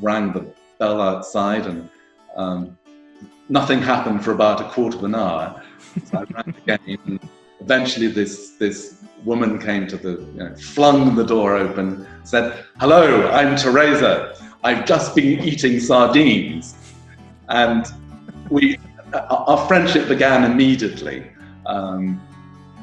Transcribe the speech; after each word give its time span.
rang 0.00 0.32
the 0.32 0.46
bell 0.78 1.00
outside, 1.00 1.66
and 1.66 1.88
um, 2.36 2.78
nothing 3.48 3.80
happened 3.80 4.24
for 4.24 4.32
about 4.32 4.60
a 4.60 4.64
quarter 4.64 4.96
of 4.98 5.04
an 5.04 5.14
hour. 5.14 5.62
So 6.04 6.18
I 6.18 6.24
rang 6.34 6.54
again. 6.62 6.98
And 7.06 7.20
Eventually, 7.60 8.06
this 8.06 8.52
this 8.52 9.02
woman 9.24 9.58
came 9.58 9.88
to 9.88 9.96
the, 9.96 10.10
you 10.32 10.38
know, 10.38 10.54
flung 10.54 11.16
the 11.16 11.24
door 11.24 11.56
open, 11.56 12.06
said, 12.22 12.64
"Hello, 12.78 13.28
I'm 13.30 13.56
Teresa. 13.56 14.36
I've 14.62 14.86
just 14.86 15.16
been 15.16 15.40
eating 15.40 15.80
sardines," 15.80 16.76
and 17.48 17.86
we 18.48 18.78
our 19.12 19.66
friendship 19.66 20.08
began 20.08 20.50
immediately. 20.50 21.30
Um, 21.66 22.20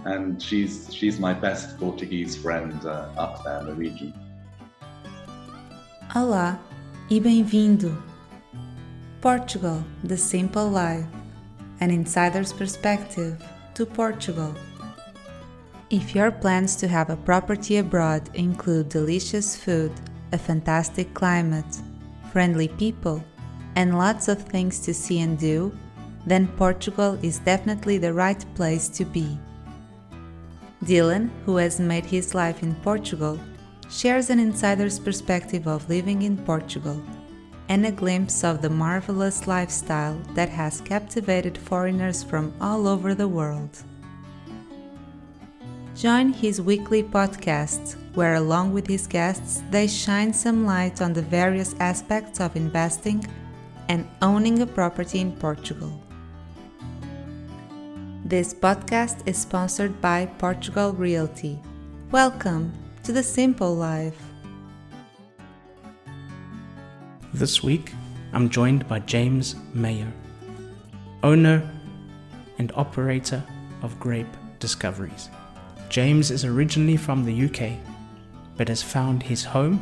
and 0.03 0.41
she's 0.41 0.93
she's 0.93 1.19
my 1.19 1.33
best 1.33 1.79
Portuguese 1.79 2.35
friend 2.35 2.85
uh, 2.85 3.07
up 3.17 3.43
there 3.43 3.59
in 3.61 3.65
the 3.67 3.73
region. 3.73 4.13
Olá 6.13 6.59
e 7.07 7.19
bem-vindo. 7.19 7.95
Portugal, 9.21 9.83
the 10.03 10.17
simple 10.17 10.67
life, 10.67 11.05
an 11.79 11.91
insider's 11.91 12.51
perspective 12.51 13.37
to 13.75 13.85
Portugal. 13.85 14.55
If 15.91 16.15
your 16.15 16.31
plans 16.31 16.75
to 16.77 16.87
have 16.87 17.11
a 17.11 17.17
property 17.17 17.77
abroad 17.77 18.27
include 18.33 18.89
delicious 18.89 19.55
food, 19.55 19.91
a 20.31 20.37
fantastic 20.37 21.13
climate, 21.13 21.79
friendly 22.31 22.69
people, 22.69 23.23
and 23.75 23.99
lots 23.99 24.27
of 24.27 24.41
things 24.41 24.79
to 24.79 24.93
see 24.93 25.19
and 25.19 25.37
do, 25.37 25.77
then 26.25 26.47
Portugal 26.57 27.19
is 27.21 27.37
definitely 27.37 27.99
the 27.99 28.13
right 28.13 28.43
place 28.55 28.89
to 28.89 29.05
be. 29.05 29.37
Dylan, 30.83 31.29
who 31.45 31.57
has 31.57 31.79
made 31.79 32.05
his 32.05 32.33
life 32.33 32.63
in 32.63 32.73
Portugal, 32.75 33.39
shares 33.89 34.29
an 34.29 34.39
insider's 34.39 34.99
perspective 34.99 35.67
of 35.67 35.87
living 35.89 36.23
in 36.23 36.37
Portugal 36.37 37.01
and 37.69 37.85
a 37.85 37.91
glimpse 37.91 38.43
of 38.43 38.61
the 38.61 38.69
marvelous 38.69 39.47
lifestyle 39.47 40.19
that 40.33 40.49
has 40.49 40.81
captivated 40.81 41.57
foreigners 41.57 42.23
from 42.23 42.53
all 42.61 42.87
over 42.87 43.15
the 43.15 43.27
world. 43.27 43.83
Join 45.95 46.33
his 46.33 46.61
weekly 46.61 47.01
podcasts, 47.01 47.95
where, 48.15 48.35
along 48.35 48.73
with 48.73 48.85
his 48.85 49.07
guests, 49.07 49.63
they 49.71 49.87
shine 49.87 50.33
some 50.33 50.65
light 50.65 51.01
on 51.01 51.13
the 51.13 51.21
various 51.21 51.73
aspects 51.79 52.39
of 52.41 52.55
investing 52.55 53.25
and 53.87 54.07
owning 54.21 54.61
a 54.61 54.67
property 54.67 55.19
in 55.19 55.31
Portugal. 55.31 56.01
This 58.25 58.53
podcast 58.53 59.25
is 59.27 59.37
sponsored 59.37 60.01
by 60.01 60.25
Portugal 60.25 60.91
Realty. 60.93 61.59
Welcome 62.11 62.73
to 63.05 63.11
the 63.11 63.21
Simple 63.21 63.75
Life. 63.75 64.17
This 67.35 67.61
week, 67.61 67.91
I'm 68.33 68.49
joined 68.49 68.87
by 68.87 68.97
James 68.97 69.55
Mayer, 69.75 70.11
owner 71.21 71.69
and 72.57 72.71
operator 72.73 73.43
of 73.83 73.99
Grape 73.99 74.35
Discoveries. 74.57 75.29
James 75.87 76.31
is 76.31 76.45
originally 76.45 76.97
from 76.97 77.23
the 77.23 77.45
UK, 77.45 77.73
but 78.57 78.69
has 78.69 78.81
found 78.81 79.21
his 79.21 79.43
home 79.43 79.79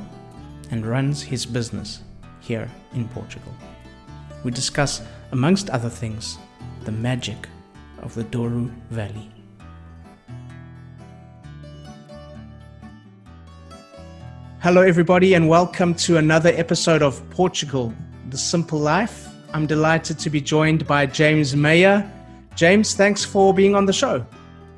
and 0.69 0.85
runs 0.85 1.21
his 1.21 1.45
business 1.45 2.01
here 2.41 2.69
in 2.93 3.07
Portugal. 3.07 3.53
We 4.43 4.51
discuss, 4.51 5.01
amongst 5.31 5.69
other 5.69 5.89
things, 5.89 6.37
the 6.83 6.91
magic 6.91 7.47
of 7.99 8.15
the 8.15 8.25
Douro 8.25 8.69
Valley. 8.89 9.31
Hello, 14.63 14.79
everybody, 14.81 15.33
and 15.33 15.49
welcome 15.49 15.93
to 15.93 16.15
another 16.15 16.47
episode 16.55 17.01
of 17.01 17.21
Portugal, 17.29 17.93
The 18.29 18.37
Simple 18.37 18.79
Life. 18.79 19.27
I'm 19.51 19.67
delighted 19.67 20.17
to 20.19 20.29
be 20.29 20.39
joined 20.39 20.87
by 20.87 21.05
James 21.05 21.53
Mayer. 21.53 22.09
James, 22.55 22.93
thanks 22.93 23.25
for 23.25 23.53
being 23.53 23.75
on 23.75 23.85
the 23.85 23.91
show. 23.91 24.25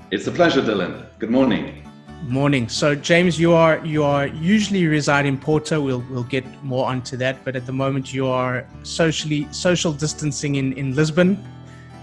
It's 0.09 0.25
a 0.25 0.31
pleasure, 0.31 0.63
Dylan. 0.63 1.05
Good 1.19 1.29
morning. 1.29 1.87
Morning. 2.23 2.67
So, 2.67 2.95
James, 2.95 3.39
you 3.39 3.53
are 3.53 3.77
you 3.85 4.03
are 4.03 4.25
usually 4.25 4.87
reside 4.87 5.27
in 5.27 5.37
Porto. 5.37 5.79
We'll 5.79 6.03
we'll 6.09 6.23
get 6.23 6.45
more 6.63 6.87
onto 6.87 7.15
that, 7.17 7.45
but 7.45 7.55
at 7.55 7.67
the 7.67 7.73
moment 7.83 8.11
you 8.11 8.25
are 8.25 8.65
socially 8.81 9.47
social 9.51 9.93
distancing 9.93 10.55
in 10.55 10.73
in 10.73 10.95
Lisbon 10.95 11.37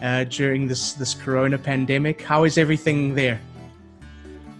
uh, 0.03 0.23
during 0.23 0.69
this 0.69 0.93
this 0.93 1.15
Corona 1.15 1.59
pandemic. 1.59 2.23
How 2.23 2.45
is 2.45 2.59
everything 2.59 3.17
there? 3.17 3.41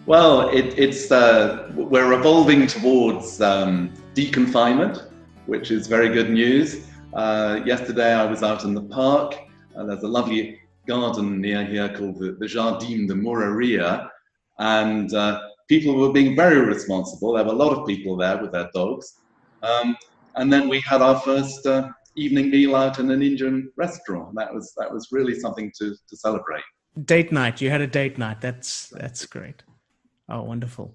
Well, 0.05 0.49
it, 0.49 0.77
it's 0.77 1.13
uh, 1.13 1.71
we're 1.77 2.13
evolving 2.13 2.67
towards 2.67 3.41
um, 3.41 3.93
deconfinement, 4.15 5.09
which 5.47 5.71
is 5.71 5.87
very 5.87 6.09
good 6.09 6.29
news. 6.29 6.89
Uh, 7.15 7.61
yesterday, 7.65 8.13
I 8.13 8.25
was 8.25 8.43
out 8.43 8.65
in 8.65 8.75
the 8.75 8.83
park. 8.83 9.37
and 9.77 9.89
there's 9.89 10.03
a 10.03 10.09
lovely 10.09 10.59
garden 10.89 11.41
near 11.41 11.65
here 11.65 11.89
called 11.89 12.19
the, 12.19 12.33
the 12.33 12.47
Jardim 12.47 13.07
de 13.07 13.15
Mouraria, 13.15 14.09
and 14.59 15.15
uh, 15.15 15.41
people 15.69 15.95
were 15.95 16.13
being 16.13 16.35
very 16.35 16.61
responsible. 16.61 17.35
There 17.35 17.45
were 17.45 17.53
a 17.53 17.57
lot 17.65 17.73
of 17.73 17.87
people 17.87 18.17
there 18.17 18.43
with 18.43 18.51
their 18.51 18.71
dogs. 18.75 19.21
Um, 19.63 19.97
and 20.35 20.53
then 20.53 20.69
we 20.69 20.81
had 20.81 21.01
our 21.01 21.21
first 21.21 21.65
uh, 21.65 21.91
evening 22.17 22.51
meal 22.51 22.75
out 22.75 22.99
in 22.99 23.09
an 23.13 23.23
Indian 23.23 23.71
restaurant. 23.77 24.35
That 24.35 24.53
was 24.53 24.75
that 24.79 24.93
was 24.93 25.09
really 25.13 25.39
something 25.39 25.71
to 25.79 25.95
to 26.09 26.17
celebrate. 26.17 26.65
Date 27.05 27.31
night. 27.31 27.61
You 27.61 27.71
had 27.71 27.81
a 27.81 27.87
date 27.87 28.19
night. 28.19 28.41
That's 28.41 28.89
that's 28.89 29.27
great. 29.27 29.63
Oh, 30.29 30.43
wonderful. 30.43 30.95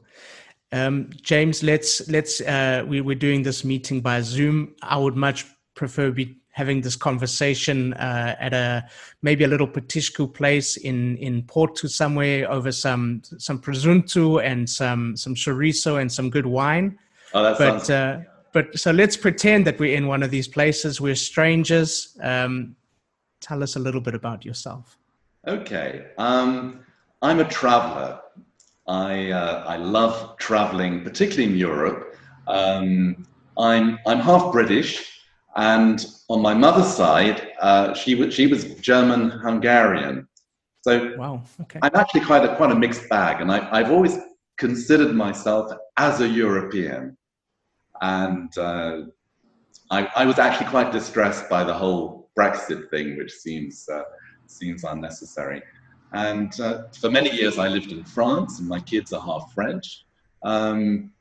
Um, 0.72 1.10
James, 1.22 1.64
let's 1.64 2.08
let's 2.10 2.42
uh, 2.42 2.84
we 2.88 3.02
we're 3.02 3.16
doing 3.16 3.44
this 3.44 3.64
meeting 3.64 4.02
by 4.02 4.22
Zoom. 4.22 4.76
I 4.82 4.98
would 4.98 5.16
much 5.16 5.46
prefer 5.76 6.12
be 6.12 6.38
having 6.52 6.82
this 6.82 6.96
conversation 6.96 7.94
uh, 7.94 8.36
at 8.40 8.52
a 8.54 8.84
maybe 9.22 9.44
a 9.44 9.48
little 9.48 9.68
petisco 9.68 10.32
place 10.34 10.76
in 10.78 11.16
in 11.18 11.44
Porto 11.44 11.88
somewhere 11.88 12.52
over 12.52 12.72
some 12.72 13.22
some 13.38 13.60
presunto 13.60 14.44
and 14.44 14.70
some 14.70 15.16
some 15.16 15.36
chorizo 15.36 16.02
and 16.02 16.12
some 16.12 16.30
good 16.30 16.46
wine. 16.46 16.98
Oh, 17.34 17.44
that 17.44 17.58
but, 17.58 17.86
sounds. 17.86 17.90
Uh, 17.90 18.24
but 18.54 18.78
so 18.78 18.92
let's 18.92 19.16
pretend 19.16 19.68
that 19.68 19.80
we're 19.80 19.96
in 19.96 20.08
one 20.08 20.24
of 20.24 20.32
these 20.32 20.48
places. 20.48 21.00
We're 21.00 21.16
strangers. 21.16 22.18
Um, 22.22 22.76
tell 23.40 23.62
us 23.62 23.76
a 23.76 23.80
little 23.80 24.02
bit 24.02 24.16
about 24.16 24.44
yourself. 24.44 24.98
Okay, 25.48 26.08
um, 26.18 26.80
I'm 27.22 27.40
a 27.40 27.48
traveler. 27.48 28.20
I 28.88 29.32
uh, 29.32 29.64
I 29.68 29.78
love 29.78 30.38
traveling, 30.38 31.04
particularly 31.04 31.52
in 31.52 31.58
Europe. 31.58 32.16
Um, 32.48 33.26
I'm 33.58 34.00
I'm 34.06 34.20
half 34.20 34.52
British, 34.52 35.22
and 35.56 36.06
on 36.30 36.42
my 36.42 36.54
mother's 36.54 36.94
side, 36.94 37.50
uh, 37.60 37.94
she 37.94 38.16
was 38.16 38.34
she 38.34 38.48
was 38.48 38.76
German 38.76 39.30
Hungarian. 39.30 40.28
So 40.82 41.16
wow, 41.18 41.42
okay. 41.62 41.80
I'm 41.82 41.96
actually 41.96 42.22
quite 42.22 42.46
a 42.46 42.56
quite 42.56 42.72
a 42.72 42.76
mixed 42.76 43.10
bag, 43.10 43.42
and 43.42 43.52
I, 43.52 43.68
I've 43.72 43.92
always 43.92 44.18
considered 44.58 45.14
myself 45.14 45.72
as 45.98 46.22
a 46.22 46.28
European 46.28 47.18
and 48.02 48.56
uh, 48.58 49.02
I, 49.90 50.08
I, 50.16 50.26
was 50.26 50.40
actually 50.40 50.68
quite 50.68 50.92
distressed 50.92 51.50
by 51.50 51.64
the 51.64 51.74
whole 51.74 52.30
Brexit 52.38 52.90
thing, 52.90 53.18
which 53.18 53.32
seems 53.32 53.88
uh, 53.90 54.04
seems 54.46 54.84
unnecessary. 54.84 55.62
And 56.14 56.58
uh, 56.60 56.84
for 57.00 57.10
many 57.10 57.32
years, 57.32 57.58
I 57.58 57.68
lived 57.68 57.92
in 57.92 58.04
France, 58.04 58.60
and 58.60 58.68
my 58.68 58.80
kids 58.80 59.14
are 59.14 59.22
half 59.22 59.54
French. 59.54 60.06
Um, 60.44 61.12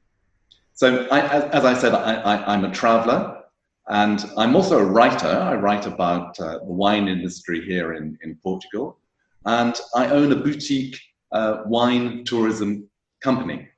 so, 0.75 1.07
I, 1.11 1.49
as, 1.49 1.65
I 1.65 1.75
said, 1.75 1.95
I, 1.95 2.55
am 2.55 2.65
a 2.65 2.71
traveler, 2.71 3.43
and 3.89 4.25
I'm 4.37 4.55
also 4.55 4.79
a 4.79 4.85
writer. 4.85 5.29
I 5.29 5.55
write 5.55 5.87
about 5.87 6.39
uh, 6.39 6.59
the 6.59 6.73
wine 6.73 7.09
industry 7.09 7.65
here 7.65 7.95
in, 7.95 8.19
in 8.23 8.37
Portugal, 8.43 8.99
and 9.47 9.75
I 9.95 10.09
own 10.09 10.33
a 10.33 10.37
boutique 10.37 11.01
uh, 11.33 11.63
wine 11.65 12.25
tourism 12.25 12.89
company, 13.23 13.69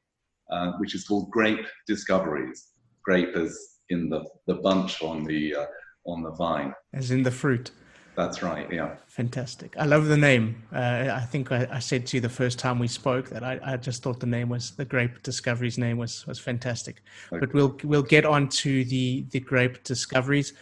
uh, 0.50 0.72
which 0.78 0.94
is 0.94 1.04
called 1.06 1.30
Grape 1.30 1.66
Discoveries 1.86 2.72
grape 3.08 3.34
as 3.36 3.78
in 3.88 4.10
the, 4.10 4.20
the 4.46 4.56
bunch 4.56 5.02
on 5.02 5.24
the 5.24 5.54
uh, 5.54 5.66
on 6.04 6.22
the 6.22 6.30
vine. 6.32 6.74
As 6.92 7.10
in 7.10 7.22
the 7.22 7.30
fruit. 7.30 7.70
That's 8.18 8.42
right. 8.42 8.66
Yeah. 8.72 8.96
Fantastic. 9.06 9.76
I 9.78 9.84
love 9.84 10.06
the 10.06 10.16
name. 10.16 10.60
Uh, 10.74 11.08
I 11.12 11.20
think 11.20 11.52
I, 11.52 11.68
I, 11.70 11.78
said 11.78 12.04
to 12.08 12.16
you 12.16 12.20
the 12.20 12.28
first 12.28 12.58
time 12.58 12.80
we 12.80 12.88
spoke 12.88 13.28
that 13.28 13.44
I, 13.44 13.60
I, 13.62 13.76
just 13.76 14.02
thought 14.02 14.18
the 14.18 14.26
name 14.26 14.48
was 14.48 14.72
the 14.72 14.84
Grape 14.84 15.22
Discoveries 15.22 15.78
name 15.78 15.98
was 15.98 16.26
was 16.26 16.40
fantastic. 16.40 17.00
Okay. 17.32 17.38
But 17.38 17.54
we'll 17.54 17.78
we'll 17.84 18.02
get 18.02 18.24
on 18.24 18.48
to 18.62 18.84
the 18.86 19.24
the 19.30 19.38
Grape 19.38 19.84
Discoveries. 19.84 20.52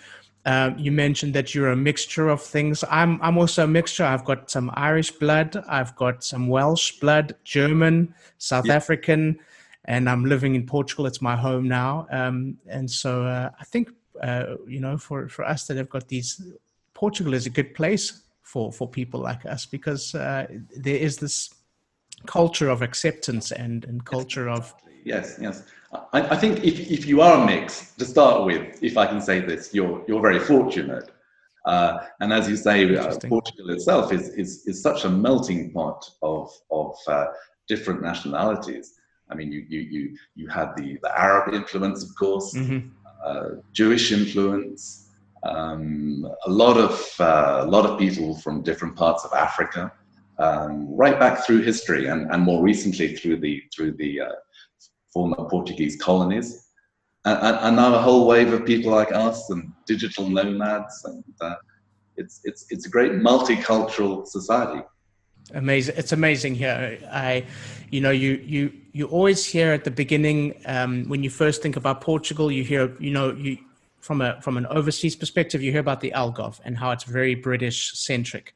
Um, 0.45 0.79
you 0.79 0.93
mentioned 0.93 1.33
that 1.33 1.55
you're 1.55 1.71
a 1.71 1.77
mixture 1.77 2.29
of 2.29 2.43
things. 2.43 2.85
I'm 2.91 3.19
I'm 3.23 3.39
also 3.39 3.65
a 3.65 3.67
mixture. 3.67 4.05
I've 4.05 4.27
got 4.27 4.51
some 4.51 4.71
Irish 4.75 5.13
blood. 5.13 5.57
I've 5.67 5.97
got 5.97 6.23
some 6.23 6.49
Welsh 6.49 7.01
blood, 7.01 7.37
German, 7.45 8.15
South. 8.37 8.69
African 8.69 9.39
and 9.87 10.11
I'm 10.11 10.27
living 10.27 10.57
in 10.57 10.67
Portugal. 10.67 11.07
It's 11.07 11.23
my 11.23 11.37
home 11.37 11.69
now, 11.69 12.07
um, 12.11 12.59
and 12.67 12.91
so 12.91 13.25
uh, 13.25 13.51
I 13.59 13.65
think 13.65 13.89
uh, 14.23 14.57
you 14.67 14.81
know 14.81 14.99
for 14.99 15.29
for 15.29 15.45
us 15.45 15.67
that 15.69 15.77
have 15.77 15.89
got 15.89 16.09
these, 16.09 16.43
Portugal 16.97 17.35
is 17.35 17.47
a 17.47 17.51
good 17.51 17.75
place 17.75 18.23
for 18.43 18.73
for 18.73 18.89
people 18.89 19.21
like 19.21 19.45
us 19.55 19.67
because 19.67 20.15
uh, 20.15 20.47
there 20.87 21.01
is 21.09 21.19
this 21.19 21.51
culture 22.25 22.71
of 22.71 22.81
acceptance 22.83 23.53
and 23.53 23.85
and 23.85 24.05
culture 24.05 24.49
of 24.49 24.75
Yes, 25.07 25.39
yes. 25.41 25.63
I, 26.13 26.21
I, 26.35 26.37
think 26.37 26.65
if, 26.65 26.81
if 26.91 27.07
you 27.07 27.21
are 27.21 27.47
mixed, 27.47 27.97
to 28.01 28.05
start 28.05 28.45
with, 28.45 28.83
if 28.83 28.99
I 28.99 29.07
can 29.07 29.21
say 29.21 29.39
this, 29.39 29.73
you're, 29.73 30.05
you're 30.09 30.21
very 30.21 30.41
fortunate. 30.41 31.13
Uh, 31.65 31.99
and 32.19 32.33
as 32.33 32.49
you 32.49 32.57
say, 32.57 32.97
uh, 32.97 33.17
Portugal 33.29 33.71
itself 33.71 34.13
is, 34.13 34.31
is, 34.31 34.67
is 34.67 34.83
such 34.83 35.05
a 35.05 35.09
melting 35.09 35.71
pot 35.71 36.11
of, 36.23 36.51
of 36.73 36.97
uh, 37.07 37.27
different 37.69 38.03
nationalities. 38.03 38.95
I 39.31 39.37
mean, 39.37 39.53
you, 39.53 39.65
you, 39.69 39.81
you, 39.81 40.17
you 40.35 40.49
had 40.49 40.77
the, 40.77 40.99
the 41.05 41.17
Arab 41.17 41.55
influence, 41.55 42.03
of 42.03 42.15
course, 42.17 42.53
mm-hmm. 42.55 42.89
Uh, 43.25 43.57
Jewish 43.73 44.13
influence, 44.13 45.06
um, 45.49 46.27
a 46.47 46.51
lot 46.51 46.77
of, 46.77 47.15
uh, 47.21 47.63
a 47.63 47.67
lot 47.67 47.87
of 47.87 47.99
people 47.99 48.37
from 48.39 48.63
different 48.63 48.97
parts 48.97 49.25
of 49.25 49.33
Africa, 49.33 49.93
um, 50.39 50.95
right 50.95 51.19
back 51.19 51.45
through 51.45 51.63
history 51.63 52.07
and, 52.07 52.31
and 52.31 52.43
more 52.43 52.63
recently 52.63 53.17
through 53.17 53.39
the, 53.41 53.63
through 53.75 53.93
the 53.93 54.21
uh, 54.21 54.33
former 55.13 55.49
Portuguese 55.49 55.97
colonies. 55.97 56.67
And, 57.25 57.57
and, 57.57 57.77
now 57.77 57.93
a 57.93 57.99
whole 57.99 58.25
wave 58.29 58.53
of 58.53 58.65
people 58.65 58.93
like 58.93 59.13
us 59.13 59.51
and 59.51 59.73
digital 59.85 60.29
nomads, 60.29 61.05
and 61.05 61.25
uh, 61.41 61.57
it's 62.17 62.41
it's 62.45 62.67
it's 62.71 62.87
a 62.87 62.89
great 62.89 63.13
multicultural 63.13 64.25
society. 64.25 64.83
Amazing! 65.53 65.95
It's 65.99 66.13
amazing 66.13 66.55
here. 66.55 66.99
I, 67.11 67.45
you 67.91 68.01
know, 68.01 68.13
you 68.13 68.33
you 68.45 68.73
you 68.93 69.07
always 69.07 69.45
hear 69.45 69.73
at 69.73 69.83
the 69.83 69.91
beginning 69.91 70.55
um, 70.67 71.05
when 71.09 71.25
you 71.25 71.31
first 71.31 71.63
think 71.63 71.75
about 71.75 72.01
Portugal, 72.01 72.51
you 72.53 72.63
hear 72.63 72.95
you 73.01 73.11
know 73.11 73.33
you 73.33 73.59
from 74.07 74.21
a 74.21 74.41
from 74.41 74.57
an 74.57 74.67
overseas 74.67 75.17
perspective, 75.17 75.63
you 75.63 75.73
hear 75.73 75.81
about 75.81 76.01
the 76.01 76.13
Algarve 76.15 76.61
and 76.65 76.79
how 76.79 76.91
it's 76.93 77.05
very 77.05 77.35
British 77.35 77.79
centric 77.95 78.55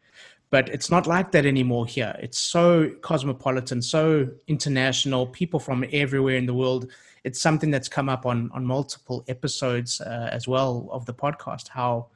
but 0.50 0.68
it's 0.68 0.90
not 0.90 1.06
like 1.06 1.30
that 1.30 1.46
anymore 1.46 1.86
here. 1.86 2.14
It's 2.20 2.38
so 2.38 2.90
cosmopolitan, 3.02 3.80
so 3.80 4.28
international, 4.48 5.28
people 5.28 5.60
from 5.60 5.84
everywhere 5.92 6.36
in 6.36 6.46
the 6.46 6.54
world. 6.54 6.90
It's 7.22 7.40
something 7.40 7.70
that's 7.70 7.88
come 7.88 8.08
up 8.08 8.26
on 8.26 8.50
on 8.52 8.66
multiple 8.66 9.24
episodes 9.28 10.00
uh, 10.00 10.28
as 10.32 10.48
well 10.48 10.88
of 10.90 11.06
the 11.06 11.14
podcast. 11.14 11.68
How 11.68 12.08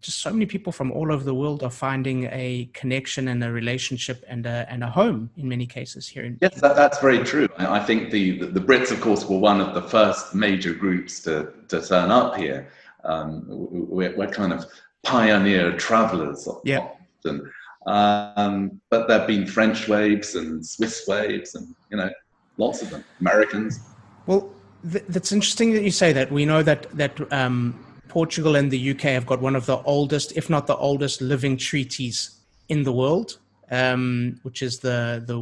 just 0.00 0.20
so 0.20 0.30
many 0.30 0.46
people 0.46 0.72
from 0.72 0.92
all 0.92 1.12
over 1.12 1.24
the 1.24 1.34
world 1.34 1.62
are 1.62 1.70
finding 1.70 2.24
a 2.30 2.68
connection 2.72 3.28
and 3.28 3.42
a 3.42 3.50
relationship 3.50 4.24
and 4.28 4.46
a, 4.46 4.66
and 4.68 4.84
a 4.84 4.90
home 4.90 5.30
in 5.36 5.48
many 5.48 5.66
cases 5.66 6.06
here. 6.06 6.24
In- 6.24 6.38
yes, 6.40 6.60
that, 6.60 6.76
that's 6.76 6.98
very 7.00 7.24
true. 7.24 7.48
I 7.58 7.80
think 7.80 8.10
the, 8.10 8.38
the 8.38 8.60
Brits, 8.60 8.90
of 8.90 9.00
course, 9.00 9.24
were 9.24 9.38
one 9.38 9.60
of 9.60 9.74
the 9.74 9.82
first 9.82 10.34
major 10.34 10.72
groups 10.72 11.20
to, 11.22 11.52
to 11.68 11.80
turn 11.80 12.10
up 12.10 12.36
here. 12.36 12.70
Um, 13.04 13.44
we're, 13.48 14.16
we're 14.16 14.30
kind 14.30 14.52
of 14.52 14.66
pioneer 15.04 15.76
travelers 15.76 16.48
yeah 16.64 16.88
and 17.24 17.40
um, 17.86 18.80
but 18.90 19.08
there 19.08 19.18
have 19.18 19.26
been 19.26 19.46
French 19.46 19.88
waves 19.88 20.34
and 20.34 20.64
Swiss 20.64 21.06
waves, 21.08 21.54
and 21.54 21.74
you 21.90 21.96
know, 21.96 22.10
lots 22.58 22.82
of 22.82 22.90
them. 22.90 23.04
Americans. 23.20 23.80
Well, 24.26 24.52
th- 24.90 25.04
that's 25.08 25.32
interesting 25.32 25.72
that 25.72 25.82
you 25.82 25.90
say 25.90 26.12
that. 26.12 26.30
We 26.30 26.44
know 26.44 26.62
that 26.62 26.90
that 26.96 27.32
um, 27.32 27.82
Portugal 28.08 28.56
and 28.56 28.70
the 28.70 28.90
UK 28.90 29.02
have 29.02 29.26
got 29.26 29.40
one 29.40 29.56
of 29.56 29.66
the 29.66 29.78
oldest, 29.82 30.32
if 30.36 30.48
not 30.50 30.66
the 30.66 30.76
oldest, 30.76 31.20
living 31.20 31.56
treaties 31.56 32.40
in 32.68 32.82
the 32.82 32.92
world, 32.92 33.38
um, 33.70 34.38
which 34.42 34.62
is 34.62 34.78
the 34.78 35.22
the 35.26 35.38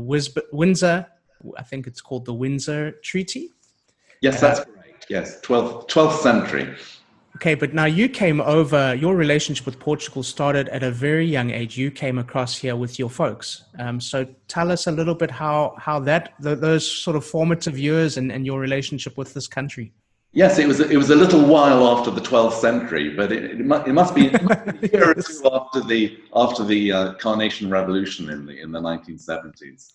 Windsor. 0.53 1.07
I 1.57 1.63
think 1.63 1.87
it's 1.87 2.01
called 2.01 2.25
the 2.25 2.35
Windsor 2.35 2.93
Treaty. 3.03 3.51
Yes, 4.21 4.41
that's 4.41 4.61
uh, 4.61 4.65
correct. 4.65 5.07
Yes, 5.09 5.41
12th, 5.41 5.89
12th 5.89 6.19
century. 6.21 6.75
Okay, 7.37 7.55
but 7.55 7.75
now 7.75 7.85
you 7.85 8.09
came 8.09 8.41
over, 8.41 8.95
your 8.95 9.15
relationship 9.15 9.67
with 9.67 9.79
Portugal 9.79 10.23
started 10.23 10.71
at 10.71 10.83
a 10.83 10.91
very 10.91 11.27
young 11.27 11.51
age. 11.51 11.77
You 11.77 11.91
came 11.91 12.17
across 12.17 12.57
here 12.57 12.77
with 12.77 12.99
your 12.99 13.11
folks. 13.11 13.65
Um, 13.79 14.01
so 14.01 14.27
tell 14.49 14.73
us 14.73 14.87
a 14.87 14.91
little 14.91 15.15
bit 15.15 15.31
how, 15.31 15.75
how 15.79 16.01
that, 16.01 16.33
the, 16.41 16.57
those 16.57 16.91
sort 16.91 17.15
of 17.15 17.27
formative 17.27 17.79
years 17.79 18.17
and, 18.17 18.33
and 18.33 18.47
your 18.47 18.59
relationship 18.59 19.19
with 19.19 19.35
this 19.35 19.47
country. 19.47 19.93
Yes, 20.37 20.59
it 20.59 20.69
was, 20.69 20.81
it 20.81 20.99
was 20.99 21.09
a 21.09 21.15
little 21.15 21.43
while 21.47 21.89
after 21.89 22.11
the 22.11 22.21
12th 22.21 22.61
century, 22.61 23.09
but 23.09 23.33
it, 23.33 23.53
it, 23.53 23.65
must, 23.65 23.89
it 23.89 23.95
must 23.95 24.15
be 24.15 24.27
a 24.35 24.89
year 24.93 25.13
or 25.13 25.15
two 25.15 25.51
after 25.51 25.81
the, 25.81 26.19
after 26.35 26.63
the 26.63 26.93
uh, 26.93 27.15
Carnation 27.15 27.71
Revolution 27.71 28.29
in 28.29 28.45
the, 28.45 28.61
in 28.61 28.71
the 28.71 28.79
1970s. 28.79 29.95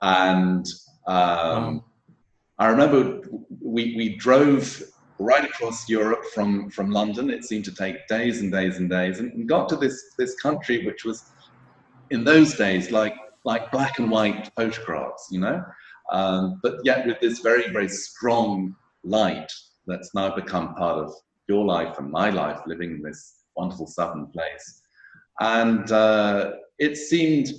And 0.00 0.66
um, 1.06 1.14
wow. 1.14 1.84
I 2.58 2.68
remember 2.68 3.28
we, 3.60 3.94
we 3.94 4.16
drove 4.16 4.82
right 5.18 5.44
across 5.44 5.86
Europe 5.86 6.24
from, 6.32 6.70
from 6.70 6.90
London. 6.90 7.28
It 7.28 7.44
seemed 7.44 7.66
to 7.66 7.74
take 7.74 8.08
days 8.08 8.40
and 8.40 8.50
days 8.50 8.78
and 8.78 8.88
days, 8.88 9.18
and, 9.18 9.34
and 9.34 9.46
got 9.46 9.68
to 9.68 9.76
this, 9.76 10.14
this 10.16 10.34
country 10.36 10.86
which 10.86 11.04
was, 11.04 11.24
in 12.08 12.24
those 12.24 12.54
days, 12.54 12.90
like, 12.90 13.16
like 13.44 13.70
black 13.70 13.98
and 13.98 14.10
white 14.10 14.50
photographs, 14.56 15.28
you 15.30 15.40
know, 15.40 15.62
um, 16.10 16.58
but 16.62 16.76
yet 16.84 17.06
with 17.06 17.20
this 17.20 17.40
very, 17.40 17.68
very 17.68 17.90
strong 17.90 18.74
light 19.02 19.52
that's 19.86 20.14
now 20.14 20.34
become 20.34 20.74
part 20.74 21.04
of 21.04 21.14
your 21.48 21.64
life 21.64 21.98
and 21.98 22.10
my 22.10 22.30
life, 22.30 22.60
living 22.66 22.92
in 22.92 23.02
this 23.02 23.40
wonderful 23.56 23.86
southern 23.86 24.26
place. 24.26 24.82
And 25.40 25.90
uh, 25.92 26.52
it 26.78 26.96
seemed, 26.96 27.52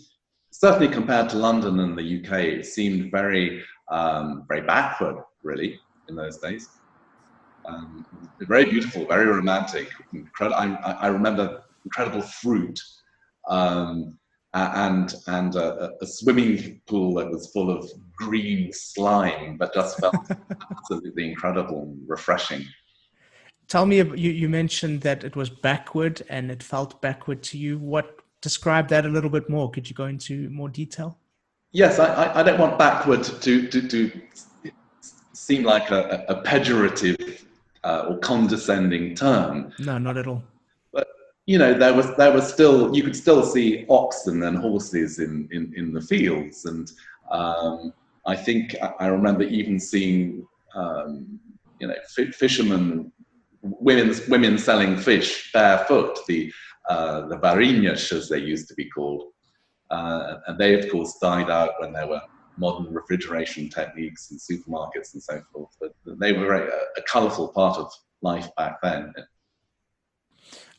certainly 0.51 0.87
compared 0.87 1.29
to 1.29 1.37
London 1.37 1.79
and 1.79 1.97
the 1.97 2.19
UK, 2.19 2.39
it 2.59 2.65
seemed 2.65 3.11
very, 3.11 3.63
um, 3.91 4.45
very 4.47 4.61
backward, 4.61 5.23
really, 5.43 5.79
in 6.09 6.15
those 6.15 6.37
days. 6.37 6.69
Um, 7.65 8.05
very 8.41 8.65
beautiful, 8.65 9.05
very 9.05 9.25
romantic. 9.25 9.91
Incredible. 10.13 10.55
I, 10.55 10.97
I 11.01 11.07
remember 11.07 11.63
incredible 11.83 12.21
fruit 12.21 12.79
um, 13.49 14.17
and 14.55 15.15
and 15.27 15.55
a, 15.55 15.91
a, 16.01 16.07
swimming 16.07 16.81
pool 16.87 17.15
that 17.15 17.29
was 17.29 17.51
full 17.51 17.69
of 17.69 17.89
green 18.13 18.71
slime, 18.71 19.57
but 19.57 19.73
just 19.73 19.99
felt 19.99 20.15
absolutely 20.71 21.29
incredible 21.29 21.83
and 21.83 22.01
refreshing. 22.07 22.65
Tell 23.67 23.85
me, 23.85 23.97
you, 23.97 24.31
you 24.31 24.47
mentioned 24.47 25.01
that 25.01 25.23
it 25.23 25.35
was 25.35 25.49
backward 25.49 26.21
and 26.29 26.51
it 26.51 26.63
felt 26.63 27.01
backward 27.01 27.43
to 27.43 27.57
you. 27.57 27.77
What 27.79 28.19
describe 28.41 28.87
that 28.89 29.05
a 29.05 29.09
little 29.09 29.29
bit 29.29 29.49
more? 29.49 29.69
Could 29.69 29.89
you 29.89 29.95
go 29.95 30.05
into 30.05 30.49
more 30.51 30.69
detail? 30.69 31.17
Yes, 31.71 31.99
I, 31.99 32.39
I 32.39 32.43
don't 32.43 32.59
want 32.59 32.79
backward 32.79 33.23
to, 33.23 33.67
to, 33.67 33.87
to 33.87 34.21
seem 35.33 35.63
like 35.63 35.91
a, 35.91 36.23
a 36.29 36.41
pejorative 36.43 37.43
uh, 37.83 38.05
or 38.07 38.17
condescending 38.19 39.15
term. 39.15 39.73
No, 39.79 39.97
not 39.97 40.15
at 40.17 40.27
all. 40.27 40.43
You 41.47 41.59
know, 41.59 41.73
there 41.73 41.93
was 41.93 42.15
there 42.15 42.31
was 42.31 42.51
still 42.51 42.95
you 42.95 43.03
could 43.03 43.15
still 43.15 43.43
see 43.43 43.85
oxen 43.89 44.43
and 44.43 44.57
horses 44.57 45.19
in 45.19 45.47
in, 45.51 45.73
in 45.75 45.93
the 45.93 46.01
fields, 46.01 46.65
and 46.65 46.91
um, 47.29 47.93
I 48.25 48.35
think 48.35 48.75
I 48.99 49.07
remember 49.07 49.43
even 49.43 49.79
seeing 49.79 50.47
um, 50.73 51.39
you 51.79 51.87
know 51.87 51.95
fishermen, 52.33 53.11
women 53.61 54.15
women 54.27 54.57
selling 54.57 54.97
fish 54.97 55.51
barefoot, 55.53 56.17
the 56.27 56.51
uh, 56.89 57.27
the 57.27 57.37
varinas 57.37 58.11
as 58.11 58.27
they 58.29 58.39
used 58.39 58.67
to 58.69 58.73
be 58.73 58.89
called, 58.89 59.25
uh, 59.91 60.37
and 60.47 60.57
they 60.57 60.79
of 60.79 60.91
course 60.91 61.17
died 61.21 61.51
out 61.51 61.73
when 61.79 61.93
there 61.93 62.07
were 62.07 62.21
modern 62.57 62.91
refrigeration 62.93 63.69
techniques 63.69 64.31
and 64.31 64.39
supermarkets 64.39 65.13
and 65.13 65.21
so 65.21 65.41
forth. 65.51 65.69
But 65.79 65.93
they 66.19 66.33
were 66.33 66.53
a, 66.53 66.67
a 66.97 67.01
colourful 67.07 67.49
part 67.49 67.77
of 67.77 67.91
life 68.21 68.49
back 68.55 68.81
then. 68.81 69.13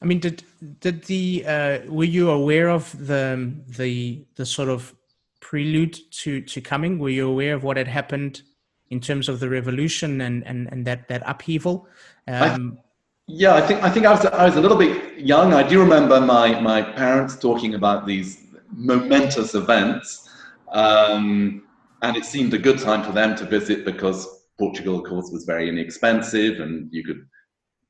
I 0.03 0.05
mean, 0.05 0.21
did 0.21 0.43
did 0.81 1.05
the 1.05 1.45
uh, 1.47 1.79
were 1.89 2.05
you 2.05 2.31
aware 2.31 2.69
of 2.69 2.93
the 3.07 3.53
the 3.69 4.25
the 4.37 4.47
sort 4.47 4.69
of 4.69 4.95
prelude 5.41 5.99
to 6.23 6.41
to 6.43 6.61
coming? 6.61 6.99
Were 6.99 7.11
you 7.11 7.29
aware 7.29 7.55
of 7.55 7.65
what 7.65 7.77
had 7.77 7.89
happened 7.89 8.43
in 8.91 9.01
terms 9.01 9.29
of 9.29 9.41
the 9.41 9.49
revolution 9.49 10.21
and 10.21 10.47
and, 10.47 10.69
and 10.71 10.87
that 10.87 11.09
that 11.09 11.23
upheaval? 11.27 11.89
Um, 12.29 12.79
I, 12.79 12.83
yeah, 13.27 13.55
I 13.55 13.61
think 13.61 13.83
I 13.83 13.91
think 13.91 14.07
I 14.07 14.11
was 14.11 14.27
I 14.27 14.45
was 14.45 14.57
a 14.57 14.61
little 14.61 14.77
bit 14.77 15.19
young. 15.19 15.55
I 15.55 15.67
do 15.67 15.81
remember 15.81 16.21
my 16.21 16.61
my 16.61 16.83
parents 16.83 17.37
talking 17.37 17.75
about 17.75 18.07
these 18.07 18.43
momentous 18.73 19.55
events. 19.55 20.29
Um, 20.73 21.63
and 22.03 22.17
it 22.17 22.25
seemed 22.25 22.53
a 22.55 22.59
good 22.59 22.79
time 22.79 23.03
for 23.03 23.13
them 23.13 23.35
to 23.37 23.45
visit 23.45 23.85
because 23.85 24.45
Portugal, 24.59 24.99
of 24.99 25.05
course, 25.05 25.31
was 25.31 25.45
very 25.45 25.69
inexpensive, 25.69 26.61
and 26.61 26.89
you 26.93 27.05
could 27.05 27.27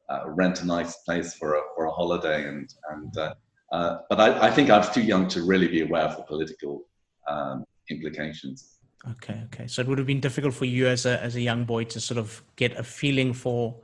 uh, 0.08 0.22
rent 0.26 0.62
a 0.62 0.66
nice 0.66 0.96
place 0.98 1.34
for 1.34 1.54
a 1.54 1.60
for 1.74 1.86
a 1.86 1.90
holiday. 1.90 2.48
And 2.48 2.72
and 2.90 3.16
uh, 3.16 3.34
uh, 3.72 3.98
but 4.08 4.20
I, 4.20 4.48
I, 4.48 4.50
think 4.50 4.70
I 4.70 4.78
was 4.78 4.90
too 4.90 5.02
young 5.02 5.26
to 5.28 5.42
really 5.42 5.66
be 5.66 5.82
aware 5.82 6.02
of 6.02 6.16
the 6.16 6.22
political 6.22 6.86
um, 7.26 7.64
implications. 7.90 8.78
Okay, 9.10 9.42
okay. 9.46 9.66
So 9.66 9.82
it 9.82 9.88
would 9.88 9.98
have 9.98 10.06
been 10.06 10.20
difficult 10.20 10.54
for 10.54 10.64
you 10.64 10.86
as 10.86 11.06
a 11.06 11.22
as 11.22 11.36
a 11.36 11.40
young 11.40 11.64
boy 11.64 11.84
to 11.84 12.00
sort 12.00 12.18
of 12.18 12.42
get 12.56 12.76
a 12.76 12.82
feeling 12.82 13.32
for 13.32 13.76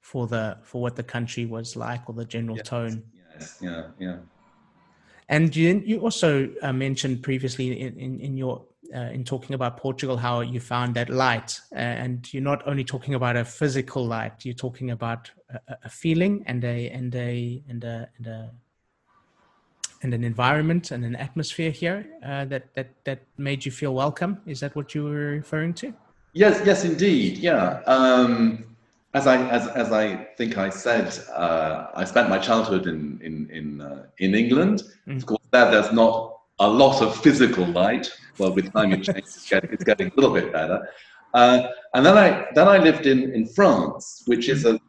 for 0.00 0.26
the 0.26 0.58
for 0.62 0.80
what 0.82 0.96
the 0.96 1.02
country 1.02 1.46
was 1.46 1.76
like 1.76 2.08
or 2.08 2.14
the 2.14 2.24
general 2.24 2.56
yes, 2.56 2.68
tone. 2.68 3.02
Yes, 3.34 3.58
yeah, 3.60 3.82
yeah. 3.98 4.16
And 5.28 5.54
you, 5.56 5.82
you 5.84 6.00
also 6.00 6.48
uh, 6.62 6.72
mentioned 6.72 7.22
previously 7.22 7.80
in, 7.80 7.98
in, 7.98 8.20
in 8.20 8.36
your 8.36 8.64
uh, 8.94 9.10
in 9.12 9.24
talking 9.24 9.54
about 9.54 9.76
Portugal, 9.76 10.16
how 10.16 10.40
you 10.40 10.60
found 10.60 10.94
that 10.94 11.08
light, 11.08 11.60
uh, 11.72 11.78
and 11.78 12.32
you're 12.32 12.42
not 12.42 12.66
only 12.66 12.84
talking 12.84 13.14
about 13.14 13.36
a 13.36 13.44
physical 13.44 14.06
light, 14.06 14.44
you're 14.44 14.54
talking 14.54 14.90
about 14.90 15.30
a, 15.50 15.76
a 15.84 15.88
feeling 15.88 16.44
and 16.46 16.64
a 16.64 16.90
and 16.90 17.14
a 17.14 17.62
and 17.68 17.84
a 17.84 18.08
and 18.18 18.26
a 18.26 18.50
and 20.02 20.14
an 20.14 20.24
environment 20.24 20.90
and 20.90 21.04
an 21.04 21.16
atmosphere 21.16 21.70
here 21.70 22.06
uh, 22.24 22.44
that 22.46 22.74
that 22.74 22.88
that 23.04 23.20
made 23.38 23.64
you 23.64 23.72
feel 23.72 23.94
welcome. 23.94 24.40
Is 24.46 24.60
that 24.60 24.74
what 24.76 24.94
you 24.94 25.04
were 25.04 25.32
referring 25.32 25.74
to? 25.74 25.92
Yes, 26.32 26.60
yes, 26.64 26.84
indeed. 26.84 27.38
Yeah. 27.38 27.80
Um, 27.86 28.64
as 29.14 29.26
I 29.26 29.48
as, 29.48 29.66
as 29.68 29.92
I 29.92 30.16
think 30.36 30.58
I 30.58 30.68
said, 30.68 31.18
uh, 31.34 31.86
I 31.94 32.04
spent 32.04 32.28
my 32.28 32.38
childhood 32.38 32.86
in 32.86 33.20
in 33.22 33.48
in, 33.50 33.80
uh, 33.80 34.06
in 34.18 34.34
England. 34.34 34.82
Mm. 35.08 35.16
Of 35.16 35.26
course, 35.26 35.42
there 35.50 35.70
there's 35.70 35.92
not 35.92 36.35
a 36.58 36.68
lot 36.68 37.02
of 37.02 37.16
physical 37.16 37.66
light. 37.66 38.10
Well, 38.38 38.52
with 38.52 38.72
climate 38.72 39.02
change, 39.02 39.18
it's 39.18 39.48
getting, 39.48 39.70
it's 39.72 39.84
getting 39.84 40.08
a 40.08 40.14
little 40.14 40.34
bit 40.34 40.52
better. 40.52 40.88
Uh, 41.34 41.68
and 41.94 42.04
then 42.04 42.16
I 42.16 42.46
then 42.54 42.68
I 42.68 42.78
lived 42.78 43.06
in 43.06 43.32
in 43.34 43.46
France, 43.46 44.22
which 44.26 44.48
is 44.48 44.64
a 44.64 44.80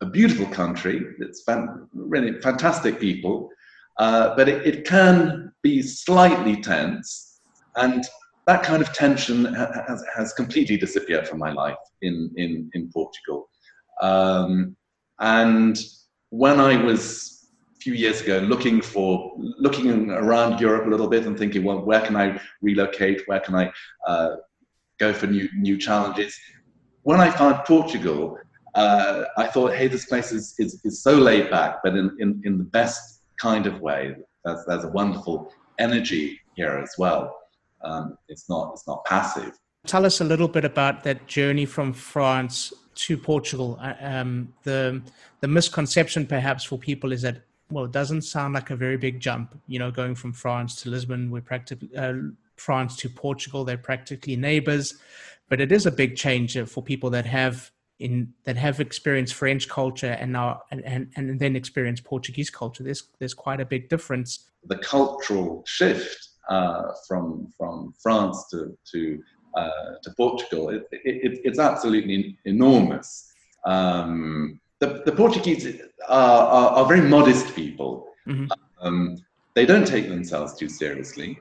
a 0.00 0.06
beautiful 0.06 0.46
country. 0.46 1.02
It's 1.18 1.42
fan, 1.42 1.88
really 1.92 2.40
fantastic 2.40 2.98
people, 2.98 3.50
uh, 3.98 4.34
but 4.34 4.48
it, 4.48 4.66
it, 4.66 4.86
can 4.86 5.52
be 5.62 5.82
slightly 5.82 6.60
tense, 6.60 7.40
and 7.76 8.04
that 8.46 8.62
kind 8.62 8.82
of 8.82 8.92
tension 8.94 9.44
has, 9.54 10.02
has 10.16 10.32
completely 10.32 10.78
disappeared 10.78 11.28
from 11.28 11.38
my 11.38 11.52
life 11.52 11.76
in 12.02 12.30
in 12.36 12.70
in 12.74 12.90
Portugal. 12.92 13.48
Um, 14.00 14.76
and 15.20 15.78
when 16.30 16.60
I 16.60 16.82
was 16.82 17.39
few 17.80 17.94
years 17.94 18.20
ago 18.20 18.38
looking 18.38 18.80
for 18.82 19.34
looking 19.38 20.10
around 20.10 20.60
Europe 20.60 20.86
a 20.86 20.90
little 20.90 21.08
bit 21.08 21.26
and 21.26 21.38
thinking, 21.38 21.64
well, 21.64 21.80
where 21.80 22.00
can 22.00 22.16
I 22.16 22.40
relocate? 22.60 23.22
Where 23.26 23.40
can 23.40 23.54
I 23.54 23.72
uh, 24.06 24.36
go 24.98 25.12
for 25.12 25.26
new 25.26 25.48
new 25.56 25.78
challenges? 25.78 26.38
When 27.02 27.20
I 27.20 27.30
found 27.30 27.64
Portugal, 27.64 28.38
uh, 28.74 29.24
I 29.36 29.46
thought, 29.46 29.72
hey, 29.74 29.88
this 29.88 30.06
place 30.06 30.32
is, 30.32 30.54
is, 30.58 30.80
is 30.84 31.02
so 31.02 31.14
laid 31.14 31.50
back, 31.50 31.78
but 31.82 31.96
in, 31.96 32.14
in, 32.20 32.40
in 32.44 32.58
the 32.58 32.64
best 32.64 33.22
kind 33.40 33.66
of 33.66 33.80
way. 33.80 34.14
There's, 34.44 34.64
there's 34.66 34.84
a 34.84 34.88
wonderful 34.88 35.52
energy 35.78 36.40
here 36.54 36.78
as 36.82 36.94
well. 36.98 37.36
Um, 37.82 38.18
it's 38.28 38.48
not 38.48 38.72
it's 38.74 38.86
not 38.86 39.04
passive. 39.06 39.58
Tell 39.86 40.04
us 40.04 40.20
a 40.20 40.24
little 40.24 40.48
bit 40.48 40.64
about 40.64 41.02
that 41.04 41.26
journey 41.26 41.64
from 41.64 41.94
France 41.94 42.72
to 43.06 43.16
Portugal. 43.16 43.78
Uh, 43.80 43.94
um, 44.00 44.52
the 44.64 45.00
the 45.40 45.48
misconception 45.48 46.26
perhaps 46.26 46.64
for 46.64 46.78
people 46.78 47.12
is 47.12 47.22
that 47.22 47.42
well, 47.70 47.84
it 47.84 47.92
doesn't 47.92 48.22
sound 48.22 48.54
like 48.54 48.70
a 48.70 48.76
very 48.76 48.96
big 48.96 49.20
jump. 49.20 49.58
You 49.66 49.78
know, 49.78 49.90
going 49.90 50.14
from 50.14 50.32
France 50.32 50.82
to 50.82 50.90
Lisbon, 50.90 51.30
we're 51.30 51.40
practically 51.40 51.90
uh, 51.96 52.14
France 52.56 52.96
to 52.96 53.08
Portugal. 53.08 53.64
They're 53.64 53.78
practically 53.78 54.36
neighbors, 54.36 54.94
but 55.48 55.60
it 55.60 55.72
is 55.72 55.86
a 55.86 55.90
big 55.90 56.16
change 56.16 56.58
for 56.68 56.82
people 56.82 57.10
that 57.10 57.26
have 57.26 57.70
in 57.98 58.32
that 58.44 58.56
have 58.56 58.80
experienced 58.80 59.34
French 59.34 59.68
culture 59.68 60.16
and 60.20 60.32
now 60.32 60.62
and, 60.70 60.84
and, 60.84 61.12
and 61.16 61.38
then 61.38 61.54
experience 61.54 62.00
Portuguese 62.00 62.50
culture. 62.50 62.82
There's 62.82 63.04
there's 63.18 63.34
quite 63.34 63.60
a 63.60 63.64
big 63.64 63.88
difference. 63.88 64.50
The 64.64 64.78
cultural 64.78 65.62
shift 65.66 66.28
uh, 66.48 66.92
from 67.06 67.52
from 67.56 67.94
France 68.02 68.48
to 68.50 68.76
to 68.92 69.22
uh, 69.56 69.70
to 70.02 70.10
Portugal, 70.16 70.70
it, 70.70 70.86
it, 70.92 71.40
it's 71.44 71.58
absolutely 71.58 72.38
enormous. 72.44 73.32
Um, 73.66 74.60
the, 74.80 75.02
the 75.04 75.12
Portuguese 75.12 75.66
are, 76.08 76.46
are, 76.46 76.70
are, 76.70 76.86
very 76.86 77.02
modest 77.02 77.54
people. 77.54 78.08
Mm-hmm. 78.26 78.46
Um, 78.80 79.18
they 79.54 79.66
don't 79.66 79.86
take 79.86 80.08
themselves 80.08 80.54
too 80.54 80.68
seriously. 80.68 81.38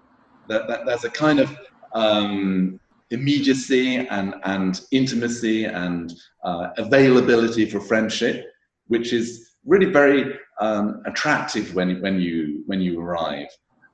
That, 0.50 0.68
that, 0.68 0.86
there's 0.86 1.06
a 1.06 1.10
kind 1.10 1.40
of 1.40 1.58
um, 1.94 2.80
immediacy 3.12 3.98
and, 3.98 4.36
and 4.44 4.82
intimacy 4.92 5.66
and 5.66 6.14
uh, 6.44 6.70
availability 6.78 7.66
for 7.66 7.80
friendship, 7.80 8.46
which 8.88 9.14
is 9.14 9.52
really 9.66 9.92
very 9.92 10.38
um, 10.60 11.02
attractive 11.06 11.74
when, 11.76 12.02
when, 12.02 12.20
you, 12.20 12.64
when 12.66 12.82
you 12.82 13.00
arrive. 13.00 13.48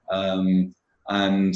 Um, 0.10 0.74
and 1.10 1.56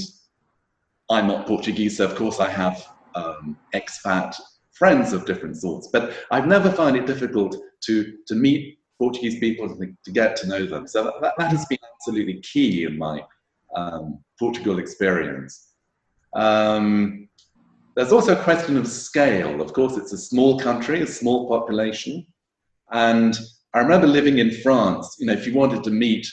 I'm 1.10 1.28
not 1.28 1.48
Portuguese, 1.48 1.98
so 1.98 2.06
of 2.06 2.16
course 2.16 2.40
I 2.40 2.50
have 2.50 2.88
um, 3.16 3.58
expat 3.74 4.40
friends 4.80 5.14
of 5.14 5.26
different 5.26 5.58
sorts, 5.58 5.88
but 5.88 6.14
I've 6.32 6.48
never 6.48 6.72
found 6.72 6.96
it 6.96 7.06
difficult 7.06 7.56
to, 7.82 8.14
to 8.28 8.34
meet 8.34 8.80
Portuguese 8.98 9.40
people 9.40 9.68
to, 9.68 9.76
to 10.06 10.12
get 10.12 10.36
to 10.38 10.48
know 10.48 10.66
them. 10.66 10.88
So 10.88 11.04
that, 11.22 11.34
that 11.38 11.52
has 11.52 11.66
been 11.66 11.80
absolutely 11.96 12.40
key 12.42 12.86
in 12.86 12.98
my 12.98 13.22
um, 13.76 14.20
Portugal 14.40 14.80
experience. 14.80 15.74
Um, 16.34 17.28
there's 17.96 18.14
also 18.14 18.40
a 18.40 18.44
question 18.44 18.78
of 18.78 18.88
scale. 18.88 19.62
Of 19.62 19.74
course, 19.74 19.98
it's 19.98 20.14
a 20.14 20.18
small 20.18 20.60
country, 20.60 21.02
a 21.02 21.08
small 21.08 21.50
population. 21.50 22.26
And 22.92 23.38
I 23.74 23.80
remember 23.80 24.08
living 24.08 24.40
in 24.40 24.52
France, 24.52 25.18
you 25.20 25.28
know, 25.28 25.34
if 25.34 25.46
you 25.46 25.54
wanted 25.54 25.84
to 25.84 25.92
meet 25.92 26.26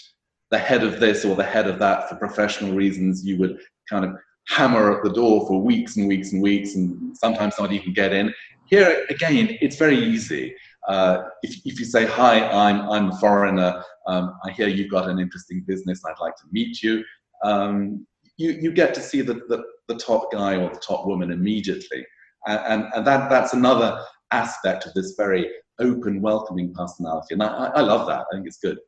the 0.50 0.58
head 0.58 0.84
of 0.84 1.00
this 1.00 1.24
or 1.24 1.34
the 1.34 1.44
head 1.44 1.66
of 1.66 1.80
that 1.80 2.08
for 2.08 2.14
professional 2.16 2.72
reasons, 2.72 3.24
you 3.24 3.36
would 3.38 3.58
kind 3.90 4.04
of 4.04 4.16
hammer 4.48 4.96
at 4.96 5.02
the 5.02 5.12
door 5.12 5.46
for 5.46 5.60
weeks 5.60 5.96
and 5.96 6.08
weeks 6.08 6.32
and 6.32 6.42
weeks 6.42 6.74
and 6.74 7.16
sometimes 7.16 7.54
not 7.58 7.72
even 7.72 7.92
get 7.92 8.12
in. 8.12 8.32
Here, 8.66 9.06
again, 9.10 9.56
it's 9.60 9.76
very 9.76 9.98
easy. 9.98 10.54
Uh, 10.88 11.24
if, 11.42 11.56
if 11.64 11.78
you 11.78 11.84
say, 11.84 12.06
Hi, 12.06 12.48
I'm, 12.48 12.88
I'm 12.88 13.10
a 13.10 13.18
foreigner, 13.18 13.82
um, 14.06 14.38
I 14.44 14.50
hear 14.52 14.68
you've 14.68 14.90
got 14.90 15.08
an 15.08 15.18
interesting 15.18 15.64
business, 15.66 16.02
I'd 16.04 16.20
like 16.20 16.36
to 16.36 16.44
meet 16.52 16.82
you. 16.82 17.04
Um, 17.44 18.06
you, 18.36 18.50
you 18.52 18.72
get 18.72 18.94
to 18.94 19.00
see 19.00 19.20
the, 19.20 19.34
the, 19.34 19.64
the 19.88 19.96
top 19.96 20.32
guy 20.32 20.56
or 20.56 20.70
the 20.70 20.80
top 20.80 21.06
woman 21.06 21.30
immediately. 21.30 22.06
And, 22.46 22.60
and, 22.66 22.92
and 22.94 23.06
that, 23.06 23.30
that's 23.30 23.52
another 23.52 24.00
aspect 24.30 24.86
of 24.86 24.94
this 24.94 25.14
very 25.16 25.50
open, 25.80 26.20
welcoming 26.20 26.72
personality. 26.74 27.34
And 27.34 27.42
I, 27.42 27.70
I 27.74 27.80
love 27.80 28.06
that. 28.06 28.20
I 28.20 28.24
think 28.34 28.46
it's 28.46 28.58
good. 28.58 28.78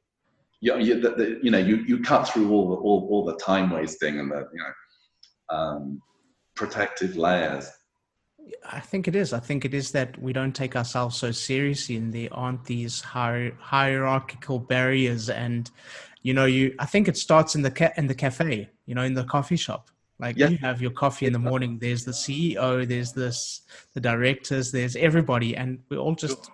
You, 0.61 0.79
you, 0.79 1.00
the, 1.00 1.11
the, 1.11 1.41
you 1.43 1.50
know, 1.50 1.59
you, 1.59 1.77
you 1.87 2.00
cut 2.00 2.29
through 2.29 2.50
all 2.50 2.69
the, 2.71 2.77
all, 2.77 3.09
all 3.11 3.25
the 3.25 3.37
time 3.37 3.71
wasting 3.71 4.19
and 4.19 4.31
the, 4.31 4.49
you 4.53 4.59
know, 4.59 4.73
um, 5.50 6.02
protective 6.55 7.17
layers. 7.17 7.71
I 8.71 8.81
think 8.81 9.09
it 9.09 9.14
is. 9.14 9.33
I 9.33 9.40
think 9.40 9.64
it 9.64 9.75
is 9.75 9.90
that 9.93 10.21
we 10.21 10.33
don't 10.33 10.55
take 10.55 10.76
ourselves 10.76 11.17
so 11.17 11.31
seriously, 11.31 11.97
and 11.97 12.12
there 12.12 12.28
aren't 12.33 12.64
these 12.64 13.02
hier- 13.02 13.57
hierarchical 13.61 14.59
barriers. 14.59 15.28
And 15.28 15.71
you 16.23 16.35
know, 16.35 16.47
you 16.47 16.75
I 16.78 16.87
think 16.87 17.09
it 17.09 17.17
starts 17.17 17.55
in 17.55 17.62
the 17.62 17.71
ca- 17.71 17.93
in 17.97 18.07
the 18.07 18.14
cafe, 18.14 18.69
you 18.87 18.95
know, 18.95 19.02
in 19.02 19.14
the 19.14 19.25
coffee 19.25 19.57
shop. 19.57 19.90
Like 20.19 20.37
yeah. 20.37 20.49
you 20.49 20.59
have 20.59 20.83
your 20.83 20.90
coffee 20.90 21.26
in 21.26 21.33
the 21.33 21.38
morning. 21.38 21.78
There's 21.78 22.05
the 22.05 22.12
CEO, 22.12 22.87
there's 22.87 23.12
this 23.12 23.62
the 23.95 24.00
directors, 24.00 24.73
there's 24.73 24.97
everybody, 24.97 25.57
and 25.57 25.78
we 25.88 25.97
all 25.97 26.14
just. 26.14 26.50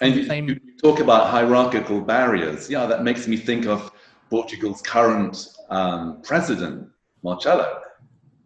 And 0.00 0.16
you, 0.16 0.26
same... 0.26 0.48
you 0.48 0.60
talk 0.82 0.98
about 0.98 1.30
hierarchical 1.30 2.00
barriers. 2.00 2.68
Yeah, 2.68 2.86
that 2.86 3.04
makes 3.04 3.28
me 3.28 3.36
think 3.36 3.66
of 3.66 3.92
Portugal's 4.28 4.82
current 4.82 5.46
um, 5.70 6.20
president, 6.22 6.88
Marcelo, 7.22 7.80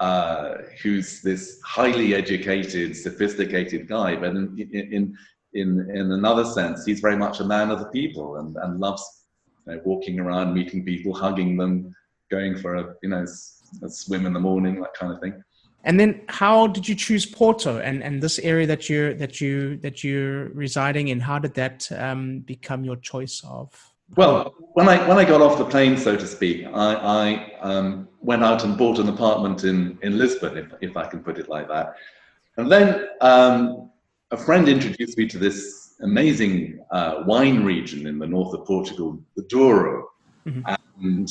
uh, 0.01 0.59
who's 0.83 1.23
this 1.23 1.61
highly 1.65 2.15
educated, 2.15 2.97
sophisticated 2.97 3.89
guy, 3.89 4.17
but 4.17 4.31
in, 4.31 4.57
in 4.73 5.17
in 5.55 5.91
in 5.91 6.13
another 6.13 6.45
sense, 6.45 6.85
he's 6.85 7.01
very 7.01 7.17
much 7.17 7.41
a 7.41 7.45
man 7.45 7.71
of 7.71 7.79
the 7.79 7.87
people 7.87 8.37
and, 8.37 8.57
and 8.57 8.79
loves 8.79 9.25
you 9.67 9.75
know, 9.75 9.81
walking 9.85 10.21
around, 10.21 10.55
meeting 10.55 10.85
people, 10.85 11.15
hugging 11.15 11.57
them, 11.57 11.95
going 12.31 12.57
for 12.57 12.77
a 12.77 12.95
you 13.03 13.09
know 13.09 13.25
a 13.83 13.89
swim 13.89 14.27
in 14.27 14.33
the 14.33 14.41
morning, 14.41 14.81
that 14.81 14.95
kind 14.95 15.13
of 15.13 15.21
thing. 15.21 15.43
And 15.85 15.99
then, 15.99 16.23
how 16.29 16.67
did 16.67 16.89
you 16.89 16.95
choose 16.95 17.25
Porto 17.25 17.79
and, 17.79 18.03
and 18.03 18.21
this 18.21 18.39
area 18.41 18.67
that 18.67 18.89
you're 18.89 19.15
that 19.15 19.41
you 19.41 19.79
that 19.79 20.05
you're 20.05 20.49
residing 20.51 21.09
in? 21.09 21.21
How 21.21 21.39
did 21.39 21.55
that 21.55 21.91
um, 21.93 22.41
become 22.41 22.85
your 22.85 22.97
choice 22.97 23.43
of? 23.45 23.73
Well, 24.17 24.55
when 24.73 24.89
I 24.89 25.07
when 25.09 25.19
I 25.19 25.25
got 25.25 25.41
off 25.41 25.59
the 25.59 25.65
plane, 25.65 25.97
so 25.97 26.17
to 26.17 26.27
speak, 26.27 26.67
I, 26.67 26.95
I 26.95 27.59
um, 27.61 28.09
went 28.21 28.43
out 28.43 28.65
and 28.65 28.77
bought 28.77 28.99
an 28.99 29.09
apartment 29.09 29.65
in 29.65 29.99
in 30.03 30.19
Lisbon, 30.19 30.57
if 30.57 30.73
if 30.81 30.97
I 30.97 31.07
can 31.07 31.23
put 31.23 31.39
it 31.39 31.49
like 31.49 31.69
that. 31.69 31.95
And 32.57 32.71
then 32.71 33.09
um, 33.21 33.91
a 34.31 34.37
friend 34.37 34.69
introduced 34.69 35.17
me 35.17 35.27
to 35.29 35.39
this 35.39 35.95
amazing 36.01 36.81
uh, 36.91 37.23
wine 37.27 37.65
region 37.65 38.07
in 38.07 38.19
the 38.19 38.27
north 38.27 38.55
of 38.55 38.67
Portugal, 38.67 39.19
the 39.37 39.43
Douro. 39.45 40.09
Mm-hmm. 40.47 40.75
And 41.01 41.29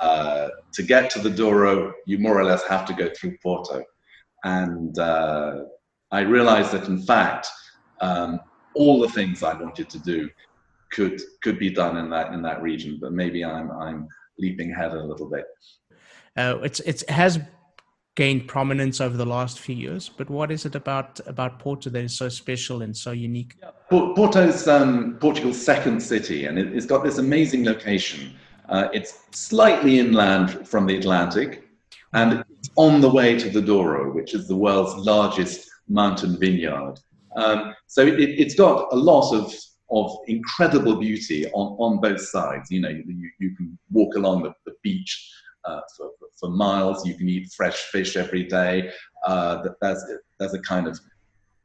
uh, 0.00 0.48
to 0.72 0.82
get 0.82 1.10
to 1.10 1.20
the 1.20 1.30
Douro, 1.30 1.92
you 2.06 2.18
more 2.18 2.38
or 2.38 2.44
less 2.44 2.64
have 2.64 2.84
to 2.86 2.94
go 2.94 3.08
through 3.14 3.38
Porto. 3.42 3.84
And 4.42 4.98
uh, 4.98 5.64
I 6.10 6.20
realized 6.20 6.72
that, 6.72 6.88
in 6.88 7.00
fact, 7.00 7.48
um, 8.00 8.40
all 8.74 9.00
the 9.00 9.08
things 9.08 9.42
I 9.42 9.54
wanted 9.54 9.88
to 9.90 9.98
do 10.00 10.28
could 10.94 11.20
could 11.42 11.58
be 11.58 11.70
done 11.70 11.96
in 11.96 12.08
that 12.10 12.32
in 12.32 12.42
that 12.42 12.62
region. 12.62 12.98
But 13.00 13.12
maybe 13.12 13.44
I'm 13.44 13.70
I'm 13.70 14.08
leaping 14.38 14.72
ahead 14.72 14.92
a 14.92 15.04
little 15.04 15.28
bit. 15.28 15.46
Uh, 16.36 16.58
it's 16.62 16.80
it 16.80 17.08
has 17.10 17.38
gained 18.16 18.46
prominence 18.46 19.00
over 19.00 19.16
the 19.16 19.26
last 19.26 19.58
few 19.58 19.74
years. 19.74 20.08
But 20.08 20.30
what 20.30 20.50
is 20.50 20.64
it 20.64 20.74
about 20.74 21.20
about 21.26 21.58
Porto 21.58 21.90
that 21.90 22.04
is 22.04 22.16
so 22.16 22.28
special 22.28 22.82
and 22.82 22.96
so 22.96 23.10
unique? 23.10 23.56
Porto's 23.90 24.68
um, 24.68 25.16
Portugal's 25.20 25.60
second 25.60 26.00
city, 26.00 26.46
and 26.46 26.58
it, 26.58 26.72
has 26.72 26.86
got 26.86 27.04
this 27.04 27.18
amazing 27.18 27.64
location. 27.64 28.34
Uh, 28.68 28.88
it's 28.92 29.24
slightly 29.32 29.98
inland 29.98 30.66
from 30.66 30.86
the 30.86 30.96
Atlantic, 30.96 31.68
and 32.14 32.44
it's 32.58 32.70
on 32.76 33.00
the 33.00 33.10
way 33.10 33.38
to 33.38 33.50
the 33.50 33.60
Douro, 33.60 34.12
which 34.14 34.34
is 34.34 34.48
the 34.48 34.56
world's 34.56 34.94
largest 35.04 35.68
mountain 35.88 36.38
vineyard. 36.38 36.94
Um, 37.36 37.74
so 37.86 38.06
it, 38.06 38.38
has 38.38 38.54
got 38.54 38.92
a 38.92 38.96
lot 38.96 39.34
of, 39.34 39.52
of 39.94 40.18
incredible 40.26 40.96
beauty 40.96 41.46
on, 41.52 41.76
on 41.78 42.00
both 42.00 42.20
sides. 42.20 42.70
You 42.70 42.80
know, 42.80 42.88
you, 42.88 43.30
you 43.38 43.56
can 43.56 43.78
walk 43.90 44.16
along 44.16 44.42
the, 44.42 44.52
the 44.66 44.74
beach 44.82 45.32
uh, 45.64 45.80
for, 45.96 46.10
for 46.38 46.50
miles. 46.50 47.06
You 47.06 47.14
can 47.14 47.28
eat 47.28 47.52
fresh 47.56 47.76
fish 47.92 48.16
every 48.16 48.44
day. 48.44 48.90
Uh, 49.26 49.68
there's, 49.80 50.02
there's 50.38 50.54
a 50.54 50.60
kind 50.60 50.88
of 50.88 50.98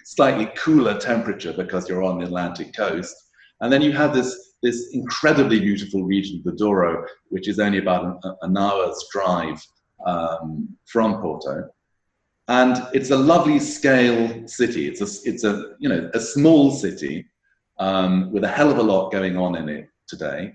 slightly 0.03 0.49
cooler 0.55 0.97
temperature 0.97 1.53
because 1.53 1.89
you're 1.89 2.03
on 2.03 2.19
the 2.19 2.25
Atlantic 2.25 2.75
coast. 2.75 3.15
And 3.61 3.73
then 3.73 3.81
you 3.81 3.91
have 3.93 4.13
this, 4.13 4.53
this 4.61 4.89
incredibly 4.93 5.59
beautiful 5.59 6.03
region, 6.03 6.41
the 6.45 6.53
Douro, 6.53 7.05
which 7.29 7.47
is 7.47 7.59
only 7.59 7.79
about 7.79 8.19
an, 8.23 8.35
an 8.43 8.57
hour's 8.57 9.03
drive 9.11 9.65
um, 10.05 10.69
from 10.85 11.19
Porto. 11.19 11.69
And 12.47 12.87
it's 12.93 13.11
a 13.11 13.17
lovely 13.17 13.59
scale 13.59 14.47
city. 14.47 14.87
It's 14.87 15.01
a, 15.01 15.29
it's 15.29 15.43
a, 15.43 15.75
you 15.79 15.89
know, 15.89 16.09
a 16.13 16.19
small 16.19 16.71
city 16.71 17.25
um, 17.79 18.31
with 18.31 18.43
a 18.43 18.47
hell 18.47 18.69
of 18.69 18.77
a 18.77 18.83
lot 18.83 19.11
going 19.11 19.37
on 19.37 19.55
in 19.55 19.69
it 19.69 19.89
today. 20.07 20.53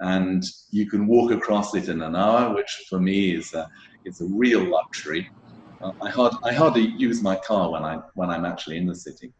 And 0.00 0.42
you 0.70 0.88
can 0.88 1.06
walk 1.06 1.30
across 1.30 1.74
it 1.74 1.88
in 1.88 2.02
an 2.02 2.16
hour, 2.16 2.54
which 2.54 2.86
for 2.88 2.98
me 2.98 3.36
is 3.36 3.52
a, 3.54 3.68
a 4.06 4.12
real 4.20 4.64
luxury. 4.64 5.30
Uh, 5.80 5.92
I, 6.00 6.10
hard, 6.10 6.32
I 6.42 6.52
hardly 6.52 6.86
use 6.96 7.22
my 7.22 7.36
car 7.36 7.70
when, 7.70 7.84
I, 7.84 8.00
when 8.14 8.30
I'm 8.30 8.44
actually 8.44 8.78
in 8.78 8.86
the 8.86 8.94
city. 8.94 9.32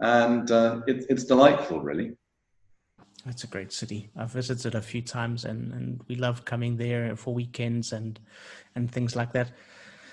And 0.00 0.50
uh, 0.50 0.82
it, 0.86 1.06
it's 1.08 1.24
delightful, 1.24 1.80
really. 1.80 2.16
It's 3.26 3.44
a 3.44 3.48
great 3.48 3.72
city. 3.72 4.10
I've 4.16 4.32
visited 4.32 4.74
a 4.74 4.80
few 4.80 5.02
times, 5.02 5.44
and, 5.44 5.72
and 5.72 6.00
we 6.08 6.14
love 6.14 6.44
coming 6.44 6.76
there 6.76 7.14
for 7.16 7.34
weekends 7.34 7.92
and 7.92 8.18
and 8.74 8.90
things 8.90 9.16
like 9.16 9.32
that. 9.32 9.50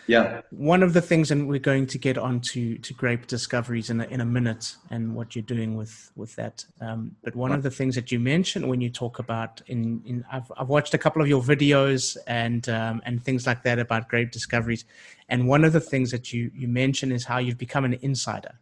Yeah. 0.07 0.41
One 0.51 0.83
of 0.83 0.93
the 0.93 1.01
things, 1.01 1.31
and 1.31 1.47
we're 1.47 1.59
going 1.59 1.87
to 1.87 1.97
get 1.97 2.17
on 2.17 2.39
to, 2.51 2.77
to 2.77 2.93
grape 2.93 3.27
discoveries 3.27 3.89
in 3.89 4.01
a, 4.01 4.05
in 4.05 4.21
a 4.21 4.25
minute 4.25 4.75
and 4.89 5.15
what 5.15 5.35
you're 5.35 5.43
doing 5.43 5.75
with, 5.75 6.11
with 6.15 6.35
that. 6.35 6.63
Um, 6.79 7.15
but 7.23 7.35
one 7.35 7.51
of 7.51 7.63
the 7.63 7.71
things 7.71 7.95
that 7.95 8.11
you 8.11 8.19
mentioned 8.19 8.67
when 8.67 8.81
you 8.81 8.89
talk 8.89 9.19
about 9.19 9.61
in, 9.67 10.01
in 10.05 10.23
I've, 10.31 10.51
I've 10.57 10.69
watched 10.69 10.93
a 10.93 10.97
couple 10.97 11.21
of 11.21 11.27
your 11.27 11.41
videos 11.41 12.17
and, 12.27 12.67
um, 12.69 13.01
and 13.05 13.23
things 13.23 13.47
like 13.47 13.63
that 13.63 13.79
about 13.79 14.07
grape 14.07 14.31
discoveries. 14.31 14.85
And 15.27 15.47
one 15.47 15.63
of 15.63 15.73
the 15.73 15.81
things 15.81 16.11
that 16.11 16.31
you, 16.31 16.51
you 16.53 16.67
mentioned 16.67 17.11
is 17.11 17.25
how 17.25 17.39
you've 17.39 17.57
become 17.57 17.85
an 17.85 17.97
insider. 18.01 18.59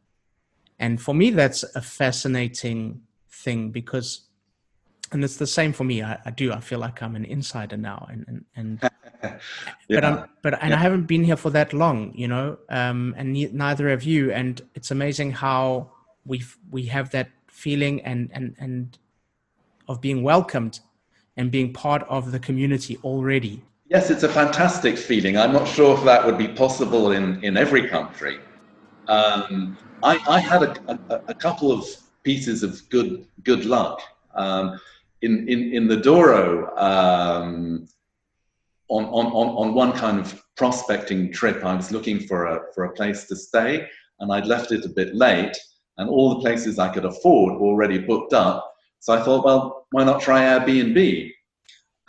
And 0.80 1.02
for 1.02 1.14
me, 1.14 1.30
that's 1.30 1.64
a 1.76 1.82
fascinating 1.82 3.02
thing 3.30 3.72
because 3.72 4.22
and 5.14 5.24
it's 5.24 5.38
the 5.38 5.48
same 5.48 5.74
for 5.74 5.84
me. 5.84 6.02
I, 6.02 6.20
I, 6.26 6.32
do. 6.32 6.52
I 6.52 6.60
feel 6.60 6.80
like 6.80 7.02
I'm 7.02 7.16
an 7.16 7.26
insider 7.26 7.78
now, 7.78 8.08
and 8.10 8.26
and, 8.28 8.46
and 8.56 8.80
yeah. 9.24 9.40
but 9.90 10.06
I'm 10.06 10.30
but 10.42 10.62
and 10.62 10.72
yeah. 10.72 10.76
I 10.76 10.80
haven't 10.80 11.06
been 11.06 11.24
here 11.24 11.38
for 11.38 11.50
that 11.52 11.74
long, 11.74 12.14
you 12.16 12.28
know. 12.28 12.58
Um, 12.70 13.14
and 13.18 13.34
neither 13.54 13.90
have 13.90 14.04
you. 14.04 14.32
And 14.32 14.62
it's 14.76 14.92
amazing 14.92 15.32
how 15.32 15.92
we 16.26 16.44
we 16.72 16.86
have 16.86 17.12
that 17.12 17.30
feeling 17.48 18.02
and 18.02 18.30
and 18.34 18.56
and 18.60 18.98
of 19.88 20.02
being 20.02 20.24
welcomed 20.24 20.80
and 21.38 21.52
being 21.52 21.74
part 21.74 22.04
of 22.10 22.32
the 22.32 22.40
community 22.40 22.98
already. 23.04 23.62
Yes, 23.90 24.10
it's 24.10 24.24
a 24.24 24.30
fantastic 24.30 24.98
feeling. 24.98 25.38
I'm 25.38 25.54
not 25.54 25.68
sure 25.68 25.98
if 25.98 26.04
that 26.06 26.26
would 26.26 26.38
be 26.38 26.48
possible 26.48 27.12
in 27.12 27.44
in 27.44 27.58
every 27.58 27.88
country. 27.88 28.40
Um, 29.08 29.78
I, 30.02 30.18
I 30.28 30.40
had 30.40 30.64
a, 30.64 31.00
a, 31.10 31.22
a 31.28 31.34
couple 31.34 31.72
of 31.72 31.86
pieces 32.24 32.64
of 32.64 32.88
good 32.90 33.26
good 33.44 33.66
luck. 33.66 34.02
Um, 34.36 34.80
in, 35.24 35.48
in, 35.48 35.74
in 35.74 35.88
the 35.88 35.98
Douro, 35.98 36.76
um, 36.78 37.88
on, 38.90 39.06
on, 39.06 39.48
on 39.62 39.74
one 39.74 39.94
kind 39.94 40.20
of 40.20 40.44
prospecting 40.56 41.32
trip, 41.32 41.64
I 41.64 41.76
was 41.76 41.92
looking 41.92 42.20
for 42.20 42.46
a, 42.46 42.62
for 42.76 42.84
a 42.86 42.94
place 42.94 43.26
to 43.28 43.36
stay, 43.36 43.88
and 44.20 44.32
I'd 44.32 44.46
left 44.46 44.72
it 44.72 44.86
a 44.86 44.90
bit 44.90 45.16
late, 45.16 45.58
and 45.98 46.10
all 46.10 46.30
the 46.30 46.42
places 46.42 46.78
I 46.78 46.94
could 46.94 47.06
afford 47.06 47.54
were 47.54 47.68
already 47.68 47.98
booked 47.98 48.34
up. 48.34 48.74
So 49.00 49.14
I 49.14 49.22
thought, 49.24 49.46
well, 49.46 49.88
why 49.92 50.04
not 50.04 50.22
try 50.22 50.42
Airbnb? 50.42 51.32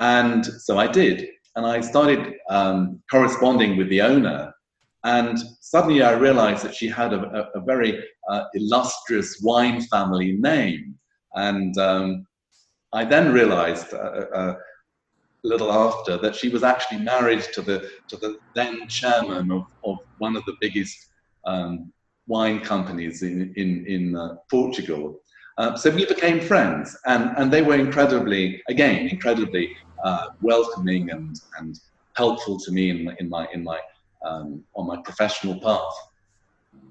And 0.01 0.45
so 0.45 0.79
I 0.79 0.87
did. 0.87 1.29
And 1.57 1.65
I 1.67 1.81
started 1.81 2.35
um, 2.51 3.01
corresponding 3.11 3.77
with 3.77 3.89
the 3.89 4.03
owner. 4.03 4.53
And 5.05 5.39
suddenly 5.61 6.03
I 6.03 6.13
realized 6.13 6.65
that 6.65 6.75
she 6.75 6.89
had 6.89 7.13
a, 7.13 7.51
a, 7.55 7.61
a 7.61 7.65
very 7.65 8.03
uh, 8.29 8.45
illustrious 8.55 9.41
wine 9.43 9.83
family 9.83 10.33
name. 10.33 10.99
And 11.35 11.77
um, 11.79 12.27
I 12.95 13.05
then 13.05 13.33
realized 13.33 13.93
uh, 13.93 13.97
uh, 13.97 14.57
a 15.45 15.47
little 15.47 15.73
after 15.73 16.17
that 16.19 16.37
she 16.37 16.49
was 16.49 16.63
actually 16.63 17.01
married 17.01 17.43
to 17.55 17.61
the, 17.61 17.91
to 18.09 18.17
the 18.17 18.39
then 18.55 18.89
chairman 18.89 19.51
of, 19.51 19.67
of 19.85 19.99
one 20.19 20.37
of 20.37 20.45
the 20.45 20.55
biggest 20.61 21.11
um, 21.45 21.93
wine 22.29 22.61
companies 22.61 23.23
in, 23.23 23.53
in, 23.57 23.85
in 23.87 24.17
uh, 24.17 24.37
Portugal. 24.49 25.21
Uh, 25.59 25.77
so 25.77 25.91
we 25.91 26.07
became 26.07 26.41
friends, 26.41 26.97
and, 27.07 27.37
and 27.37 27.53
they 27.53 27.63
were 27.63 27.77
incredibly, 27.77 28.63
again, 28.69 29.09
incredibly 29.09 29.77
uh, 30.05 30.29
welcoming 30.41 31.11
and, 31.11 31.41
and 31.59 31.81
helpful 32.15 32.59
to 32.59 32.73
me 32.73 32.91
in, 32.91 33.15
in 33.19 33.29
my, 33.29 33.47
in 33.53 33.63
my, 33.63 33.79
um, 34.25 34.63
on 34.77 34.87
my 34.87 34.97
professional 35.03 35.61
path. 35.61 35.95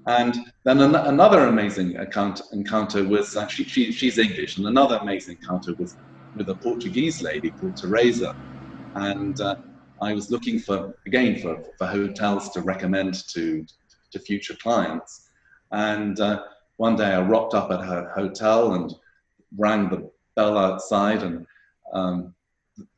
And 0.06 0.36
then 0.64 0.80
an- 0.80 0.94
another 0.94 1.46
amazing 1.46 1.96
account- 1.96 2.42
encounter 2.52 3.04
was 3.04 3.36
actually, 3.36 3.66
she, 3.66 3.92
she's 3.92 4.18
English, 4.18 4.58
and 4.58 4.66
another 4.66 4.96
amazing 4.96 5.38
encounter 5.40 5.74
was 5.78 5.96
with 6.34 6.48
a 6.48 6.56
Portuguese 6.56 7.22
lady 7.22 7.50
called 7.50 7.76
Teresa. 7.76 8.34
And 8.94 9.40
uh, 9.40 9.56
I 10.02 10.12
was 10.12 10.30
looking 10.30 10.58
for, 10.58 10.94
again, 11.06 11.38
for, 11.38 11.62
for 11.78 11.86
hotels 11.86 12.50
to 12.50 12.60
recommend 12.60 13.26
to, 13.30 13.64
to 14.12 14.18
future 14.18 14.56
clients. 14.62 15.30
And 15.72 16.20
uh, 16.20 16.42
one 16.76 16.96
day 16.96 17.12
I 17.12 17.22
rocked 17.22 17.54
up 17.54 17.70
at 17.70 17.80
her 17.80 18.10
hotel 18.14 18.74
and 18.74 18.92
rang 19.56 19.88
the 19.88 20.10
bell 20.36 20.58
outside, 20.58 21.22
and 21.22 21.46
um, 21.92 22.34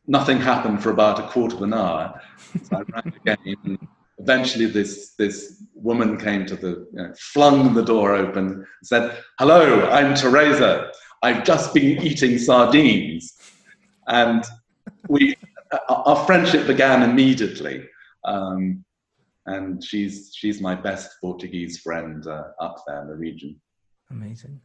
nothing 0.06 0.38
happened 0.38 0.82
for 0.82 0.90
about 0.90 1.18
a 1.18 1.28
quarter 1.28 1.56
of 1.56 1.62
an 1.62 1.74
hour. 1.74 2.20
So 2.62 2.78
I 2.78 2.82
rang 2.92 3.12
again 3.24 3.78
eventually 4.18 4.66
this 4.66 5.14
this 5.14 5.62
woman 5.74 6.16
came 6.16 6.46
to 6.46 6.56
the 6.56 6.68
you 6.68 6.86
know, 6.92 7.12
flung 7.18 7.74
the 7.74 7.84
door 7.84 8.14
open 8.14 8.66
said 8.82 9.22
hello 9.38 9.86
i'm 9.90 10.14
teresa. 10.14 10.90
I've 11.22 11.44
just 11.44 11.74
been 11.74 12.02
eating 12.02 12.38
sardines. 12.38 13.36
And 14.06 14.44
we 15.08 15.34
our 15.88 16.24
friendship 16.24 16.66
began 16.66 17.02
immediately. 17.02 17.84
Um, 18.24 18.84
and 19.46 19.82
she's 19.82 20.32
she's 20.34 20.60
my 20.60 20.74
best 20.74 21.20
portuguese 21.20 21.78
friend 21.80 22.26
uh, 22.26 22.48
up 22.60 22.82
there 22.86 23.02
in 23.02 23.08
the 23.08 23.16
region. 23.16 23.60
Amazing. 24.10 24.60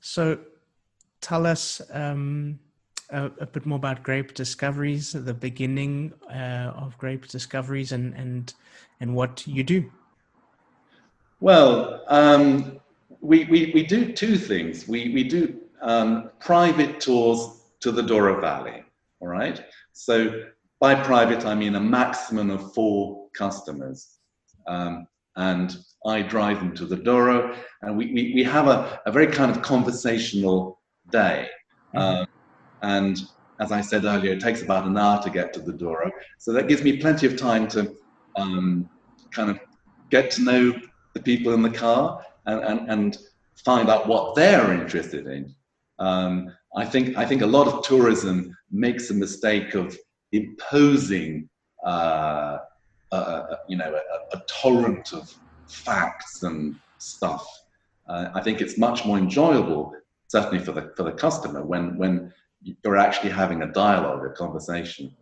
So 0.00 0.38
tell 1.20 1.46
us 1.46 1.80
um, 1.90 2.58
a, 3.10 3.26
a, 3.40 3.46
bit 3.46 3.66
more 3.66 3.76
about 3.76 4.02
grape 4.02 4.34
discoveries, 4.34 5.12
the 5.12 5.34
beginning 5.34 6.12
uh, 6.30 6.72
of 6.76 6.96
grape 6.98 7.26
discoveries, 7.28 7.92
and 7.92 8.14
and 8.14 8.54
and 9.00 9.14
what 9.14 9.46
you 9.46 9.62
do. 9.62 9.90
Well, 11.40 12.02
um, 12.08 12.80
we, 13.20 13.44
we 13.44 13.70
we 13.74 13.82
do 13.84 14.12
two 14.12 14.36
things. 14.36 14.88
We 14.88 15.12
we 15.14 15.24
do 15.24 15.60
um, 15.80 16.30
private 16.40 17.00
tours 17.00 17.62
to 17.80 17.92
the 17.92 18.02
Douro 18.02 18.40
Valley. 18.40 18.84
All 19.20 19.28
right. 19.28 19.62
So 19.92 20.44
by 20.80 20.94
private, 20.94 21.44
I 21.44 21.54
mean 21.54 21.74
a 21.74 21.80
maximum 21.80 22.50
of 22.50 22.74
four 22.74 23.28
customers. 23.34 24.18
Um, 24.66 25.06
and 25.36 25.76
I 26.04 26.22
drive 26.22 26.58
them 26.58 26.74
to 26.74 26.84
the 26.84 26.96
Douro, 26.96 27.56
and 27.82 27.96
we, 27.96 28.12
we, 28.12 28.32
we 28.34 28.42
have 28.42 28.66
a, 28.66 29.00
a 29.06 29.12
very 29.12 29.28
kind 29.28 29.50
of 29.50 29.62
conversational 29.62 30.80
day. 31.10 31.48
Mm-hmm. 31.94 32.24
And 32.82 33.20
as 33.60 33.72
I 33.72 33.80
said 33.80 34.04
earlier, 34.04 34.32
it 34.32 34.40
takes 34.40 34.62
about 34.62 34.86
an 34.86 34.96
hour 34.96 35.22
to 35.22 35.30
get 35.30 35.52
to 35.54 35.60
the 35.60 35.72
Douro. 35.72 36.10
So 36.38 36.52
that 36.52 36.68
gives 36.68 36.82
me 36.82 36.98
plenty 36.98 37.26
of 37.26 37.36
time 37.36 37.66
to 37.68 37.94
um, 38.36 38.88
kind 39.30 39.50
of 39.50 39.58
get 40.10 40.30
to 40.32 40.42
know 40.42 40.80
the 41.14 41.20
people 41.20 41.52
in 41.54 41.62
the 41.62 41.70
car 41.70 42.24
and, 42.46 42.60
and, 42.64 42.90
and 42.90 43.18
find 43.64 43.88
out 43.88 44.06
what 44.06 44.34
they're 44.34 44.72
interested 44.72 45.26
in. 45.26 45.54
Um, 45.98 46.54
I 46.76 46.84
think 46.84 47.16
I 47.16 47.24
think 47.24 47.42
a 47.42 47.46
lot 47.46 47.66
of 47.66 47.82
tourism 47.82 48.56
makes 48.70 49.10
a 49.10 49.14
mistake 49.14 49.74
of 49.74 49.96
imposing, 50.32 51.48
uh, 51.84 52.58
uh, 53.10 53.56
you 53.68 53.76
know, 53.76 53.94
a, 53.94 54.36
a, 54.36 54.42
torrent 54.46 55.12
of 55.12 55.34
facts 55.66 56.42
and 56.42 56.76
stuff. 56.98 57.46
Uh, 58.06 58.28
I 58.34 58.42
think 58.42 58.60
it's 58.60 58.78
much 58.78 59.04
more 59.04 59.18
enjoyable, 59.18 59.92
certainly 60.28 60.64
for 60.64 60.72
the 60.72 60.92
for 60.96 61.02
the 61.02 61.12
customer, 61.12 61.64
when 61.64 61.96
when 61.96 62.32
you're 62.62 62.96
actually 62.96 63.30
having 63.30 63.62
a 63.62 63.72
dialogue, 63.72 64.24
a 64.24 64.30
conversation. 64.30 65.14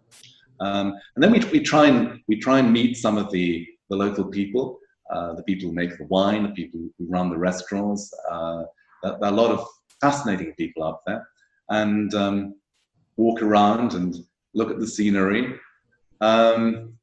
Um, 0.61 0.95
and 1.15 1.23
then 1.23 1.33
we, 1.33 1.41
we 1.51 1.61
try 1.61 1.87
and 1.87 2.21
we 2.29 2.39
try 2.39 2.59
and 2.59 2.73
meet 2.73 2.97
some 2.97 3.19
of 3.19 3.31
the, 3.31 3.67
the 3.91 3.97
local 3.97 4.25
people, 4.25 4.79
uh, 5.13 5.35
the 5.35 5.43
people 5.43 5.69
who 5.69 5.75
make 5.75 5.97
the 5.99 6.07
wine, 6.07 6.45
the 6.45 6.51
people 6.51 6.81
who 6.99 7.07
run 7.07 7.31
the 7.31 7.39
restaurants. 7.39 8.13
Uh, 8.31 8.65
there 9.03 9.17
are 9.23 9.33
a 9.33 9.37
lot 9.37 9.51
of 9.51 9.67
fascinating 10.01 10.55
people 10.55 10.83
up 10.83 11.03
there, 11.07 11.29
and 11.69 12.15
um, 12.15 12.55
walk 13.17 13.43
around 13.43 13.93
and 13.95 14.17
look 14.55 14.71
at 14.71 14.81
the 14.81 14.87
scenery. 14.87 15.55
Um, 16.21 16.95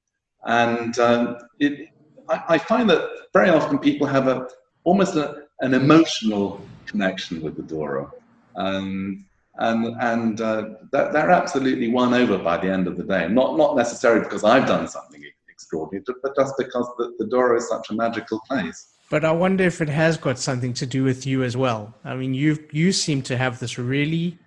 and 0.46 0.98
um, 1.00 1.38
it, 1.60 1.90
I, 2.28 2.44
I, 2.50 2.58
find 2.58 2.90
that 2.90 3.08
very 3.32 3.50
often 3.50 3.78
people 3.78 4.08
have 4.08 4.28
a 4.28 4.48
almost 4.84 5.16
a, 5.16 5.44
an 5.60 5.74
emotional 5.76 6.60
connection 6.88 7.42
with 7.42 7.56
the 7.56 7.62
Douro. 7.62 8.12
Um, 8.56 9.26
and 9.60 9.96
and 10.02 10.42
uh, 10.42 10.70
they're 10.92 11.32
absolutely 11.32 11.90
won 11.90 12.14
over 12.14 12.38
by 12.38 12.58
the 12.58 12.70
end 12.70 12.88
of 12.88 12.98
the 12.98 13.04
day. 13.04 13.28
Not 13.28 13.58
not 13.58 13.76
necessarily 13.76 14.22
because 14.22 14.44
I've 14.44 14.66
done 14.66 14.88
something 14.88 15.24
extraordinary, 15.50 16.04
but 16.22 16.36
just 16.36 16.56
because 16.58 16.88
the, 16.98 17.14
the 17.20 17.28
Douro 17.28 17.58
is 17.58 17.68
such 17.68 17.90
a 17.90 17.94
magical 17.94 18.40
place. 18.48 18.88
But 19.10 19.24
I 19.24 19.32
wonder 19.32 19.64
if 19.64 19.82
it 19.82 19.90
has 19.90 20.18
got 20.18 20.40
something 20.40 20.74
to 20.74 20.86
do 20.86 21.04
with 21.04 21.28
you 21.28 21.44
as 21.44 21.56
well. 21.56 21.94
I 22.04 22.16
mean, 22.16 22.34
you 22.34 22.58
you 22.72 22.92
seem 22.92 23.22
to 23.24 23.38
have 23.38 23.60
this 23.60 23.78
really 23.78 24.38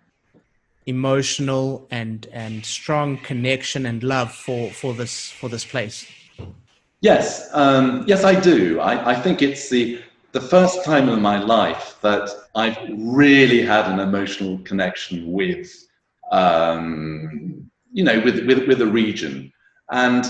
emotional 0.87 1.87
and 1.91 2.27
and 2.33 2.65
strong 2.65 3.19
connection 3.19 3.87
and 3.87 4.03
love 4.03 4.33
for 4.33 4.71
for 4.71 4.93
this 4.95 5.31
for 5.31 5.49
this 5.49 5.65
place. 5.65 6.07
Yes, 7.01 7.49
um, 7.53 8.05
yes, 8.07 8.25
I 8.25 8.41
do. 8.41 8.81
I, 8.81 9.13
I 9.13 9.15
think 9.15 9.43
it's 9.43 9.69
the 9.69 10.01
the 10.33 10.41
first 10.41 10.85
time 10.85 11.09
in 11.09 11.21
my 11.21 11.39
life 11.39 11.97
that 12.03 12.29
I've 12.55 12.79
really 12.97 13.63
had 13.63 13.87
an 13.91 14.01
emotional 14.01 14.59
connection 14.59 15.33
with, 15.33 15.71
um, 16.31 17.71
you 17.93 18.05
know, 18.05 18.21
with, 18.21 18.47
with 18.47 18.67
with 18.69 18.83
a 18.83 18.87
region, 18.87 19.53
and 19.91 20.27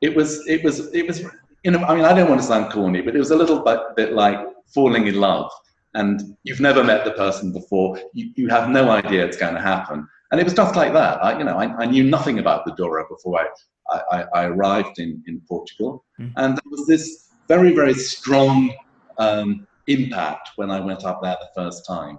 it 0.00 0.14
was 0.14 0.46
it 0.46 0.62
was 0.62 0.92
it 0.92 1.06
was 1.06 1.22
you 1.64 1.70
know 1.70 1.78
I 1.84 1.94
mean 1.94 2.04
I 2.04 2.14
don't 2.14 2.28
want 2.28 2.40
to 2.40 2.46
sound 2.46 2.72
corny, 2.72 3.00
but 3.00 3.14
it 3.14 3.18
was 3.18 3.30
a 3.30 3.36
little 3.36 3.60
bit, 3.60 3.80
bit 3.96 4.12
like 4.12 4.38
falling 4.74 5.06
in 5.06 5.20
love, 5.20 5.50
and 5.94 6.36
you've 6.42 6.60
never 6.60 6.84
met 6.84 7.04
the 7.04 7.12
person 7.12 7.52
before, 7.52 7.98
you, 8.12 8.30
you 8.36 8.48
have 8.48 8.68
no 8.68 8.90
idea 8.90 9.24
it's 9.24 9.36
going 9.36 9.54
to 9.54 9.60
happen, 9.60 10.06
and 10.30 10.40
it 10.40 10.44
was 10.44 10.54
just 10.54 10.74
like 10.74 10.92
that. 10.92 11.22
I, 11.24 11.38
you 11.38 11.44
know, 11.44 11.56
I, 11.56 11.66
I 11.76 11.86
knew 11.86 12.04
nothing 12.04 12.38
about 12.38 12.64
the 12.64 12.74
Douro 12.74 13.06
before 13.08 13.40
I, 13.40 13.96
I, 14.10 14.24
I 14.34 14.44
arrived 14.46 14.98
in, 14.98 15.22
in 15.26 15.40
Portugal. 15.48 16.04
Mm. 16.20 16.32
And 16.36 16.56
there 16.56 16.70
was 16.70 16.86
this 16.86 17.28
very, 17.48 17.72
very 17.72 17.94
strong 17.94 18.74
um, 19.18 19.66
impact 19.86 20.50
when 20.56 20.70
I 20.70 20.80
went 20.80 21.04
up 21.04 21.22
there 21.22 21.36
the 21.40 21.48
first 21.54 21.86
time. 21.86 22.18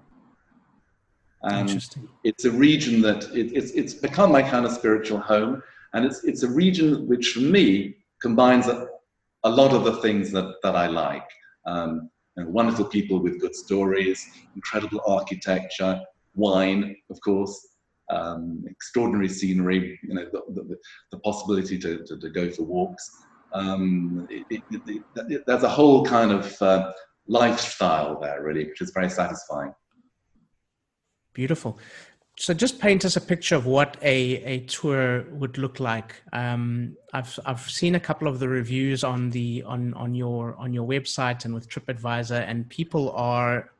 And 1.43 1.85
it's 2.23 2.45
a 2.45 2.51
region 2.51 3.01
that 3.01 3.23
it, 3.35 3.53
it's, 3.53 3.71
it's 3.71 3.93
become 3.93 4.31
my 4.31 4.41
kind 4.41 4.65
of 4.65 4.71
spiritual 4.71 5.19
home. 5.19 5.61
And 5.93 6.05
it's, 6.05 6.23
it's 6.23 6.43
a 6.43 6.49
region 6.49 7.07
which, 7.07 7.33
for 7.33 7.41
me, 7.41 7.95
combines 8.21 8.67
a, 8.67 8.87
a 9.43 9.49
lot 9.49 9.73
of 9.73 9.83
the 9.83 9.97
things 9.97 10.31
that, 10.31 10.55
that 10.63 10.75
I 10.75 10.87
like. 10.87 11.27
Um, 11.65 12.09
you 12.35 12.43
know, 12.43 12.49
wonderful 12.49 12.85
people 12.85 13.19
with 13.19 13.39
good 13.39 13.55
stories, 13.55 14.25
incredible 14.55 15.01
architecture, 15.07 16.01
wine, 16.35 16.95
of 17.09 17.19
course, 17.21 17.67
um, 18.09 18.63
extraordinary 18.69 19.27
scenery, 19.27 19.99
you 20.03 20.13
know, 20.13 20.25
the, 20.31 20.41
the, 20.53 20.77
the 21.11 21.19
possibility 21.19 21.77
to, 21.79 22.05
to, 22.05 22.17
to, 22.17 22.29
go 22.29 22.49
for 22.49 22.63
walks. 22.63 23.09
Um, 23.53 24.27
it, 24.29 24.61
it, 24.71 25.03
it, 25.15 25.43
there's 25.45 25.63
a 25.63 25.69
whole 25.69 26.05
kind 26.05 26.31
of 26.31 26.61
uh, 26.61 26.91
lifestyle 27.27 28.19
there, 28.19 28.41
really, 28.43 28.65
which 28.65 28.81
is 28.81 28.91
very 28.91 29.09
satisfying. 29.09 29.73
Beautiful. 31.33 31.79
So, 32.39 32.53
just 32.53 32.79
paint 32.79 33.03
us 33.03 33.15
a 33.15 33.21
picture 33.21 33.55
of 33.55 33.65
what 33.65 33.97
a, 34.01 34.43
a 34.43 34.59
tour 34.61 35.25
would 35.31 35.57
look 35.57 35.79
like. 35.79 36.21
Um, 36.33 36.95
I've 37.13 37.39
I've 37.45 37.69
seen 37.69 37.95
a 37.95 37.99
couple 37.99 38.27
of 38.27 38.39
the 38.39 38.47
reviews 38.47 39.03
on 39.03 39.31
the 39.31 39.63
on 39.65 39.93
on 39.95 40.13
your 40.13 40.55
on 40.57 40.71
your 40.71 40.87
website 40.87 41.45
and 41.45 41.53
with 41.53 41.67
TripAdvisor, 41.67 42.47
and 42.47 42.69
people 42.69 43.11
are, 43.11 43.71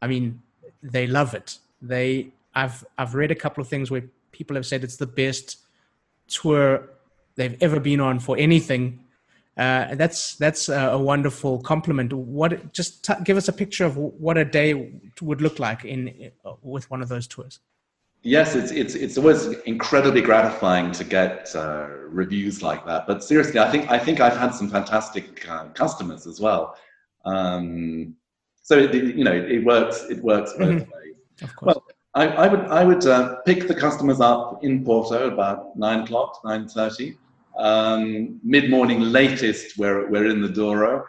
I 0.00 0.08
mean, 0.08 0.42
they 0.82 1.06
love 1.06 1.34
it. 1.34 1.58
They 1.80 2.32
I've 2.54 2.84
I've 2.98 3.14
read 3.14 3.30
a 3.30 3.36
couple 3.36 3.62
of 3.62 3.68
things 3.68 3.90
where 3.90 4.02
people 4.32 4.56
have 4.56 4.66
said 4.66 4.82
it's 4.82 4.96
the 4.96 5.06
best 5.06 5.58
tour 6.26 6.88
they've 7.36 7.56
ever 7.60 7.80
been 7.80 8.00
on 8.00 8.18
for 8.20 8.36
anything. 8.38 9.04
Uh, 9.56 9.94
that's 9.96 10.36
that's 10.36 10.68
a, 10.70 10.96
wonderful 10.98 11.60
compliment. 11.60 12.12
What 12.12 12.72
just 12.72 13.04
t- 13.04 13.22
give 13.24 13.36
us 13.36 13.48
a 13.48 13.52
picture 13.52 13.84
of 13.84 13.96
what 13.96 14.38
a 14.38 14.44
day 14.46 14.92
would 15.20 15.42
look 15.42 15.58
like 15.58 15.84
in 15.84 16.30
with 16.62 16.90
one 16.90 17.02
of 17.02 17.08
those 17.08 17.26
tours. 17.26 17.60
Yes, 18.22 18.54
it's 18.54 18.70
it's 18.70 18.94
it's 18.94 19.18
always 19.18 19.46
incredibly 19.66 20.22
gratifying 20.22 20.92
to 20.92 21.04
get 21.04 21.54
uh, 21.54 21.88
reviews 22.08 22.62
like 22.62 22.86
that. 22.86 23.06
But 23.06 23.24
seriously, 23.24 23.60
I 23.60 23.70
think 23.70 23.90
I 23.90 23.98
think 23.98 24.20
I've 24.20 24.36
had 24.36 24.54
some 24.54 24.70
fantastic 24.70 25.46
uh, 25.48 25.66
customers 25.74 26.26
as 26.26 26.40
well. 26.40 26.76
Um, 27.24 28.16
so 28.62 28.78
it, 28.78 28.94
you 28.94 29.24
know, 29.24 29.32
it, 29.32 29.64
works. 29.64 30.04
It 30.08 30.22
works 30.22 30.52
both 30.52 30.68
mm-hmm. 30.68 30.90
ways. 30.92 31.16
Of 31.42 31.56
course. 31.56 31.74
Well, 31.74 31.84
I, 32.14 32.28
I 32.28 32.48
would 32.48 32.60
I 32.60 32.84
would 32.84 33.04
uh, 33.06 33.36
pick 33.44 33.66
the 33.66 33.74
customers 33.74 34.20
up 34.20 34.62
in 34.62 34.84
Porto 34.84 35.26
about 35.26 35.76
nine 35.76 36.00
o'clock, 36.00 36.40
nine 36.44 36.68
thirty. 36.68 37.16
Um, 37.56 38.40
Mid 38.42 38.70
morning 38.70 39.00
latest, 39.00 39.78
we're 39.78 40.10
we're 40.10 40.26
in 40.26 40.40
the 40.40 40.48
Douro. 40.48 41.04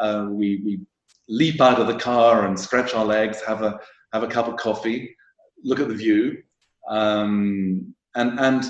Uh, 0.00 0.26
we 0.30 0.62
we 0.64 0.80
leap 1.28 1.60
out 1.60 1.80
of 1.80 1.86
the 1.86 1.98
car 1.98 2.46
and 2.46 2.58
stretch 2.58 2.94
our 2.94 3.04
legs, 3.04 3.40
have 3.46 3.62
a 3.62 3.80
have 4.12 4.22
a 4.22 4.28
cup 4.28 4.48
of 4.48 4.56
coffee, 4.56 5.14
look 5.64 5.80
at 5.80 5.88
the 5.88 5.94
view, 5.94 6.42
um, 6.88 7.94
and 8.14 8.38
and 8.38 8.64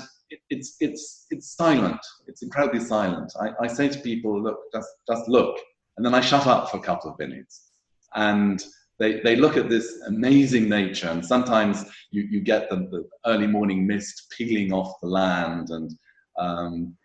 it's 0.49 0.77
it's 0.79 1.27
it's 1.29 1.55
silent. 1.55 1.99
It's 2.27 2.41
incredibly 2.41 2.79
silent. 2.79 3.33
I, 3.39 3.51
I 3.61 3.67
say 3.67 3.89
to 3.89 3.99
people, 3.99 4.41
look, 4.41 4.59
just 4.73 4.89
just 5.07 5.27
look, 5.27 5.57
and 5.97 6.05
then 6.05 6.15
I 6.15 6.21
shut 6.21 6.47
up 6.47 6.69
for 6.69 6.77
a 6.77 6.81
couple 6.81 7.11
of 7.11 7.19
minutes, 7.19 7.71
and 8.15 8.63
they, 9.01 9.19
they 9.21 9.35
look 9.35 9.57
at 9.57 9.67
this 9.67 9.99
amazing 10.05 10.69
nature, 10.69 11.07
and 11.07 11.25
sometimes 11.25 11.85
you, 12.11 12.21
you 12.29 12.39
get 12.39 12.69
the, 12.69 12.75
the 12.75 13.09
early 13.25 13.47
morning 13.47 13.87
mist 13.87 14.31
peeling 14.37 14.71
off 14.71 15.01
the 15.01 15.07
land, 15.07 15.71
and 15.71 15.91
um, 16.37 16.95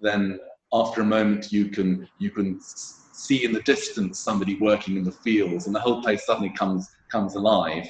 then 0.00 0.38
after 0.72 1.00
a 1.00 1.04
moment 1.04 1.52
you 1.52 1.68
can 1.68 2.08
you 2.18 2.30
can 2.30 2.60
see 2.60 3.44
in 3.44 3.52
the 3.52 3.62
distance 3.62 4.18
somebody 4.18 4.56
working 4.56 4.96
in 4.96 5.04
the 5.04 5.12
fields, 5.12 5.66
and 5.66 5.74
the 5.74 5.80
whole 5.80 6.02
place 6.02 6.26
suddenly 6.26 6.50
comes 6.50 6.88
comes 7.10 7.34
alive. 7.34 7.88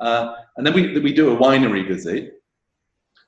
Uh, 0.00 0.34
and 0.56 0.66
then 0.66 0.74
we 0.74 0.98
we 1.00 1.12
do 1.12 1.32
a 1.32 1.36
winery 1.36 1.86
visit, 1.86 2.42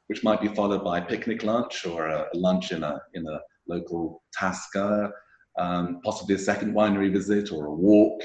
which 0.08 0.22
might 0.22 0.40
be 0.40 0.48
followed 0.48 0.84
by 0.84 0.98
a 0.98 1.04
picnic 1.04 1.42
lunch 1.42 1.86
or 1.86 2.06
a, 2.06 2.26
a 2.34 2.36
lunch 2.36 2.72
in 2.72 2.82
a 2.84 3.00
in 3.14 3.26
a 3.26 3.40
local 3.66 4.22
tasca, 4.38 5.10
um, 5.58 6.00
possibly 6.04 6.34
a 6.34 6.38
second 6.38 6.74
winery 6.74 7.12
visit 7.12 7.52
or 7.52 7.66
a 7.66 7.74
walk. 7.74 8.22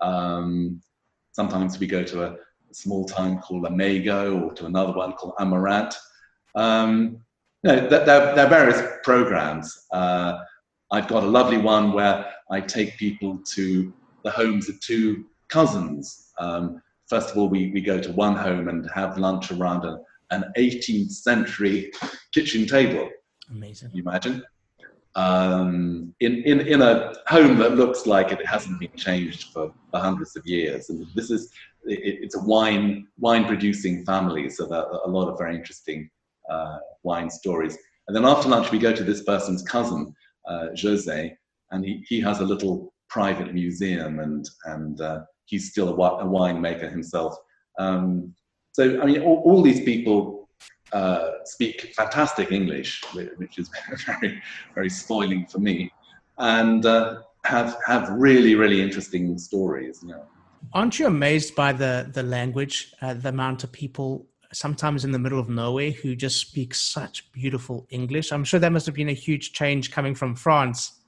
Um, 0.00 0.80
Sometimes 1.34 1.80
we 1.80 1.88
go 1.88 2.04
to 2.04 2.26
a 2.26 2.36
small 2.70 3.04
town 3.04 3.40
called 3.40 3.64
Lamego 3.64 4.40
or 4.40 4.54
to 4.54 4.66
another 4.66 4.92
one 4.92 5.14
called 5.14 5.34
Amarante. 5.40 5.96
Um, 6.54 7.23
there, 7.64 8.04
there, 8.04 8.38
are 8.38 8.48
various 8.48 8.82
programs. 9.02 9.86
Uh, 9.92 10.38
I've 10.90 11.08
got 11.08 11.24
a 11.24 11.26
lovely 11.26 11.58
one 11.58 11.92
where 11.92 12.26
I 12.50 12.60
take 12.60 12.96
people 12.98 13.38
to 13.54 13.92
the 14.22 14.30
homes 14.30 14.68
of 14.68 14.78
two 14.80 15.24
cousins. 15.48 16.32
Um, 16.38 16.82
first 17.08 17.30
of 17.30 17.38
all, 17.38 17.48
we, 17.48 17.70
we 17.72 17.80
go 17.80 17.98
to 18.00 18.12
one 18.12 18.36
home 18.36 18.68
and 18.68 18.88
have 18.94 19.18
lunch 19.18 19.50
around 19.50 19.84
a, 19.84 19.98
an 20.30 20.44
18th 20.56 21.10
century 21.10 21.90
kitchen 22.32 22.66
table. 22.66 23.08
Amazing. 23.50 23.90
Can 23.90 23.98
you 23.98 24.02
imagine? 24.02 24.44
um, 25.16 26.14
in, 26.20 26.42
in, 26.42 26.60
in 26.60 26.82
a 26.82 27.14
home 27.28 27.58
that 27.58 27.76
looks 27.76 28.06
like 28.06 28.32
it 28.32 28.44
hasn't 28.46 28.80
been 28.80 28.92
changed 28.96 29.52
for, 29.52 29.72
for 29.90 30.00
hundreds 30.00 30.36
of 30.36 30.44
years. 30.46 30.90
And 30.90 31.06
this 31.14 31.30
is, 31.30 31.52
it, 31.84 32.00
it's 32.22 32.36
a 32.36 32.42
wine, 32.44 33.06
wine 33.18 33.44
producing 33.44 34.04
family, 34.04 34.50
so 34.50 34.66
there 34.66 34.80
are 34.80 35.00
a 35.04 35.08
lot 35.08 35.28
of 35.28 35.38
very 35.38 35.54
interesting 35.54 36.10
uh, 36.50 36.78
wine 37.02 37.30
stories. 37.30 37.76
And 38.06 38.16
then 38.16 38.24
after 38.24 38.48
lunch, 38.48 38.70
we 38.70 38.78
go 38.78 38.92
to 38.92 39.04
this 39.04 39.22
person's 39.22 39.62
cousin, 39.62 40.14
uh, 40.46 40.68
Jose, 40.80 41.36
and 41.70 41.84
he, 41.84 42.04
he 42.08 42.20
has 42.20 42.40
a 42.40 42.44
little 42.44 42.92
private 43.08 43.54
museum 43.54 44.20
and, 44.20 44.48
and 44.66 45.00
uh, 45.00 45.20
he's 45.46 45.70
still 45.70 45.88
a, 45.88 45.92
a 45.92 46.26
winemaker 46.26 46.90
himself. 46.90 47.36
Um, 47.78 48.34
so, 48.72 49.00
I 49.00 49.06
mean, 49.06 49.22
all, 49.22 49.42
all 49.44 49.62
these 49.62 49.82
people 49.82 50.44
uh, 50.92 51.30
speak 51.44 51.92
fantastic 51.96 52.52
English, 52.52 53.02
which 53.36 53.58
is 53.58 53.68
very, 54.06 54.40
very 54.74 54.90
spoiling 54.90 55.46
for 55.46 55.58
me, 55.58 55.90
and 56.38 56.86
uh, 56.86 57.22
have 57.44 57.76
have 57.84 58.08
really, 58.10 58.54
really 58.54 58.80
interesting 58.80 59.36
stories. 59.38 60.00
You 60.02 60.10
know. 60.10 60.24
Aren't 60.72 60.98
you 60.98 61.06
amazed 61.06 61.56
by 61.56 61.72
the 61.72 62.08
the 62.12 62.22
language, 62.22 62.94
uh, 63.02 63.14
the 63.14 63.30
amount 63.30 63.64
of 63.64 63.72
people 63.72 64.26
sometimes 64.54 65.04
in 65.04 65.12
the 65.12 65.18
middle 65.18 65.38
of 65.38 65.48
nowhere 65.48 65.90
who 65.90 66.14
just 66.16 66.40
speak 66.40 66.74
such 66.74 67.30
beautiful 67.32 67.86
English? 67.90 68.32
I'm 68.32 68.44
sure 68.44 68.60
that 68.60 68.72
must 68.72 68.86
have 68.86 68.94
been 68.94 69.08
a 69.08 69.12
huge 69.12 69.52
change 69.52 69.90
coming 69.90 70.14
from 70.14 70.34
France 70.34 71.00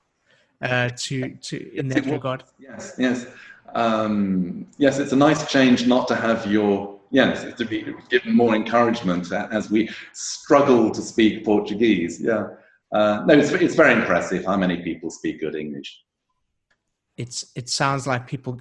uh, 0.63 0.91
to 0.97 1.35
to 1.35 1.77
in 1.77 1.89
that 1.89 2.07
regard. 2.07 2.45
Yes, 2.59 2.95
yes, 2.99 3.27
um, 3.75 4.67
yes. 4.79 4.99
It's 4.99 5.13
a 5.13 5.17
nice 5.17 5.51
change 5.51 5.87
not 5.87 6.09
to 6.09 6.15
have 6.15 6.47
your 6.47 6.99
yes, 7.11 7.45
to 7.55 7.65
be 7.65 7.95
given 8.09 8.35
more 8.35 8.55
encouragement 8.55 9.33
as 9.33 9.71
we 9.71 9.89
struggle 10.13 10.91
to 10.91 11.03
speak 11.03 11.45
Portuguese. 11.45 12.21
Yeah. 12.21 12.49
Uh, 12.93 13.25
no, 13.27 13.35
it's, 13.35 13.51
it's 13.51 13.75
very 13.75 13.93
impressive 13.93 14.45
how 14.45 14.57
many 14.57 14.83
people 14.83 15.11
speak 15.11 15.41
good 15.41 15.55
English. 15.55 16.03
It's 17.17 17.53
it 17.55 17.69
sounds 17.69 18.07
like 18.07 18.27
people 18.27 18.61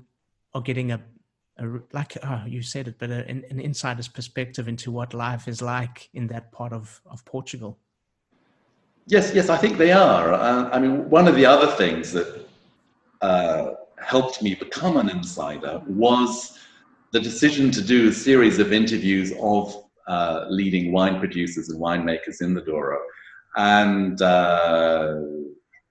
are 0.54 0.62
getting 0.62 0.92
a, 0.92 1.02
a 1.58 1.66
like 1.94 2.18
oh, 2.24 2.44
you 2.46 2.62
said 2.62 2.88
it, 2.88 2.96
but 3.00 3.10
a, 3.10 3.28
an, 3.28 3.46
an, 3.50 3.60
insider's 3.60 4.08
perspective 4.08 4.68
into 4.68 4.92
what 4.92 5.14
life 5.14 5.48
is 5.48 5.62
like 5.62 6.10
in 6.14 6.28
that 6.28 6.52
part 6.52 6.74
of, 6.74 7.02
of 7.06 7.24
Portugal. 7.26 7.80
Yes, 9.08 9.32
yes, 9.34 9.50
I 9.50 9.58
think 9.58 9.78
they 9.78 9.92
are. 9.92 10.34
Uh, 10.34 10.70
I 10.72 10.80
mean, 10.80 11.10
one 11.10 11.28
of 11.28 11.36
the 11.36 11.46
other 11.46 11.68
things 11.68 12.12
that 12.12 12.48
uh, 13.22 13.72
helped 14.04 14.42
me 14.42 14.56
become 14.56 14.98
an 14.98 15.10
insider 15.10 15.82
was 15.88 16.58
the 17.12 17.20
decision 17.20 17.72
to 17.72 17.82
do 17.82 18.10
a 18.10 18.12
series 18.12 18.60
of 18.60 18.74
interviews 18.74 19.32
of 19.42 19.86
uh, 20.08 20.46
leading 20.50 20.92
wine 20.92 21.20
producers 21.20 21.70
and 21.70 21.80
winemakers 21.80 22.42
in 22.42 22.54
the 22.54 22.62
Douro. 22.62 23.00
And 23.56 24.22
uh, 24.22 25.22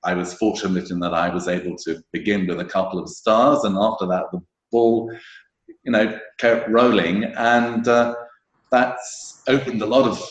I 0.05 0.13
was 0.13 0.35
fortunate 0.35 0.91
in 0.91 1.01
that 1.01 1.15
I 1.15 1.31
was 1.31 1.49
able 1.49 1.77
to 1.79 2.03
begin 2.13 2.47
with 2.47 2.61
a 2.61 2.65
couple 2.65 2.99
of 2.99 3.09
stars, 3.09 3.65
and 3.65 3.77
after 3.79 4.07
that, 4.07 4.25
the 4.33 4.41
ball, 4.71 5.11
you 5.85 5.93
know, 5.93 6.19
kept 6.39 6.69
rolling, 6.69 7.25
and 7.25 7.87
uh, 7.89 8.15
that's 8.71 9.43
opened 9.49 9.83
a 9.83 9.87
lot 9.87 10.09
of 10.09 10.23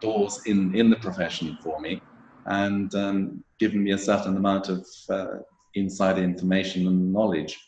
doors 0.00 0.40
in 0.46 0.74
in 0.74 0.90
the 0.90 0.96
profession 0.96 1.58
for 1.62 1.80
me, 1.80 2.00
and 2.46 2.94
um, 2.94 3.44
given 3.58 3.84
me 3.84 3.92
a 3.92 3.98
certain 3.98 4.36
amount 4.36 4.68
of 4.68 4.86
uh, 5.08 5.38
insider 5.74 6.22
information 6.22 6.86
and 6.86 7.12
knowledge. 7.12 7.58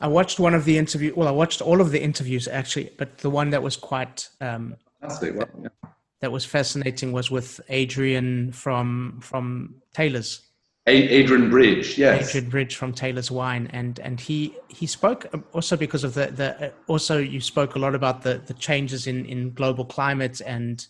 I 0.00 0.06
watched 0.06 0.38
one 0.38 0.54
of 0.54 0.64
the 0.64 0.78
interview. 0.78 1.12
Well, 1.14 1.28
I 1.28 1.32
watched 1.32 1.60
all 1.60 1.80
of 1.80 1.90
the 1.90 2.02
interviews 2.02 2.46
actually, 2.46 2.92
but 2.96 3.18
the 3.18 3.30
one 3.30 3.50
that 3.50 3.62
was 3.62 3.76
quite 3.76 4.28
um, 4.40 4.76
Well, 5.02 5.48
yeah. 5.62 5.68
that 6.20 6.32
was 6.32 6.44
fascinating 6.44 7.12
was 7.12 7.30
with 7.30 7.60
Adrian 7.68 8.52
from 8.52 9.18
from 9.20 9.82
Taylor's. 9.92 10.47
Adrian 10.88 11.50
Bridge, 11.50 11.98
yes. 11.98 12.28
Adrian 12.30 12.50
Bridge 12.50 12.76
from 12.76 12.92
Taylor's 12.92 13.30
Wine, 13.30 13.68
and 13.72 13.98
and 14.00 14.20
he 14.20 14.54
he 14.68 14.86
spoke 14.86 15.26
um, 15.32 15.44
also 15.52 15.76
because 15.76 16.04
of 16.04 16.14
the 16.14 16.26
the 16.26 16.66
uh, 16.66 16.70
also 16.86 17.18
you 17.18 17.40
spoke 17.40 17.74
a 17.74 17.78
lot 17.78 17.94
about 17.94 18.22
the 18.22 18.40
the 18.46 18.54
changes 18.54 19.06
in 19.06 19.24
in 19.26 19.52
global 19.52 19.84
climate 19.84 20.40
and 20.44 20.86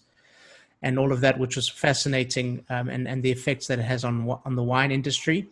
and 0.82 0.98
all 0.98 1.12
of 1.12 1.20
that, 1.20 1.38
which 1.38 1.56
was 1.56 1.68
fascinating, 1.68 2.64
um, 2.70 2.88
and 2.88 3.08
and 3.08 3.22
the 3.22 3.30
effects 3.30 3.66
that 3.66 3.78
it 3.78 3.84
has 3.84 4.04
on 4.04 4.28
on 4.44 4.56
the 4.56 4.62
wine 4.62 4.90
industry. 4.90 5.48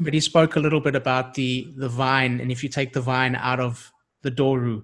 But 0.00 0.14
he 0.14 0.20
spoke 0.20 0.56
a 0.56 0.60
little 0.60 0.80
bit 0.80 0.94
about 0.94 1.34
the 1.34 1.68
the 1.76 1.88
vine, 1.88 2.40
and 2.40 2.50
if 2.50 2.62
you 2.62 2.68
take 2.68 2.92
the 2.92 3.00
vine 3.00 3.36
out 3.36 3.60
of 3.60 3.92
the 4.22 4.30
Douro, 4.30 4.82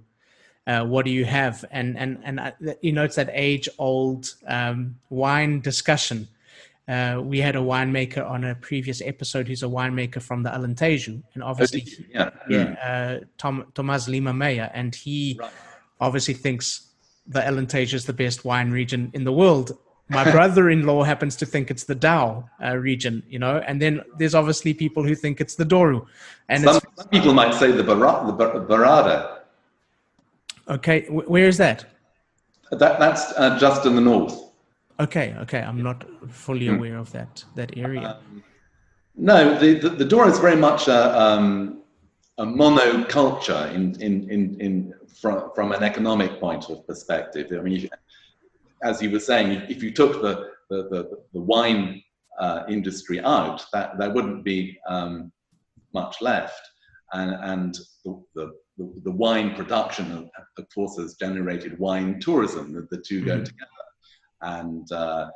uh, 0.67 0.85
what 0.85 1.05
do 1.05 1.11
you 1.11 1.25
have? 1.25 1.65
And 1.71 1.99
and 1.99 2.19
and 2.25 2.41
uh, 2.41 2.53
you 2.81 2.93
know 2.93 3.05
it's 3.05 3.17
that 3.17 3.31
age 3.33 3.69
old 3.79 4.35
um, 4.47 4.97
wine 5.11 5.61
discussion. 5.61 6.29
Uh, 6.89 7.21
we 7.23 7.39
had 7.39 7.55
a 7.55 7.59
winemaker 7.59 8.29
on 8.29 8.45
a 8.45 8.55
previous 8.55 9.03
episode 9.03 9.47
who's 9.47 9.63
a 9.63 9.67
winemaker 9.67 10.23
from 10.23 10.43
the 10.43 10.49
Alentejo, 10.49 11.23
and 11.35 11.43
obviously, 11.43 11.85
Oh, 11.87 12.05
yeah, 12.15 12.31
yeah, 12.49 12.65
uh, 13.21 13.25
Tom 13.37 13.67
Tomas 13.75 14.09
Lima 14.09 14.33
Meyer, 14.33 14.71
and 14.73 14.95
he 14.95 15.37
Right. 15.39 15.51
obviously 16.01 16.33
thinks 16.33 16.87
the 17.27 17.41
Alentejo 17.41 17.93
is 17.93 18.07
the 18.07 18.15
best 18.15 18.47
wine 18.47 18.71
region 18.71 19.11
in 19.13 19.25
the 19.25 19.33
world. 19.33 19.77
My 20.09 20.25
brother-in-law 20.37 21.03
happens 21.05 21.37
to 21.37 21.45
think 21.47 21.71
it's 21.71 21.85
the 21.85 21.95
Dão 21.95 22.49
uh, 22.65 22.77
region, 22.77 23.23
you 23.29 23.39
know, 23.39 23.59
and 23.67 23.83
then 23.83 24.01
there's 24.19 24.35
obviously 24.35 24.73
people 24.73 25.03
who 25.05 25.15
think 25.15 25.43
it's 25.43 25.57
the 25.57 25.67
Douro, 25.67 26.07
and 26.49 26.65
Some, 26.65 26.77
it's 26.77 26.87
some 27.03 27.09
people 27.09 27.35
might 27.35 27.53
say 27.53 27.71
the, 27.71 27.85
Bar- 27.85 28.27
the 28.27 28.33
Bar- 28.33 28.61
Bairrada. 28.67 29.41
okay. 30.71 31.03
wh- 31.03 31.29
Where 31.31 31.49
is 31.49 31.59
that? 31.59 31.85
That, 32.71 32.99
that's 32.99 33.33
uh, 33.37 33.59
just 33.59 33.85
in 33.85 33.95
the 33.95 34.01
north. 34.01 34.48
Okay, 35.01 35.35
okay, 35.43 35.61
I'm 35.61 35.83
not 35.83 36.05
fully 36.29 36.67
Hmm. 36.67 36.75
aware 36.77 36.99
of 36.99 37.13
that 37.13 37.45
that 37.55 37.77
area. 37.77 38.19
No, 39.15 39.59
the, 39.59 39.75
the, 39.75 39.89
the 39.91 40.05
Douro 40.05 40.29
is 40.29 40.39
very 40.39 40.57
much 40.57 40.87
a, 40.89 41.21
um, 41.21 41.83
a 42.39 42.45
monoculture 42.47 43.73
in, 43.75 44.01
in, 44.01 44.31
in, 44.31 44.61
in, 44.61 44.95
from, 45.21 45.51
from 45.57 45.73
an 45.73 45.83
economic 45.83 46.39
point 46.41 46.71
of 46.71 46.87
perspective. 46.87 47.47
I 47.53 47.61
mean, 47.61 47.89
as 48.85 49.03
you 49.03 49.11
were 49.11 49.19
saying, 49.19 49.63
if 49.69 49.83
you 49.83 49.91
took 49.91 50.23
the, 50.23 50.51
the, 50.71 50.89
the, 50.89 51.11
the 51.33 51.41
wine 51.41 52.01
uh, 52.39 52.63
industry 52.69 53.19
out, 53.21 53.65
that 53.73 53.99
there 53.99 54.11
wouldn't 54.11 54.45
be 54.45 54.79
um, 54.89 55.33
much 55.93 56.21
left. 56.23 56.63
And, 57.13 57.33
and 57.43 57.79
the, 58.05 58.23
the, 58.37 58.53
the, 59.03 59.11
wine 59.11 59.57
production, 59.57 60.13
of, 60.13 60.31
of 60.59 60.67
course, 60.73 60.97
has 60.99 61.15
generated 61.15 61.77
wine 61.81 62.21
tourism. 62.21 62.73
The, 62.73 62.87
the 62.97 63.03
2 63.03 63.25
go 63.25 63.39
Mhm. 63.39 63.45
together. 63.47 63.71
And 64.43 64.91
uh, 64.93 65.31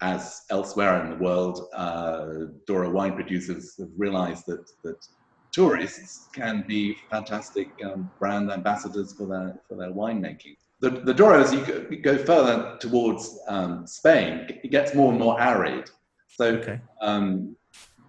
as 0.00 0.42
elsewhere 0.50 1.04
in 1.04 1.10
the 1.10 1.16
world, 1.16 1.68
uh, 1.74 2.26
Douro 2.66 2.90
wine 2.90 3.14
producers 3.14 3.76
have 3.78 3.90
realized 3.96 4.46
that, 4.46 4.70
that 4.82 5.06
tourists 5.52 6.28
can 6.32 6.64
be 6.66 6.96
fantastic 7.10 7.68
um, 7.84 8.10
brand 8.18 8.50
ambassadors 8.50 9.12
for 9.12 9.26
their, 9.26 9.60
for 9.68 9.76
their 9.76 9.90
winemaking. 9.90 10.56
The, 10.80 10.90
the 10.90 11.12
Douro, 11.12 11.40
as 11.40 11.52
you 11.52 11.64
go, 11.64 11.86
you 11.90 11.98
go 11.98 12.16
further 12.16 12.78
towards 12.80 13.38
um, 13.48 13.86
Spain, 13.86 14.46
it 14.48 14.70
gets 14.70 14.94
more 14.94 15.10
and 15.10 15.20
more 15.20 15.38
arid. 15.40 15.90
So 16.28 16.46
Okay, 16.46 16.80
um, 17.02 17.54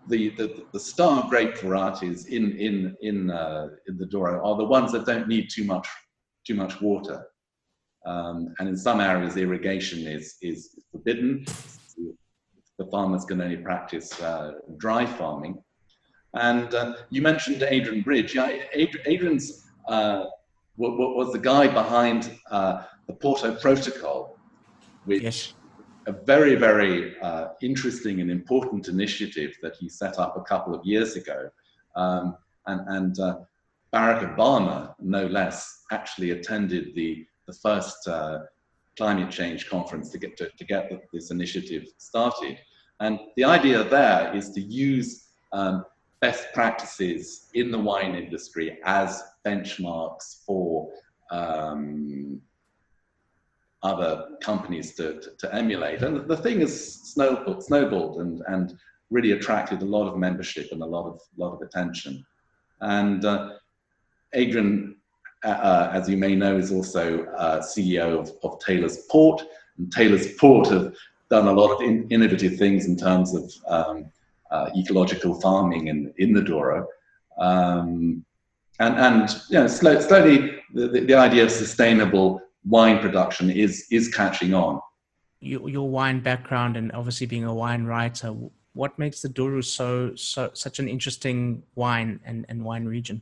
the, 0.08 0.30
the, 0.30 0.66
the 0.72 0.80
star 0.80 1.28
grape 1.30 1.58
varieties 1.58 2.28
in, 2.28 2.58
in, 2.58 2.96
in, 3.02 3.30
uh, 3.30 3.70
in 3.88 3.98
the 3.98 4.06
Douro 4.06 4.44
are 4.46 4.56
the 4.56 4.64
ones 4.64 4.92
that 4.94 5.06
don't 5.06 5.28
need 5.28 5.50
too 5.50 5.66
much, 5.66 5.88
too 6.46 6.56
much 6.56 6.82
water. 6.82 7.28
Um, 8.06 8.54
and 8.60 8.68
in 8.70 8.78
some 8.78 9.00
areas, 9.00 9.38
irrigation 9.38 10.08
is, 10.08 10.38
is 10.42 10.80
forbidden. 10.92 11.46
The 12.78 12.86
farmers 12.88 13.26
can 13.26 13.42
only 13.42 13.58
practice 13.58 14.20
uh, 14.22 14.54
dry 14.78 15.06
farming. 15.06 15.62
And 16.34 16.74
uh, 16.74 16.96
you 17.10 17.22
mentioned 17.22 17.62
Adrian 17.62 18.02
Bridge. 18.02 18.34
Yeah, 18.34 18.50
Ad- 18.76 19.02
Adrian's 19.06 19.68
uh, 19.88 20.26
was 20.78 21.32
the 21.32 21.40
guy 21.40 21.68
behind 21.68 22.32
uh, 22.50 22.84
the 23.08 23.14
Porto 23.14 23.54
Protocol, 23.56 24.38
which 25.06 25.22
yes, 25.22 25.54
a 26.08 26.12
very, 26.12 26.56
very 26.56 27.20
uh, 27.22 27.50
interesting 27.62 28.22
and 28.22 28.32
important 28.32 28.88
initiative 28.88 29.56
that 29.62 29.76
he 29.76 29.88
set 29.90 30.18
up 30.18 30.38
a 30.38 30.42
couple 30.42 30.74
of 30.74 30.84
years 30.86 31.16
ago. 31.16 31.50
Um, 31.96 32.36
and 32.66 32.82
and 32.88 33.20
uh, 33.20 33.40
Barack 33.94 34.36
Obama, 34.36 34.96
no 35.00 35.28
less, 35.28 35.84
actually 35.92 36.32
attended 36.32 36.96
the, 36.96 37.26
the 37.48 37.54
first 37.54 38.08
uh, 38.08 38.40
climate 38.98 39.32
change 39.32 39.70
conference 39.70 40.10
to 40.10 40.18
get, 40.18 40.38
to, 40.38 40.50
to 40.50 40.66
get 40.66 40.92
this 41.14 41.32
initiative 41.32 41.86
started. 41.98 42.58
And 43.00 43.20
the 43.36 43.44
idea 43.44 43.84
there 43.84 44.36
is 44.36 44.52
to 44.52 44.62
use 44.62 45.28
um, 45.54 45.86
best 46.20 46.54
practices 46.54 47.50
in 47.54 47.72
the 47.72 47.80
wine 47.80 48.16
industry 48.16 48.78
as 48.86 49.24
benchmarks 49.46 50.44
for 50.46 50.90
um, 51.32 52.40
other 53.84 54.28
companies 54.42 54.94
to, 54.96 55.20
to, 55.20 55.32
to, 55.40 55.56
emulate. 55.56 56.04
And 56.04 56.28
the 56.30 56.38
thing 56.38 56.62
is 56.62 57.02
snowballed, 57.14 57.64
snowballed 57.64 58.22
and, 58.22 58.44
and 58.48 58.78
really 59.10 59.32
attracted 59.32 59.82
a 59.82 59.86
lot 59.86 60.08
of 60.08 60.18
membership 60.18 60.68
and 60.72 60.84
a 60.84 60.86
lot 60.86 61.08
of, 61.08 61.20
lot 61.38 61.54
of 61.54 61.62
attention. 61.62 62.24
And 62.82 63.26
uh, 63.26 63.54
Adrian, 64.34 64.98
uh, 65.44 65.50
uh, 65.50 65.90
as 65.94 66.10
you 66.10 66.18
may 66.18 66.36
know, 66.36 66.58
is 66.58 66.72
also 66.72 67.26
uh, 67.26 67.62
CEO 67.62 68.20
of, 68.20 68.32
of 68.44 68.60
Taylor's 68.60 68.98
Port. 69.10 69.42
And 69.78 69.92
Taylor's 69.92 70.34
Port 70.34 70.68
have 70.70 70.94
done 71.30 71.48
a 71.48 71.54
lot 71.54 71.72
of 71.72 71.82
in, 71.82 72.08
innovative 72.10 72.58
things 72.58 72.86
in 72.86 72.96
terms 72.96 73.34
of 73.34 73.52
um, 73.68 74.06
uh, 74.52 74.70
ecological 74.76 75.40
farming 75.40 75.88
in, 75.88 76.14
in 76.18 76.34
the 76.34 76.42
Douro. 76.42 76.88
Um, 77.40 78.26
and, 78.80 78.96
and 78.98 79.30
you 79.50 79.60
know, 79.60 79.68
slow, 79.68 80.00
slowly, 80.00 80.60
the, 80.74 80.88
the, 80.88 81.00
the 81.02 81.16
idea 81.16 81.44
of 81.44 81.52
sustainable 81.52 82.42
wine 82.66 83.00
production 83.00 83.50
is 83.50 83.88
is 83.90 84.08
catching 84.14 84.54
on. 84.54 84.80
your, 85.42 85.68
your 85.70 85.90
wine 85.90 86.20
background 86.22 86.78
and 86.78 86.92
obviously 86.94 87.28
being 87.28 87.44
a 87.44 87.54
wine 87.54 87.86
writer, 87.86 88.34
what 88.74 88.98
makes 88.98 89.22
the 89.22 89.30
Douro 89.30 89.62
so 89.62 90.16
so 90.16 90.52
such 90.54 90.80
an 90.80 90.88
interesting 90.88 91.64
wine 91.76 92.20
and, 92.24 92.46
and 92.48 92.64
wine 92.64 92.86
region? 92.86 93.22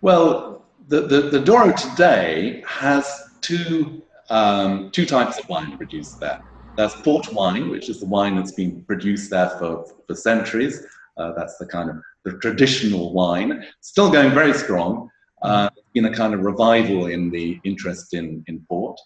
Well, 0.00 0.64
the, 0.88 1.02
the, 1.02 1.20
the 1.22 1.40
Douro 1.40 1.72
today 1.72 2.62
has 2.66 3.22
two 3.40 4.02
um, 4.28 4.90
two 4.92 5.06
types 5.06 5.38
of 5.38 5.48
wine 5.48 5.76
produced 5.76 6.20
there. 6.20 6.38
There's 6.76 6.94
port 7.02 7.32
wine, 7.32 7.68
which 7.68 7.88
is 7.88 7.98
the 7.98 8.06
wine 8.06 8.36
that's 8.36 8.52
been 8.52 8.84
produced 8.84 9.30
there 9.30 9.50
for, 9.50 9.84
for 10.06 10.14
centuries. 10.14 10.86
Uh, 11.16 11.32
that's 11.32 11.58
the 11.58 11.66
kind 11.66 11.90
of 11.90 11.96
the 12.24 12.38
traditional 12.38 13.12
wine, 13.12 13.66
still 13.80 14.08
going 14.10 14.32
very 14.32 14.54
strong. 14.54 15.10
Uh, 15.42 15.68
in 15.94 16.04
a 16.04 16.14
kind 16.14 16.34
of 16.34 16.40
revival 16.40 17.06
in 17.06 17.30
the 17.30 17.58
interest 17.64 18.14
in, 18.14 18.44
in 18.46 18.64
port. 18.68 19.00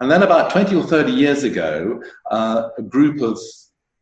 And 0.00 0.10
then 0.10 0.22
about 0.22 0.50
20 0.50 0.74
or 0.74 0.82
30 0.82 1.12
years 1.12 1.44
ago, 1.44 2.02
uh, 2.30 2.70
a 2.76 2.82
group 2.82 3.22
of 3.22 3.38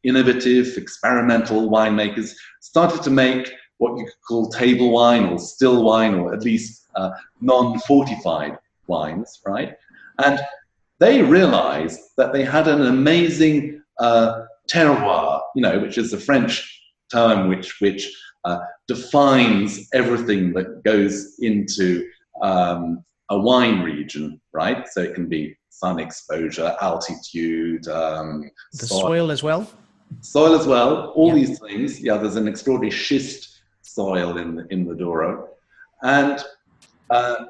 innovative, 0.02 0.76
experimental 0.76 1.70
winemakers 1.70 2.32
started 2.60 3.02
to 3.02 3.10
make 3.10 3.52
what 3.78 3.98
you 3.98 4.04
could 4.04 4.14
call 4.26 4.48
table 4.50 4.90
wine 4.90 5.26
or 5.26 5.38
still 5.38 5.84
wine 5.84 6.14
or 6.14 6.34
at 6.34 6.42
least 6.42 6.83
uh, 6.96 7.10
non-fortified 7.40 8.58
wines, 8.86 9.40
right? 9.46 9.76
And 10.18 10.38
they 10.98 11.22
realized 11.22 12.00
that 12.16 12.32
they 12.32 12.44
had 12.44 12.68
an 12.68 12.86
amazing 12.86 13.82
uh, 13.98 14.44
terroir, 14.68 15.40
you 15.54 15.62
know, 15.62 15.78
which 15.80 15.98
is 15.98 16.12
a 16.12 16.18
French 16.18 16.80
term 17.12 17.48
which, 17.48 17.80
which 17.80 18.12
uh, 18.44 18.60
defines 18.88 19.88
everything 19.92 20.52
that 20.52 20.82
goes 20.84 21.36
into 21.40 22.06
um, 22.42 23.04
a 23.30 23.38
wine 23.38 23.80
region, 23.82 24.40
right? 24.52 24.86
So 24.88 25.00
it 25.02 25.14
can 25.14 25.28
be 25.28 25.56
sun 25.70 25.98
exposure, 25.98 26.76
altitude, 26.80 27.88
um, 27.88 28.50
The 28.72 28.86
soil 28.86 29.30
as 29.30 29.42
well. 29.42 29.68
soil 30.20 30.54
as 30.54 30.66
well. 30.66 31.08
All 31.16 31.28
Yeah. 31.28 31.34
these 31.34 31.58
things. 31.58 32.00
Yeah, 32.00 32.16
there's 32.18 32.36
an 32.36 32.46
extraordinary 32.48 32.90
schist 32.90 33.60
soil 33.82 34.38
in 34.38 34.56
the, 34.56 34.66
in 34.70 34.86
the 34.86 34.94
Douro, 34.94 35.48
and 36.02 36.42
uh, 37.10 37.46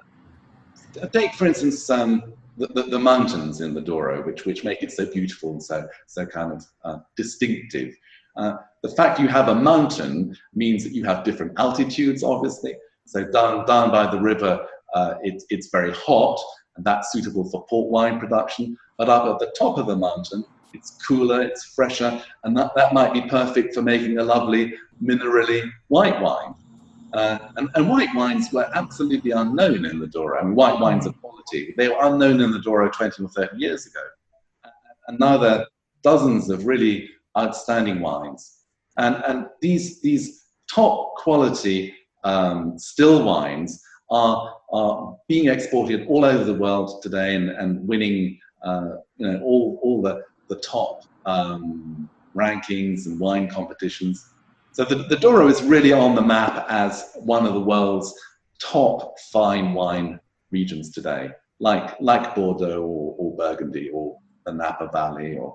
take 1.13 1.35
for 1.35 1.47
instance 1.47 1.89
um, 1.91 2.33
the, 2.57 2.69
the, 2.69 2.83
the 2.85 2.99
mountains 2.99 3.61
in 3.61 3.75
the 3.75 3.81
Douro, 3.81 4.25
which 4.25 4.45
which 4.45 4.65
make 4.65 4.83
it 4.83 4.93
so 4.93 5.07
beautiful 5.07 5.53
and 5.53 5.63
so 5.63 5.89
so 6.07 6.25
kind 6.27 6.53
of 6.53 6.65
uh, 6.85 6.99
distinctive. 7.17 7.95
Uh, 8.37 8.57
the 8.83 8.89
fact 8.91 9.21
you 9.21 9.29
have 9.29 9.49
a 9.49 9.55
mountain 9.55 10.37
means 10.55 10.83
that 10.85 10.93
you 10.93 11.05
have 11.05 11.25
different 11.25 11.53
altitudes, 11.57 12.23
obviously. 12.23 12.75
So 13.07 13.25
down, 13.25 13.67
down 13.67 13.91
by 13.91 14.11
the 14.11 14.21
river, 14.21 14.67
uh, 14.95 15.15
it, 15.23 15.43
it's 15.51 15.69
very 15.69 15.93
hot, 15.93 16.41
and 16.77 16.85
that's 16.85 17.13
suitable 17.13 17.49
for 17.51 17.65
port 17.67 17.91
wine 17.91 18.19
production. 18.19 18.77
But 18.99 19.09
up 19.09 19.27
at 19.27 19.39
the 19.39 19.55
top 19.59 19.79
of 19.79 19.87
the 19.87 19.97
mountain, 19.97 20.45
it's 20.73 20.99
cooler, 21.07 21.43
it's 21.43 21.65
fresher, 21.65 22.23
and 22.43 22.57
that, 22.57 22.73
that 22.75 22.93
might 22.93 23.13
be 23.13 23.23
perfect 23.23 23.75
for 23.75 23.83
making 23.83 24.19
a 24.19 24.25
lovely 24.25 24.75
minerally 25.03 25.71
white 25.89 26.21
wine. 26.21 26.55
Uh, 27.15 27.39
and, 27.57 27.69
and, 27.77 27.89
white 27.89 28.13
wines 28.15 28.53
were 28.53 28.69
absolutely 28.75 29.31
unknown 29.31 29.85
in 29.85 30.01
the 30.01 30.07
Douro. 30.07 30.39
I 30.39 30.43
mean, 30.43 30.57
white 30.57 30.81
wines 30.81 31.07
of 31.07 31.19
quality, 31.21 31.73
they 31.77 31.89
were 31.89 31.99
unknown 32.01 32.41
in 32.41 32.51
the 32.51 32.59
Douro 32.59 32.91
20 32.91 33.23
or 33.23 33.29
30 33.29 33.57
years 33.57 33.87
ago. 33.87 34.01
And 35.07 35.21
now 35.21 35.37
there 35.37 35.61
are 35.61 35.67
dozens 36.03 36.51
of 36.51 36.67
really 36.67 37.09
outstanding 37.39 38.01
wines. 38.01 38.63
And, 38.97 39.23
and 39.27 39.47
these, 39.61 40.01
these 40.01 40.47
top 40.69 41.15
quality 41.17 41.95
um, 42.25 42.79
still 42.79 43.23
wines 43.23 43.81
are, 44.11 44.57
are 44.73 45.17
being 45.29 45.49
exported 45.49 46.07
all 46.09 46.25
over 46.25 46.43
the 46.43 46.55
world 46.55 47.01
today 47.03 47.37
and, 47.37 47.51
and 47.51 47.87
winning 47.87 48.39
uh, 48.65 48.97
you 49.19 49.31
know, 49.31 49.41
all, 49.43 49.79
all 49.83 50.03
the, 50.03 50.23
the 50.49 50.57
top 50.57 51.05
um, 51.27 52.09
rankings 52.35 53.07
and 53.07 53.21
wine 53.21 53.49
competitions. 53.49 54.31
So 54.75 54.85
the, 54.85 54.97
the 54.97 55.17
Douro 55.17 55.47
is 55.47 55.63
really 55.63 55.93
on 55.93 56.17
the 56.17 56.21
map 56.21 56.67
as 56.69 57.13
one 57.21 57.47
of 57.47 57.55
the 57.55 57.61
world's 57.61 58.13
top 58.61 59.17
fine 59.33 59.73
wine 59.73 60.19
regions 60.51 60.91
today, 60.91 61.31
like, 61.61 61.95
like 62.01 62.35
Bordeaux 62.35 62.83
or, 62.83 63.15
or 63.17 63.37
Burgundy 63.37 63.91
or 63.91 64.19
the 64.45 64.53
Napa 64.53 64.91
Valley 64.93 65.39
or 65.39 65.55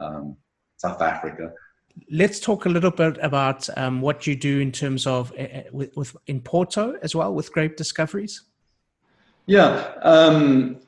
um, 0.00 0.36
South 0.76 1.02
Africa. 1.02 1.52
Let's 2.12 2.38
talk 2.38 2.64
a 2.66 2.68
little 2.68 2.92
bit 2.92 3.18
about 3.20 3.68
um, 3.76 4.00
what 4.00 4.28
you 4.28 4.36
do 4.36 4.60
in 4.60 4.70
terms 4.70 5.04
of 5.04 5.32
uh, 5.36 5.62
with, 5.72 5.96
with, 5.96 6.16
in 6.28 6.40
Porto 6.40 6.96
as 7.02 7.12
well 7.12 7.34
with 7.34 7.52
grape 7.52 7.76
discoveries. 7.76 8.42
Yeah, 9.46 9.94
um, 10.02 10.78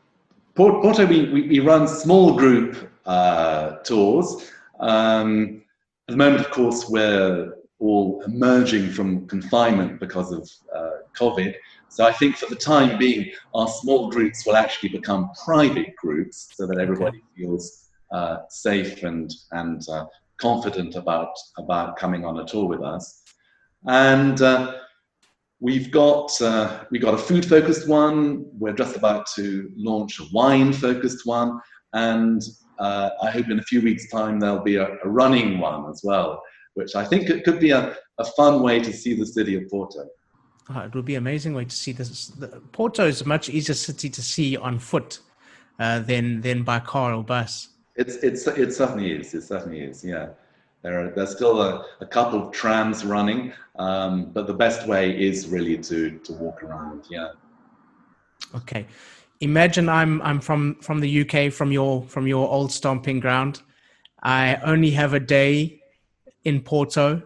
Porto, 0.55 1.05
we, 1.05 1.29
we, 1.31 1.49
we, 1.49 1.59
run 1.59 1.88
small 1.88 2.37
group 2.37 2.92
uh, 3.07 3.79
tours. 3.79 4.49
Um, 4.79 5.64
at 6.09 6.12
the 6.12 6.16
moment, 6.16 6.45
of 6.45 6.53
course, 6.53 6.88
we're 6.88 7.55
all 7.83 8.23
emerging 8.23 8.90
from 8.90 9.27
confinement 9.27 9.99
because 9.99 10.33
of 10.33 10.49
uh, 10.75 10.99
COVID. 11.18 11.53
So 11.88 12.07
I 12.07 12.12
think 12.12 12.37
for 12.37 12.49
the 12.49 12.57
time 12.57 12.97
being, 12.97 13.33
our 13.55 13.68
small 13.68 14.09
groups 14.09 14.47
will 14.47 14.57
actually 14.57 14.90
become 14.90 15.31
private 15.45 15.95
groups 15.97 16.49
so 16.55 16.66
that 16.66 16.79
everybody 16.79 17.21
feels 17.37 17.88
uh, 18.12 18.37
safe 18.49 19.03
and, 19.03 19.33
and 19.51 19.87
uh, 19.88 20.07
confident 20.38 20.95
about, 20.95 21.35
about 21.59 21.97
coming 21.97 22.25
on 22.25 22.38
a 22.38 22.47
tour 22.47 22.66
with 22.66 22.83
us. 22.83 23.23
And 23.87 24.40
uh, 24.40 24.79
we've 25.61 25.90
got, 25.90 26.40
uh, 26.40 26.85
we 26.90 27.01
got 27.01 27.14
a 27.14 27.18
food 27.18 27.45
focused 27.45 27.88
one. 27.88 28.47
We're 28.59 28.75
just 28.75 28.97
about 28.97 29.27
to 29.35 29.71
launch 29.77 30.21
a 30.21 30.25
wine 30.33 30.73
focused 30.73 31.27
one. 31.27 31.61
And 31.95 32.42
uh, 32.79 33.11
I 33.23 33.31
hope 33.31 33.49
in 33.51 33.59
a 33.59 33.62
few 33.62 33.81
weeks' 33.81 34.11
time 34.11 34.40
there'll 34.40 34.62
be 34.62 34.77
a, 34.77 34.97
a, 35.05 35.09
running 35.09 35.59
one 35.59 35.90
as 35.90 36.01
well, 36.03 36.42
which 36.75 36.95
I 36.95 37.05
think 37.05 37.29
it 37.29 37.45
could 37.45 37.61
be 37.61 37.71
a, 37.71 37.97
a 38.19 38.25
fun 38.25 38.63
way 38.63 38.81
to 38.81 38.93
see 38.93 39.15
the 39.15 39.27
city 39.27 39.57
of 39.57 39.69
Porto. 39.69 40.07
Oh, 40.71 40.81
it 40.81 40.95
would 40.95 41.05
be 41.05 41.17
an 41.17 41.23
amazing 41.23 41.55
way 41.55 41.65
to 41.65 41.75
see 41.75 41.93
this. 41.93 42.29
The, 42.29 42.49
Porto 42.73 43.07
is 43.07 43.21
a 43.21 43.27
much 43.27 43.49
easier 43.49 43.75
city 43.75 44.09
to 44.11 44.23
see 44.23 44.57
on 44.57 44.79
foot 44.79 45.19
uh, 45.79 46.01
than 46.01 46.41
than 46.41 46.63
by 46.63 46.79
car 46.79 47.15
or 47.15 47.25
bus. 47.25 47.69
It's 47.97 48.17
it's 48.17 48.47
it 48.47 48.73
certainly 48.73 49.13
is. 49.13 49.35
It 49.35 49.43
certainly 49.43 49.81
is. 49.81 50.05
Yeah, 50.05 50.29
there 50.83 51.01
are 51.01 51.11
there's 51.11 51.33
still 51.33 51.61
a, 51.61 51.85
a 52.01 52.07
couple 52.07 52.47
of 52.47 52.53
trams 52.53 53.05
running, 53.05 53.53
um, 53.79 54.31
but 54.33 54.47
the 54.47 54.55
best 54.55 54.87
way 54.87 55.11
is 55.11 55.49
really 55.49 55.77
to 55.79 56.19
to 56.19 56.33
walk 56.35 56.63
around. 56.63 57.05
Yeah. 57.11 57.31
Okay, 58.55 58.87
imagine 59.41 59.89
I'm 59.89 60.23
I'm 60.23 60.41
from 60.41 60.77
from 60.77 61.01
the 61.01 61.23
UK, 61.23 61.53
from 61.53 61.73
your 61.73 62.05
from 62.05 62.27
your 62.27 62.49
old 62.49 62.71
stomping 62.73 63.21
ground. 63.21 63.63
I 64.23 64.57
only 64.65 64.93
have 64.93 65.15
a 65.15 65.21
day 65.21 65.82
in 66.45 66.61
Porto. 66.61 67.23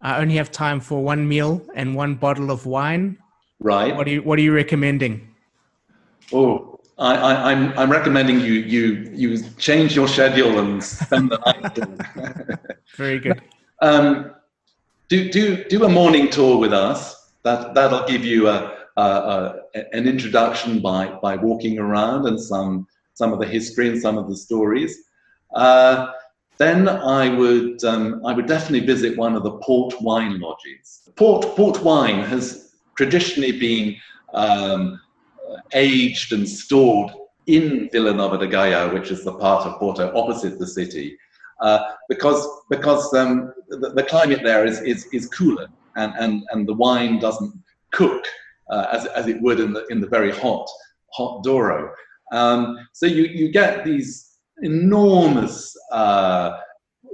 I 0.00 0.20
only 0.20 0.36
have 0.36 0.50
time 0.50 0.80
for 0.80 1.02
one 1.02 1.26
meal 1.26 1.62
and 1.74 1.94
one 1.94 2.14
bottle 2.14 2.50
of 2.50 2.66
wine. 2.66 3.18
Right. 3.60 3.94
What 3.96 4.06
are 4.06 4.10
you 4.10 4.22
What 4.22 4.38
are 4.38 4.42
you 4.42 4.54
recommending? 4.54 5.28
Oh, 6.32 6.80
I, 6.98 7.52
am 7.52 7.70
I'm, 7.72 7.78
I'm 7.78 7.90
recommending 7.90 8.40
you 8.40 8.52
you 8.52 9.10
you 9.12 9.42
change 9.58 9.94
your 9.94 10.08
schedule 10.08 10.58
and 10.58 10.82
spend 10.82 11.30
the 11.30 11.38
night. 11.46 12.58
Very 12.96 13.18
good. 13.18 13.40
Um, 13.80 14.32
do 15.08 15.30
do 15.30 15.64
do 15.64 15.84
a 15.84 15.88
morning 15.88 16.30
tour 16.30 16.58
with 16.58 16.72
us. 16.72 17.30
That 17.42 17.74
that'll 17.74 18.06
give 18.06 18.24
you 18.24 18.48
a 18.48 18.76
uh, 18.96 19.00
uh, 19.00 19.56
an 19.92 20.08
introduction 20.08 20.80
by, 20.80 21.06
by 21.20 21.36
walking 21.36 21.78
around 21.78 22.26
and 22.26 22.40
some, 22.40 22.86
some 23.12 23.30
of 23.30 23.38
the 23.38 23.44
history 23.44 23.88
and 23.90 24.00
some 24.00 24.16
of 24.16 24.26
the 24.26 24.34
stories. 24.34 24.96
Uh, 25.54 26.12
then 26.58 26.88
I 26.88 27.34
would, 27.34 27.84
um, 27.84 28.24
I 28.24 28.32
would 28.32 28.46
definitely 28.46 28.86
visit 28.86 29.16
one 29.16 29.34
of 29.36 29.42
the 29.42 29.58
port 29.58 30.00
wine 30.00 30.40
lodges. 30.40 31.08
Port, 31.16 31.44
port 31.56 31.82
wine 31.82 32.20
has 32.20 32.74
traditionally 32.96 33.52
been 33.52 33.96
um, 34.32 35.00
aged 35.74 36.32
and 36.32 36.48
stored 36.48 37.12
in 37.46 37.88
Vila 37.92 38.12
Nova 38.12 38.38
de 38.38 38.46
Gaia, 38.46 38.92
which 38.92 39.10
is 39.10 39.22
the 39.22 39.32
part 39.32 39.66
of 39.66 39.78
Porto 39.78 40.12
opposite 40.16 40.58
the 40.58 40.66
city, 40.66 41.16
uh, 41.60 41.92
because, 42.08 42.46
because 42.70 43.12
um, 43.14 43.52
the, 43.68 43.90
the, 43.90 44.02
climate 44.02 44.40
there 44.42 44.64
is, 44.64 44.80
is, 44.80 45.06
is 45.12 45.28
cooler 45.28 45.68
and, 45.96 46.12
and, 46.18 46.42
and 46.50 46.66
the 46.66 46.74
wine 46.74 47.18
doesn't 47.18 47.54
cook 47.92 48.24
uh, 48.70 48.86
as, 48.92 49.06
as 49.06 49.28
it 49.28 49.40
would 49.42 49.60
in 49.60 49.72
the, 49.72 49.86
in 49.86 50.00
the 50.00 50.08
very 50.08 50.32
hot, 50.32 50.68
hot 51.12 51.42
Douro. 51.44 51.92
Um, 52.32 52.78
so 52.92 53.06
you, 53.06 53.24
you 53.24 53.50
get 53.50 53.84
these 53.84 54.25
enormous, 54.62 55.76
uh, 55.92 56.58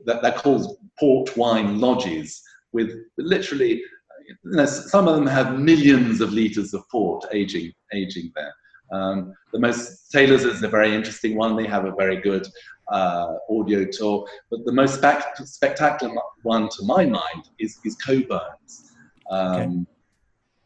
that, 0.07 0.23
they're 0.23 0.33
called 0.33 0.77
port 0.99 1.37
wine 1.37 1.81
lodges 1.81 2.43
with 2.73 2.93
literally, 3.19 3.83
you 4.29 4.37
know, 4.45 4.67
some 4.67 5.09
of 5.09 5.17
them 5.17 5.27
have 5.27 5.59
millions 5.59 6.21
of 6.21 6.33
liters 6.33 6.75
of 6.75 6.89
port 6.91 7.25
aging, 7.33 7.73
aging 7.93 8.33
there. 8.35 8.55
Um, 8.93 9.33
the 9.53 9.59
most 9.59 10.11
Taylor's 10.13 10.45
is 10.45 10.63
a 10.63 10.69
very 10.69 10.95
interesting 10.95 11.37
one. 11.37 11.57
They 11.57 11.67
have 11.67 11.87
a 11.87 11.93
very 11.93 12.17
good 12.17 12.47
uh, 12.89 13.37
audio 13.51 13.87
tour, 13.91 14.27
but 14.51 14.65
the 14.65 14.73
most 14.73 14.97
spect- 14.97 15.39
spectacular 15.47 16.15
one 16.43 16.69
to 16.69 16.85
my 16.85 17.07
mind 17.07 17.49
is, 17.59 17.79
is 17.85 17.97
Cockburn's. 17.97 18.93
Um, 19.31 19.55
okay 19.55 19.87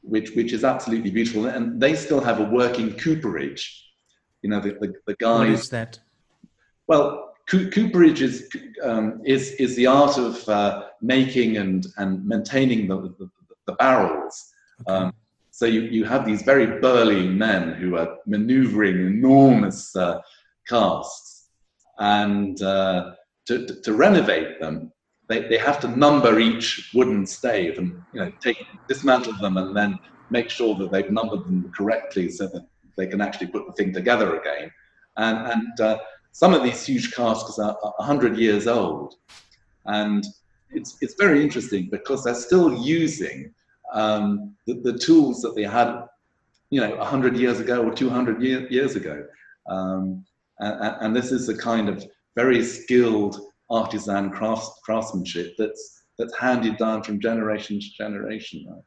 which 0.07 0.31
which 0.31 0.53
is 0.53 0.65
absolutely 0.65 1.11
beautiful, 1.11 1.47
and 1.47 1.81
they 1.81 1.95
still 1.95 2.21
have 2.21 2.41
a 2.41 2.45
working 2.45 2.97
cooperage. 2.97 3.85
You 4.43 4.51
know, 4.51 4.61
the 4.61 4.73
the, 4.81 4.95
the 5.07 5.15
guys. 5.17 5.39
What 5.39 5.49
is 5.49 5.69
that? 5.71 5.99
Well, 6.89 7.35
cooperage 7.49 8.23
is 8.23 8.49
um, 8.83 9.21
is 9.25 9.53
is 9.53 9.77
the 9.77 9.87
art 9.87 10.19
of 10.19 10.49
uh, 10.49 10.87
making 11.01 11.57
and 11.57 11.87
and 11.97 12.27
maintaining 12.27 12.89
the 12.89 13.15
the, 13.19 13.31
the 13.67 13.73
barrels. 13.75 14.53
Um, 14.87 15.13
so 15.51 15.65
you, 15.65 15.83
you 15.83 16.05
have 16.05 16.27
these 16.27 16.43
very 16.43 16.81
burly 16.81 17.27
men 17.27 17.73
who 17.73 17.97
are 17.97 18.19
maneuvering 18.27 18.99
enormous 18.99 19.97
uh, 19.97 20.21
casks, 20.69 21.49
and 21.99 22.61
uh, 22.61 23.15
to, 23.47 23.67
to, 23.67 23.81
to 23.81 23.93
renovate 23.95 24.61
them, 24.61 24.93
they, 25.29 25.49
they 25.49 25.57
have 25.57 25.81
to 25.81 25.89
number 25.89 26.39
each 26.39 26.91
wooden 26.95 27.27
stave 27.27 27.79
and 27.79 28.03
you 28.13 28.21
know 28.21 28.33
take 28.41 28.65
dismantle 28.89 29.33
them 29.41 29.57
and 29.57 29.75
then 29.77 29.99
make 30.31 30.51
sure 30.51 30.75
that 30.77 30.93
they've 30.93 31.11
numbered 31.11 31.45
them 31.47 31.73
correctly 31.75 32.29
so 32.31 32.47
that 32.49 32.67
they 32.97 33.07
can 33.07 33.21
actually 33.21 33.47
put 33.47 33.67
the 33.67 33.73
thing 33.73 33.93
together 33.93 34.39
again. 34.39 34.71
And, 35.17 35.53
and 35.53 35.81
uh, 35.81 35.99
some 36.37 36.53
of 36.53 36.63
these 36.63 36.85
huge 36.85 37.15
casks 37.15 37.59
are 37.59 37.75
100 37.97 38.37
years 38.37 38.67
old. 38.67 39.15
And 39.87 40.23
it's, 40.71 40.99
it's 41.01 41.15
very 41.15 41.43
interesting 41.43 41.89
because 41.91 42.25
they're 42.25 42.35
still 42.35 42.75
using 42.75 43.55
um, 43.95 44.55
the, 44.67 44.75
the, 44.75 44.99
tools 44.99 45.41
that 45.41 45.55
they 45.55 45.63
had, 45.63 46.05
you 46.69 46.83
know, 46.83 46.95
100 46.97 47.39
years 47.39 47.59
ago 47.59 47.83
or 47.83 47.91
200 47.91 48.43
year, 48.43 48.69
years 48.69 48.97
ago. 48.97 49.27
Um, 49.67 50.27
and, 50.59 50.97
and, 51.01 51.17
this 51.17 51.33
is 51.33 51.49
a 51.49 51.57
kind 51.57 51.89
of 51.89 52.05
very 52.35 52.63
skilled 52.63 53.41
artisan 53.71 54.29
crafts, 54.29 54.79
craftsmanship 54.85 55.55
that's 55.57 56.03
that's 56.19 56.37
handed 56.37 56.77
down 56.77 57.03
from 57.03 57.19
generation 57.19 57.81
to 57.81 57.91
generation. 57.97 58.83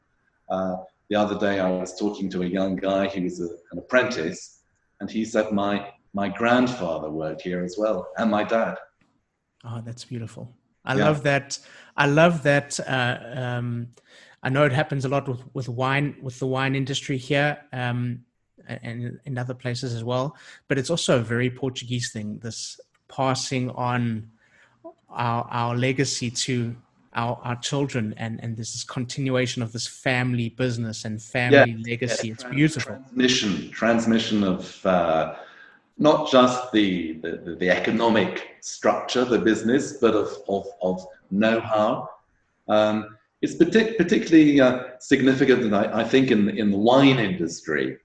Uh, 0.48 0.76
the 1.08 1.16
other 1.16 1.36
day, 1.36 1.58
I 1.58 1.68
was 1.68 1.98
talking 1.98 2.30
to 2.30 2.42
a 2.42 2.46
young 2.46 2.76
guy. 2.76 3.08
He 3.08 3.20
was 3.20 3.40
a, 3.40 3.48
an 3.72 3.78
apprentice, 3.78 4.60
and 5.00 5.10
he 5.10 5.24
said, 5.24 5.50
"My 5.50 5.92
my 6.12 6.28
grandfather 6.28 7.10
worked 7.10 7.42
here 7.42 7.62
as 7.62 7.76
well, 7.78 8.08
and 8.16 8.30
my 8.30 8.44
dad." 8.44 8.76
Oh, 9.64 9.80
that's 9.84 10.04
beautiful. 10.04 10.54
I 10.84 10.94
yeah. 10.94 11.04
love 11.04 11.22
that. 11.24 11.58
I 11.96 12.06
love 12.06 12.42
that. 12.44 12.80
Uh, 12.80 13.18
um, 13.34 13.88
I 14.42 14.48
know 14.48 14.64
it 14.64 14.72
happens 14.72 15.04
a 15.04 15.08
lot 15.08 15.28
with, 15.28 15.42
with 15.52 15.68
wine, 15.68 16.16
with 16.22 16.38
the 16.38 16.46
wine 16.46 16.74
industry 16.74 17.18
here, 17.18 17.58
um, 17.72 18.24
and 18.66 19.20
in 19.24 19.36
other 19.36 19.54
places 19.54 19.94
as 19.94 20.02
well. 20.02 20.36
But 20.68 20.78
it's 20.78 20.90
also 20.90 21.18
a 21.18 21.22
very 21.22 21.50
Portuguese 21.50 22.10
thing. 22.12 22.38
This 22.38 22.80
passing 23.08 23.70
on 23.70 24.30
our, 25.10 25.46
our 25.50 25.76
legacy 25.76 26.30
to 26.30 26.74
our, 27.14 27.38
our 27.42 27.56
children 27.56 28.14
and, 28.16 28.42
and 28.42 28.56
this 28.56 28.84
continuation 28.84 29.62
of 29.62 29.72
this 29.72 29.86
family 29.86 30.50
business 30.50 31.04
and 31.04 31.20
family 31.20 31.72
yeah, 31.72 31.90
legacy. 31.90 32.28
Yeah, 32.28 32.34
it's 32.34 32.44
beautiful. 32.44 32.96
Transmission, 32.96 33.70
transmission 33.70 34.44
of 34.44 34.86
uh, 34.86 35.34
not 36.00 36.30
just 36.30 36.72
the, 36.72 37.12
the, 37.20 37.56
the, 37.60 37.68
economic 37.68 38.56
structure, 38.62 39.22
the 39.22 39.38
business, 39.38 39.98
but 39.98 40.14
of, 40.14 40.34
of, 40.48 40.66
of 40.80 41.06
know-how. 41.30 42.08
Um, 42.68 43.18
it's 43.42 43.54
partic- 43.54 43.98
particularly 43.98 44.60
uh, 44.62 44.84
significant, 44.98 45.74
I, 45.74 46.00
I, 46.00 46.04
think, 46.04 46.30
in, 46.30 46.48
in 46.48 46.70
the 46.70 46.78
wine 46.78 47.18
industry, 47.18 47.98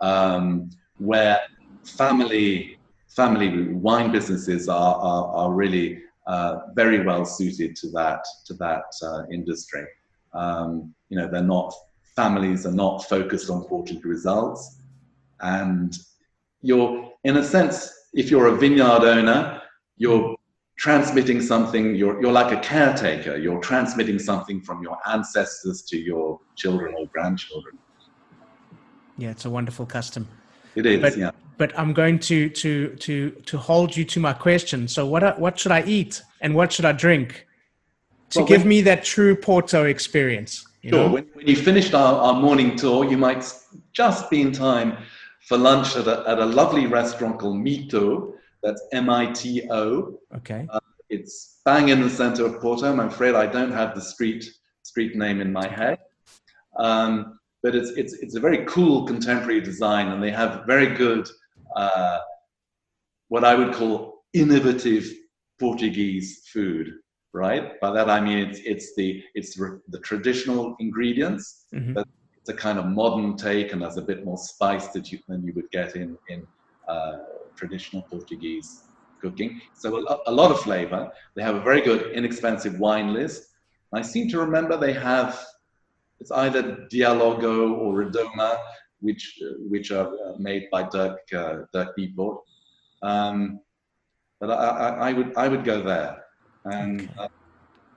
um, 0.00 0.70
where 0.98 1.40
family 1.84 2.78
family 3.08 3.72
wine 3.72 4.12
businesses 4.12 4.68
are, 4.68 4.94
are, 4.94 5.26
are 5.34 5.52
really 5.52 6.00
uh, 6.28 6.60
very 6.74 7.04
well 7.04 7.24
suited 7.24 7.74
to 7.74 7.90
that 7.90 8.24
to 8.46 8.54
that 8.54 8.84
uh, 9.02 9.22
industry. 9.32 9.84
Um, 10.32 10.94
you 11.08 11.18
know, 11.18 11.28
they're 11.28 11.42
not 11.42 11.74
families 12.14 12.64
are 12.64 12.72
not 12.72 13.04
focused 13.04 13.50
on 13.50 13.62
quarterly 13.62 14.00
results, 14.02 14.76
and 15.40 15.98
you're 16.62 17.12
in 17.24 17.36
a 17.36 17.44
sense, 17.44 17.92
if 18.12 18.30
you're 18.30 18.48
a 18.48 18.56
vineyard 18.56 19.04
owner, 19.04 19.62
you're 19.96 20.36
transmitting 20.78 21.40
something. 21.40 21.94
You're 21.94 22.20
you're 22.20 22.32
like 22.32 22.52
a 22.52 22.60
caretaker. 22.60 23.36
You're 23.36 23.60
transmitting 23.60 24.18
something 24.18 24.60
from 24.60 24.82
your 24.82 24.98
ancestors 25.06 25.82
to 25.82 25.98
your 25.98 26.40
children 26.56 26.94
or 26.98 27.06
grandchildren. 27.06 27.78
Yeah, 29.18 29.30
it's 29.30 29.44
a 29.44 29.50
wonderful 29.50 29.86
custom. 29.86 30.28
It 30.74 30.86
is. 30.86 31.00
But, 31.00 31.16
yeah 31.16 31.30
but 31.60 31.78
I'm 31.78 31.92
going 31.92 32.18
to 32.20 32.48
to 32.48 32.96
to 32.96 33.30
to 33.50 33.58
hold 33.58 33.94
you 33.94 34.04
to 34.06 34.18
my 34.18 34.32
question. 34.32 34.88
So 34.88 35.04
what 35.04 35.38
what 35.38 35.58
should 35.60 35.72
I 35.72 35.82
eat 35.82 36.22
and 36.40 36.54
what 36.54 36.72
should 36.72 36.86
I 36.86 36.92
drink 36.92 37.46
to 38.30 38.38
well, 38.38 38.48
give 38.48 38.62
when, 38.62 38.68
me 38.68 38.80
that 38.82 39.04
true 39.04 39.36
Porto 39.36 39.84
experience? 39.84 40.66
You 40.80 40.90
sure. 40.92 41.10
When, 41.10 41.24
when, 41.34 41.46
you 41.46 41.56
finished 41.56 41.92
our, 41.92 42.14
our 42.26 42.36
morning 42.40 42.76
tour, 42.76 43.04
you 43.04 43.18
might 43.18 43.44
just 43.92 44.30
be 44.30 44.40
in 44.40 44.52
time 44.52 44.96
for 45.50 45.58
lunch 45.58 45.96
at 45.96 46.06
a, 46.06 46.22
at 46.28 46.38
a 46.38 46.46
lovely 46.46 46.86
restaurant 46.86 47.40
called 47.40 47.56
Mito. 47.56 48.34
That's 48.62 48.80
M-I-T-O. 48.92 50.16
Okay. 50.36 50.64
Uh, 50.70 50.78
it's 51.08 51.58
bang 51.64 51.88
in 51.88 52.00
the 52.00 52.08
center 52.08 52.46
of 52.46 52.60
Porto. 52.60 52.86
I'm 52.86 53.00
afraid 53.00 53.34
I 53.34 53.48
don't 53.48 53.72
have 53.72 53.96
the 53.96 54.00
street 54.00 54.44
street 54.84 55.16
name 55.16 55.40
in 55.40 55.52
my 55.52 55.66
head. 55.66 55.98
Um, 56.78 57.40
but 57.64 57.74
it's, 57.74 57.90
it's, 57.90 58.12
it's 58.12 58.36
a 58.36 58.40
very 58.40 58.64
cool 58.66 59.04
contemporary 59.06 59.60
design 59.60 60.12
and 60.12 60.22
they 60.22 60.30
have 60.30 60.66
very 60.66 60.94
good 60.94 61.28
uh, 61.74 62.20
what 63.26 63.44
I 63.44 63.56
would 63.56 63.74
call 63.74 64.22
innovative 64.32 65.04
Portuguese 65.58 66.42
food, 66.52 66.92
right? 67.32 67.80
By 67.80 67.90
that 67.90 68.08
I 68.08 68.20
mean 68.20 68.38
it's, 68.38 68.60
it's 68.60 68.94
the 68.94 69.20
it's 69.34 69.56
the 69.56 69.98
traditional 70.04 70.76
ingredients, 70.78 71.66
mm-hmm. 71.74 71.94
but 71.94 72.06
it's 72.40 72.48
a 72.48 72.54
kind 72.54 72.78
of 72.78 72.86
modern 72.86 73.36
take 73.36 73.72
and 73.72 73.82
there's 73.82 73.98
a 73.98 74.02
bit 74.02 74.24
more 74.24 74.38
spice 74.38 74.88
that 74.88 75.12
you, 75.12 75.18
than 75.28 75.44
you 75.44 75.52
would 75.54 75.70
get 75.70 75.94
in 75.96 76.16
in 76.28 76.46
uh, 76.88 77.18
traditional 77.56 78.02
Portuguese 78.02 78.84
cooking. 79.20 79.60
So 79.74 80.06
a, 80.06 80.18
a, 80.26 80.32
lot 80.32 80.50
of 80.50 80.60
flavor. 80.60 81.10
They 81.34 81.42
have 81.42 81.54
a 81.54 81.60
very 81.60 81.82
good 81.82 82.12
inexpensive 82.12 82.78
wine 82.78 83.12
list. 83.12 83.48
I 83.92 84.02
seem 84.02 84.28
to 84.30 84.38
remember 84.38 84.76
they 84.76 84.94
have 84.94 85.44
it's 86.20 86.30
either 86.30 86.86
Dialogo 86.92 87.72
or 87.72 88.04
Redoma, 88.04 88.58
which 89.00 89.38
uh, 89.42 89.54
which 89.68 89.90
are 89.90 90.08
uh, 90.08 90.36
made 90.38 90.68
by 90.70 90.82
Dirk 90.88 91.18
uh, 91.34 91.54
Dirk 91.72 91.96
people. 91.96 92.44
Um, 93.02 93.60
but 94.38 94.50
I, 94.50 94.54
I, 94.54 94.88
I, 95.08 95.12
would 95.12 95.36
I 95.36 95.48
would 95.48 95.64
go 95.64 95.82
there, 95.82 96.22
and 96.64 97.10
okay. 97.18 97.28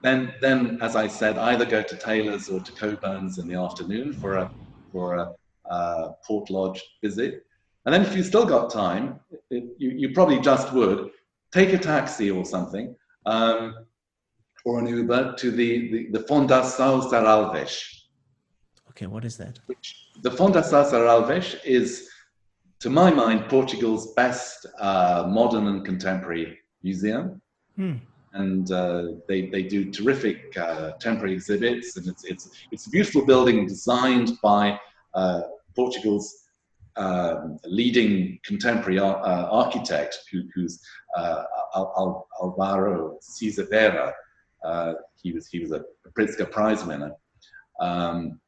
Then 0.04 0.34
then 0.40 0.78
as 0.80 0.94
I 0.94 1.08
said, 1.08 1.38
either 1.38 1.64
go 1.64 1.82
to 1.82 1.96
Taylor's 1.96 2.48
or 2.48 2.60
to 2.60 2.72
Cockburn's 2.72 3.38
in 3.38 3.48
the 3.48 3.58
afternoon 3.66 4.12
for 4.12 4.36
a 4.36 4.50
for 4.92 5.06
a 5.14 6.14
Port 6.24 6.50
Lodge 6.50 6.80
visit, 7.02 7.44
and 7.84 7.92
then 7.92 8.02
if 8.02 8.14
you've 8.14 8.26
still 8.26 8.46
got 8.46 8.70
time, 8.70 9.18
it, 9.50 9.64
you 9.78 9.90
you 9.90 10.12
probably 10.12 10.40
just 10.40 10.72
would 10.72 11.10
take 11.50 11.72
a 11.72 11.78
taxi 11.78 12.30
or 12.30 12.44
something. 12.44 12.94
Um, 13.26 13.86
or 14.66 14.78
an 14.78 14.86
Uber 14.86 15.34
to 15.36 15.50
the, 15.50 15.90
the, 15.92 16.18
the 16.18 16.24
Fundação 16.24 17.02
Serralves, 17.10 18.04
Okay, 18.94 19.06
what 19.06 19.24
is 19.24 19.36
that? 19.36 19.58
Which, 19.66 20.10
the 20.22 20.30
Fundação 20.30 20.88
Serralves 20.88 21.56
is, 21.64 22.08
to 22.78 22.88
my 22.88 23.10
mind, 23.10 23.48
Portugal's 23.48 24.14
best 24.14 24.66
uh, 24.78 25.26
modern 25.28 25.66
and 25.66 25.84
contemporary 25.84 26.60
museum. 26.82 27.42
Hmm. 27.76 27.96
And 28.34 28.70
uh, 28.70 29.04
they, 29.28 29.48
they 29.48 29.62
do 29.62 29.90
terrific 29.90 30.56
uh, 30.58 30.92
temporary 31.00 31.34
exhibits, 31.34 31.96
and 31.96 32.06
it's, 32.08 32.24
it's, 32.24 32.50
it's 32.72 32.86
a 32.86 32.90
beautiful 32.90 33.24
building 33.24 33.66
designed 33.66 34.32
by 34.42 34.78
uh, 35.14 35.42
Portugal's 35.74 36.28
um, 36.96 37.58
leading 37.64 38.38
contemporary 38.44 38.98
uh, 38.98 39.46
architect, 39.62 40.18
who, 40.30 40.42
who's 40.54 40.80
uh, 41.16 41.44
Al- 41.76 41.94
Al- 41.96 42.28
Alvaro 42.42 43.18
Siza 43.22 44.12
he 45.22 45.32
was 45.32 45.46
he 45.48 45.58
was 45.58 45.72
a 45.72 45.82
Pritzker 46.16 46.48
Prize 46.50 46.84
winner. 46.84 47.12
Um, 47.80 48.40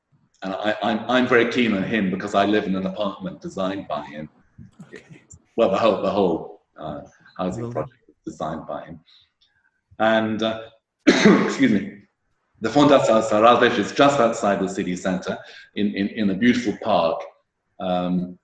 and 0.43 0.53
I, 0.55 0.77
I'm, 0.83 1.01
I'm 1.09 1.27
very 1.27 1.51
keen 1.51 1.73
on 1.75 1.83
him 1.83 2.11
because 2.11 2.35
I 2.35 2.45
live 2.45 2.65
in 2.65 2.77
an 2.77 2.87
apartment 2.87 3.41
designed 3.41 3.89
by 3.89 4.05
him. 4.05 4.29
Okay. 4.87 5.03
Well, 5.57 5.71
the 5.71 5.79
whole 5.79 6.03
the 6.03 6.11
whole 6.11 6.63
uh, 6.79 7.01
housing 7.39 7.73
project 7.73 7.99
was 8.07 8.17
designed 8.25 8.67
by 8.67 8.85
him, 8.85 9.01
and 9.99 10.43
uh, 10.43 10.63
excuse 11.07 11.73
me, 11.73 11.97
the 12.61 12.69
Fundação 12.69 13.23
Serralves 13.23 13.79
is 13.79 13.93
just 13.93 14.19
outside 14.19 14.61
the 14.61 14.69
city 14.69 14.97
centre 14.97 15.39
in, 15.75 15.95
in, 15.95 16.09
in 16.09 16.31
a 16.31 16.35
beautiful 16.35 16.77
park. 16.83 17.23
Um, 17.79 18.39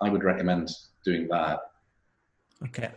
I 0.00 0.08
would 0.08 0.24
recommend 0.24 0.70
doing 1.04 1.28
that. 1.28 1.60
Okay, 2.64 2.90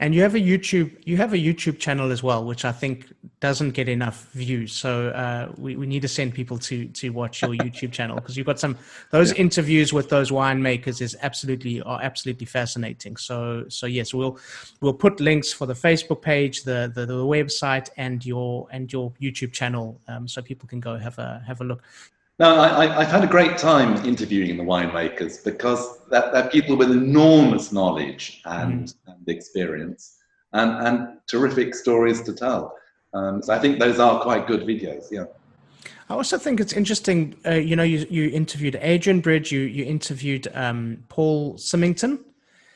and 0.00 0.14
you 0.14 0.22
have 0.22 0.34
a 0.34 0.40
youtube 0.40 0.90
you 1.04 1.16
have 1.16 1.32
a 1.32 1.36
youtube 1.36 1.78
channel 1.78 2.10
as 2.10 2.22
well 2.22 2.44
which 2.44 2.64
i 2.64 2.72
think 2.72 3.06
doesn't 3.40 3.70
get 3.70 3.88
enough 3.88 4.28
views. 4.32 4.72
So 4.72 5.08
uh, 5.08 5.50
we, 5.56 5.74
we 5.74 5.86
need 5.86 6.02
to 6.02 6.08
send 6.08 6.34
people 6.34 6.58
to 6.58 6.86
to 6.86 7.10
watch 7.10 7.40
your 7.40 7.50
youtube 7.64 7.90
channel 7.90 8.16
because 8.16 8.36
you've 8.36 8.46
got 8.46 8.60
some 8.60 8.76
those 9.10 9.32
yeah. 9.32 9.40
interviews 9.40 9.92
with 9.92 10.10
those 10.10 10.30
winemakers 10.30 11.00
is 11.00 11.16
absolutely 11.22 11.80
are 11.82 12.00
absolutely 12.02 12.46
fascinating. 12.46 13.16
So 13.16 13.64
so 13.68 13.86
yes 13.86 14.12
we'll 14.12 14.38
we'll 14.82 14.94
put 14.94 15.20
links 15.20 15.52
for 15.52 15.66
the 15.66 15.74
facebook 15.74 16.20
page 16.20 16.64
the 16.64 16.92
the, 16.94 17.06
the 17.06 17.14
website 17.14 17.88
and 17.96 18.24
your 18.24 18.68
and 18.70 18.92
your 18.92 19.10
youtube 19.20 19.52
channel 19.52 19.98
um, 20.08 20.28
so 20.28 20.42
people 20.42 20.68
can 20.68 20.80
go 20.80 20.98
have 20.98 21.18
a 21.18 21.42
have 21.46 21.60
a 21.62 21.64
look 21.64 21.82
no, 22.40 22.58
I, 22.58 22.86
have 23.04 23.12
had 23.12 23.22
a 23.22 23.26
great 23.26 23.58
time 23.58 24.02
interviewing 24.06 24.56
the 24.56 24.64
winemakers 24.64 25.44
because 25.44 26.00
they're, 26.08 26.30
they're 26.32 26.48
people 26.48 26.74
with 26.74 26.90
enormous 26.90 27.70
knowledge 27.70 28.40
and, 28.46 28.86
mm. 28.86 28.94
and 29.08 29.28
experience 29.28 30.16
and, 30.54 30.70
and 30.86 31.08
terrific 31.26 31.74
stories 31.74 32.22
to 32.22 32.32
tell. 32.32 32.74
Um, 33.12 33.42
so 33.42 33.52
I 33.52 33.58
think 33.58 33.78
those 33.78 33.98
are 33.98 34.22
quite 34.22 34.46
good 34.46 34.62
videos. 34.62 35.04
Yeah. 35.10 35.26
I 36.08 36.14
also 36.14 36.38
think 36.38 36.60
it's 36.60 36.72
interesting. 36.72 37.36
Uh, 37.44 37.56
you 37.56 37.76
know, 37.76 37.82
you, 37.82 38.06
you 38.08 38.30
interviewed 38.30 38.74
Adrian 38.80 39.20
Bridge, 39.20 39.52
you 39.52 39.60
you 39.60 39.84
interviewed 39.84 40.48
um, 40.54 41.04
Paul 41.10 41.58
Symington. 41.58 42.24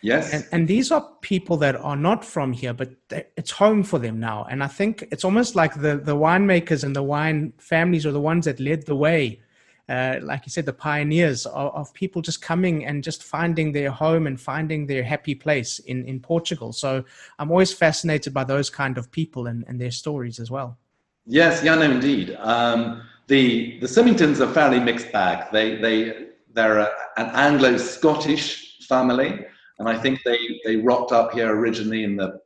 Yes. 0.03 0.35
And, 0.35 0.47
and, 0.53 0.69
these 0.69 0.93
are 0.93 1.09
people 1.23 1.57
that 1.57 1.77
are 1.77 1.97
not 1.97 2.27
from 2.27 2.53
here, 2.53 2.75
but 2.75 2.91
it's 3.39 3.51
home 3.51 3.83
for 3.83 3.99
them 3.99 4.21
now. 4.21 4.47
And 4.51 4.63
I 4.63 4.67
think 4.67 5.09
it's 5.11 5.25
almost 5.25 5.57
like 5.57 5.81
the 5.81 5.97
the 5.97 6.15
winemakers 6.15 6.85
and 6.85 6.95
the 6.95 7.03
wine 7.03 7.55
families 7.57 8.05
are 8.05 8.13
the 8.13 8.21
ones 8.21 8.45
that 8.45 8.61
led 8.61 8.85
the 8.85 8.95
way 8.95 9.41
uh, 9.89 10.17
like 10.23 10.47
you 10.47 10.51
said, 10.51 10.65
the 10.65 10.73
pioneers 10.73 11.45
of, 11.47 11.75
of, 11.75 11.93
people 11.93 12.23
just 12.23 12.41
coming 12.41 12.87
and 12.87 13.05
just 13.05 13.23
finding 13.23 13.71
their 13.73 13.91
home 13.91 14.27
and 14.27 14.41
finding 14.41 14.87
their 14.87 15.03
happy 15.03 15.35
place 15.35 15.79
in, 15.81 16.05
in 16.07 16.19
Portugal. 16.21 16.73
So 16.73 17.05
I'm 17.39 17.51
always 17.51 17.73
fascinated 17.73 18.33
by 18.33 18.45
those 18.45 18.71
kind 18.71 18.97
of 18.97 19.11
people 19.11 19.47
and, 19.47 19.63
and 19.69 19.79
their 19.79 19.91
stories 19.91 20.41
as 20.41 20.51
well. 20.51 20.79
Yes, 21.27 21.63
yeah, 21.63 21.75
no, 21.75 21.91
indeed. 21.91 22.37
Um, 22.41 23.03
the 23.27 23.79
the 23.81 23.87
Symingtons 23.87 24.41
are 24.41 24.53
fairly 24.53 24.81
mixed 24.81 25.11
bag. 25.13 25.51
They 25.53 25.77
they 25.77 26.29
they're 26.53 26.79
a, 26.79 26.91
an 27.17 27.31
Anglo-Scottish 27.35 28.87
family, 28.87 29.45
and 29.79 29.89
I 29.89 29.99
think 29.99 30.21
they 30.25 30.39
they 30.65 30.77
rocked 30.77 31.13
up 31.13 31.33
here 31.33 31.55
originally 31.55 32.05
in 32.05 32.17
the 32.17 32.41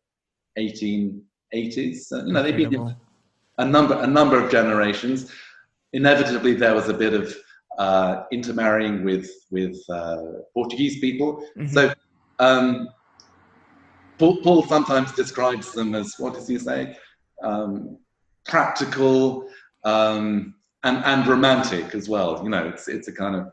1880s. 0.58 1.96
So, 2.06 2.24
you 2.24 2.32
know, 2.32 2.42
they've 2.42 2.56
been 2.56 2.96
a 3.58 3.64
number 3.64 3.94
a 3.94 4.06
number 4.06 4.42
of 4.42 4.50
generations. 4.50 5.30
Inevitably, 5.92 6.54
there 6.54 6.74
was 6.74 6.88
a 6.88 6.94
bit 6.94 7.14
of 7.14 7.34
uh, 7.78 8.24
intermarrying 8.32 9.04
with 9.04 9.30
with 9.50 9.76
uh, 9.88 10.22
Portuguese 10.54 10.98
people. 11.00 11.44
Mm-hmm. 11.56 11.66
So 11.68 11.92
um, 12.38 12.88
Paul, 14.18 14.42
Paul, 14.42 14.62
sometimes 14.64 15.12
describes 15.12 15.72
them 15.72 15.94
as 15.94 16.14
what 16.18 16.34
does 16.34 16.48
he 16.48 16.58
say? 16.58 16.96
Um, 17.42 17.98
practical 18.46 19.48
um, 19.84 20.54
and 20.82 21.04
and 21.04 21.26
romantic 21.26 21.94
as 21.94 22.08
well. 22.08 22.40
You 22.42 22.50
know, 22.50 22.66
it's 22.66 22.88
it's 22.88 23.08
a 23.08 23.12
kind 23.12 23.36
of 23.36 23.52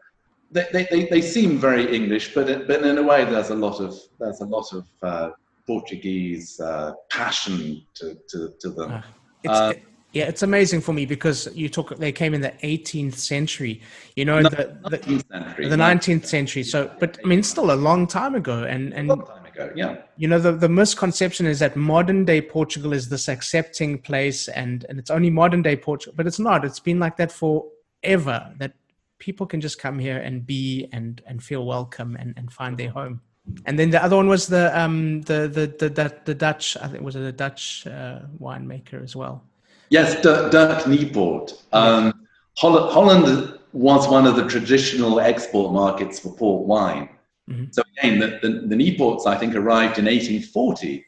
they, 0.52 0.88
they, 0.90 1.06
they 1.06 1.22
seem 1.22 1.58
very 1.58 1.94
English, 1.94 2.34
but 2.34 2.50
it, 2.50 2.68
but 2.68 2.84
in 2.84 2.98
a 2.98 3.04
way 3.04 3.26
there's 3.26 3.50
a 3.50 3.56
lot 3.56 3.80
of 3.80 3.98
there's 4.20 4.42
a 4.42 4.46
lot 4.46 4.72
of 4.74 4.88
uh, 5.02 5.30
Portuguese 5.68 6.60
uh, 6.60 6.94
passion 7.10 7.84
to, 7.96 8.18
to, 8.30 8.54
to 8.60 8.70
them. 8.70 9.04
Uh, 9.48 9.74
yeah, 10.16 10.24
it's 10.24 10.44
amazing 10.44 10.80
for 10.80 10.94
me 10.94 11.06
because 11.06 11.50
you 11.54 11.68
talk. 11.68 11.94
They 11.98 12.14
came 12.14 12.34
in 12.34 12.40
the 12.40 12.54
18th 12.64 13.16
century, 13.16 13.82
you 14.16 14.24
know, 14.24 14.40
no, 14.40 14.48
the, 14.48 14.78
the 14.90 14.98
19th 14.98 15.28
century, 15.30 15.68
the 15.68 15.76
19th 15.76 16.26
century. 16.26 16.64
So, 16.64 16.90
but 17.02 17.20
I 17.22 17.28
mean, 17.28 17.44
still 17.44 17.70
a 17.70 17.76
long 17.76 18.08
time 18.08 18.34
ago, 18.34 18.64
and 18.64 18.94
and 18.94 19.12
ago, 19.12 19.74
yeah. 19.76 19.98
You 20.16 20.30
know, 20.30 20.40
the 20.40 20.54
the 20.54 20.70
misconception 20.70 21.46
is 21.46 21.60
that 21.60 21.76
modern 21.76 22.24
day 22.24 22.42
Portugal 22.42 22.94
is 22.94 23.10
this 23.10 23.28
accepting 23.28 23.98
place, 24.00 24.48
and 24.48 24.86
and 24.88 24.98
it's 25.00 25.12
only 25.12 25.30
modern 25.30 25.62
day 25.62 25.76
Portugal, 25.76 26.14
but 26.16 26.28
it's 26.28 26.40
not. 26.40 26.64
It's 26.64 26.80
been 26.80 26.98
like 26.98 27.18
that 27.18 27.34
forever. 27.34 28.54
That 28.58 28.72
people 29.20 29.46
can 29.46 29.60
just 29.60 29.80
come 29.80 30.00
here 30.00 30.20
and 30.20 30.46
be 30.46 30.88
and 30.94 31.22
and 31.26 31.44
feel 31.44 31.66
welcome 31.66 32.16
and 32.16 32.34
and 32.38 32.54
find 32.54 32.78
their 32.78 32.92
home. 32.92 33.20
And 33.66 33.78
then 33.78 33.90
the 33.90 34.02
other 34.02 34.16
one 34.16 34.30
was 34.30 34.48
the 34.48 34.72
um 34.80 35.24
the 35.24 35.50
the 35.50 35.68
the 35.78 35.90
the, 35.90 36.16
the 36.24 36.36
Dutch. 36.36 36.78
I 36.78 36.88
think 36.88 37.04
was 37.04 37.18
it 37.18 37.24
a 37.24 37.34
Dutch 37.34 37.86
uh, 37.86 38.20
winemaker 38.40 39.04
as 39.04 39.14
well. 39.14 39.44
Yes, 39.90 40.22
Dirk, 40.22 40.52
Dirk 40.52 40.84
Niepoort. 40.86 41.54
Um, 41.72 42.26
Holland, 42.58 42.92
Holland 42.92 43.60
was 43.74 44.08
one 44.08 44.26
of 44.26 44.36
the 44.36 44.48
traditional 44.48 45.20
export 45.20 45.74
markets 45.74 46.20
for 46.20 46.34
port 46.34 46.66
wine. 46.66 47.10
Mm-hmm. 47.50 47.66
So 47.72 47.84
again, 47.98 48.20
the, 48.20 48.40
the, 48.42 48.68
the 48.68 48.76
Niepoorts, 48.76 49.28
I 49.28 49.38
think, 49.38 49.56
arrived 49.56 50.00
in 50.00 50.06
1840 50.06 51.06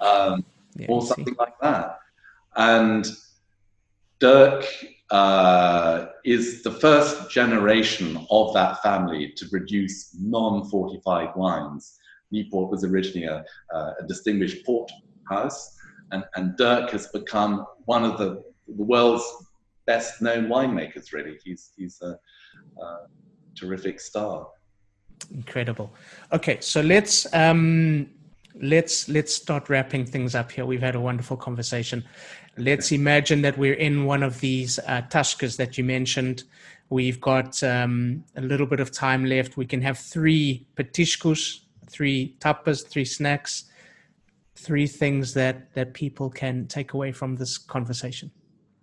um, 0.00 0.44
yeah, 0.76 0.86
or 0.88 1.02
something 1.02 1.34
like 1.38 1.58
that. 1.60 1.98
And 2.56 3.06
Dirk 4.20 4.66
uh, 5.10 6.06
is 6.24 6.62
the 6.62 6.70
first 6.70 7.30
generation 7.30 8.26
of 8.30 8.52
that 8.54 8.82
family 8.82 9.32
to 9.36 9.48
produce 9.48 10.14
non-fortified 10.20 11.34
wines. 11.34 11.98
Niepoort 12.32 12.70
was 12.70 12.84
originally 12.84 13.26
a, 13.26 13.44
a 13.74 14.06
distinguished 14.06 14.64
port 14.64 14.90
house, 15.28 15.76
and, 16.12 16.24
and 16.36 16.56
Dirk 16.56 16.90
has 16.90 17.06
become 17.08 17.66
one 17.84 18.04
of 18.04 18.18
the, 18.18 18.42
the 18.66 18.82
world's 18.82 19.24
best 19.86 20.22
known 20.22 20.46
winemakers, 20.46 21.12
really. 21.12 21.38
He's, 21.44 21.72
he's 21.76 22.00
a, 22.02 22.18
a 22.80 22.96
terrific 23.54 24.00
star. 24.00 24.46
Incredible. 25.34 25.92
Okay, 26.32 26.58
so 26.60 26.80
let's 26.80 27.32
um, 27.34 28.08
let's 28.60 29.08
let's 29.08 29.34
start 29.34 29.68
wrapping 29.68 30.06
things 30.06 30.34
up 30.34 30.50
here. 30.50 30.64
We've 30.64 30.80
had 30.80 30.94
a 30.94 31.00
wonderful 31.00 31.36
conversation. 31.36 32.04
Let's 32.56 32.90
imagine 32.90 33.42
that 33.42 33.56
we're 33.56 33.74
in 33.74 34.06
one 34.06 34.22
of 34.22 34.40
these 34.40 34.78
uh, 34.86 35.02
that 35.10 35.74
you 35.76 35.84
mentioned. 35.84 36.44
We've 36.88 37.20
got 37.20 37.62
um, 37.62 38.24
a 38.36 38.40
little 38.40 38.66
bit 38.66 38.80
of 38.80 38.90
time 38.90 39.24
left. 39.24 39.56
We 39.56 39.66
can 39.66 39.82
have 39.82 39.98
three 39.98 40.66
petiscos, 40.74 41.60
three 41.88 42.36
tapas, 42.40 42.86
three 42.86 43.04
snacks 43.04 43.69
three 44.66 44.86
things 44.86 45.34
that 45.34 45.72
that 45.74 45.94
people 45.94 46.30
can 46.30 46.66
take 46.66 46.92
away 46.92 47.12
from 47.12 47.36
this 47.36 47.58
conversation? 47.58 48.30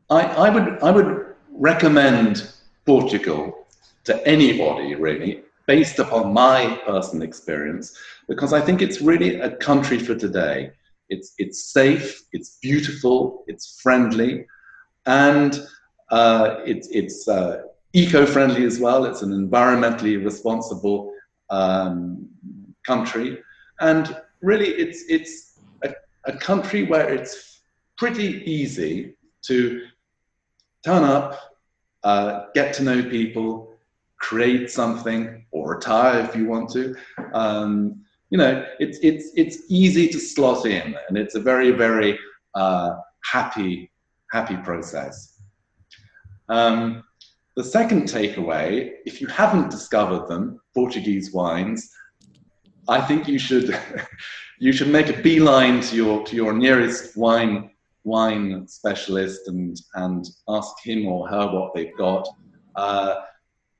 I, 0.09 0.21
I 0.45 0.49
would 0.49 0.67
I 0.82 0.91
would 0.91 1.25
recommend 1.51 2.49
Portugal 2.86 3.67
to 4.05 4.13
anybody 4.28 4.95
really, 4.95 5.41
based 5.65 5.99
upon 5.99 6.34
my 6.34 6.80
personal 6.86 7.23
experience, 7.23 7.97
because 8.28 8.53
I 8.53 8.61
think 8.61 8.82
it's 8.82 9.01
really 9.01 9.39
a 9.39 9.51
country 9.57 9.99
for 9.99 10.15
today. 10.15 10.71
It's 11.09 11.34
it's 11.38 11.73
safe, 11.73 12.23
it's 12.32 12.57
beautiful, 12.61 13.43
it's 13.47 13.80
friendly, 13.82 14.45
and 15.05 15.59
uh, 16.11 16.57
it's 16.65 16.88
it's 16.89 17.28
uh, 17.28 17.63
eco-friendly 17.93 18.65
as 18.65 18.80
well. 18.80 19.05
It's 19.05 19.21
an 19.21 19.32
environmentally 19.32 20.23
responsible 20.23 21.13
um, 21.49 22.28
country, 22.86 23.39
and 23.80 24.15
really, 24.41 24.69
it's 24.69 25.03
it's 25.09 25.47
a 26.28 26.38
country 26.38 26.84
where 26.84 27.11
it's 27.11 27.61
pretty 27.97 28.43
easy 28.49 29.15
to 29.43 29.82
turn 30.86 31.03
up, 31.03 31.39
uh, 32.03 32.45
get 32.53 32.73
to 32.75 32.84
know 32.84 33.01
people, 33.01 33.73
create 34.19 34.69
something, 34.69 35.45
or 35.51 35.69
retire 35.69 36.19
if 36.19 36.36
you 36.36 36.47
want 36.47 36.69
to. 36.71 36.95
Um, 37.34 38.01
you 38.30 38.38
know, 38.38 38.65
it's 38.80 38.99
it's 39.01 39.32
it's 39.36 39.59
easy 39.69 40.07
to 40.09 40.19
slot 40.19 40.65
in, 40.65 40.95
and 41.07 41.17
it's 41.17 41.36
a 41.36 41.39
very 41.39 41.71
very 41.71 42.19
uh, 42.55 42.95
happy 43.23 43.89
happy 44.32 44.57
process. 44.57 45.41
Um, 46.49 47.03
the 47.55 47.63
second 47.63 48.03
takeaway, 48.03 48.91
if 49.05 49.19
you 49.21 49.28
haven't 49.28 49.71
discovered 49.71 50.28
them, 50.28 50.59
Portuguese 50.75 51.34
wines, 51.34 51.89
I 52.88 53.02
think 53.02 53.28
you 53.28 53.40
should 53.40 53.78
you 54.60 54.72
should 54.72 54.90
make 54.90 55.10
a 55.10 55.22
beeline 55.22 55.82
to 55.82 55.96
your 55.96 56.26
to 56.26 56.36
your 56.36 56.54
nearest 56.54 57.18
wine 57.18 57.72
wine 58.04 58.68
specialist 58.68 59.48
and 59.48 59.80
and 59.96 60.26
ask 60.48 60.74
him 60.84 61.08
or 61.08 61.28
her 61.28 61.48
what 61.48 61.74
they've 61.74 61.98
got. 61.98 62.28
Uh, 62.76 63.16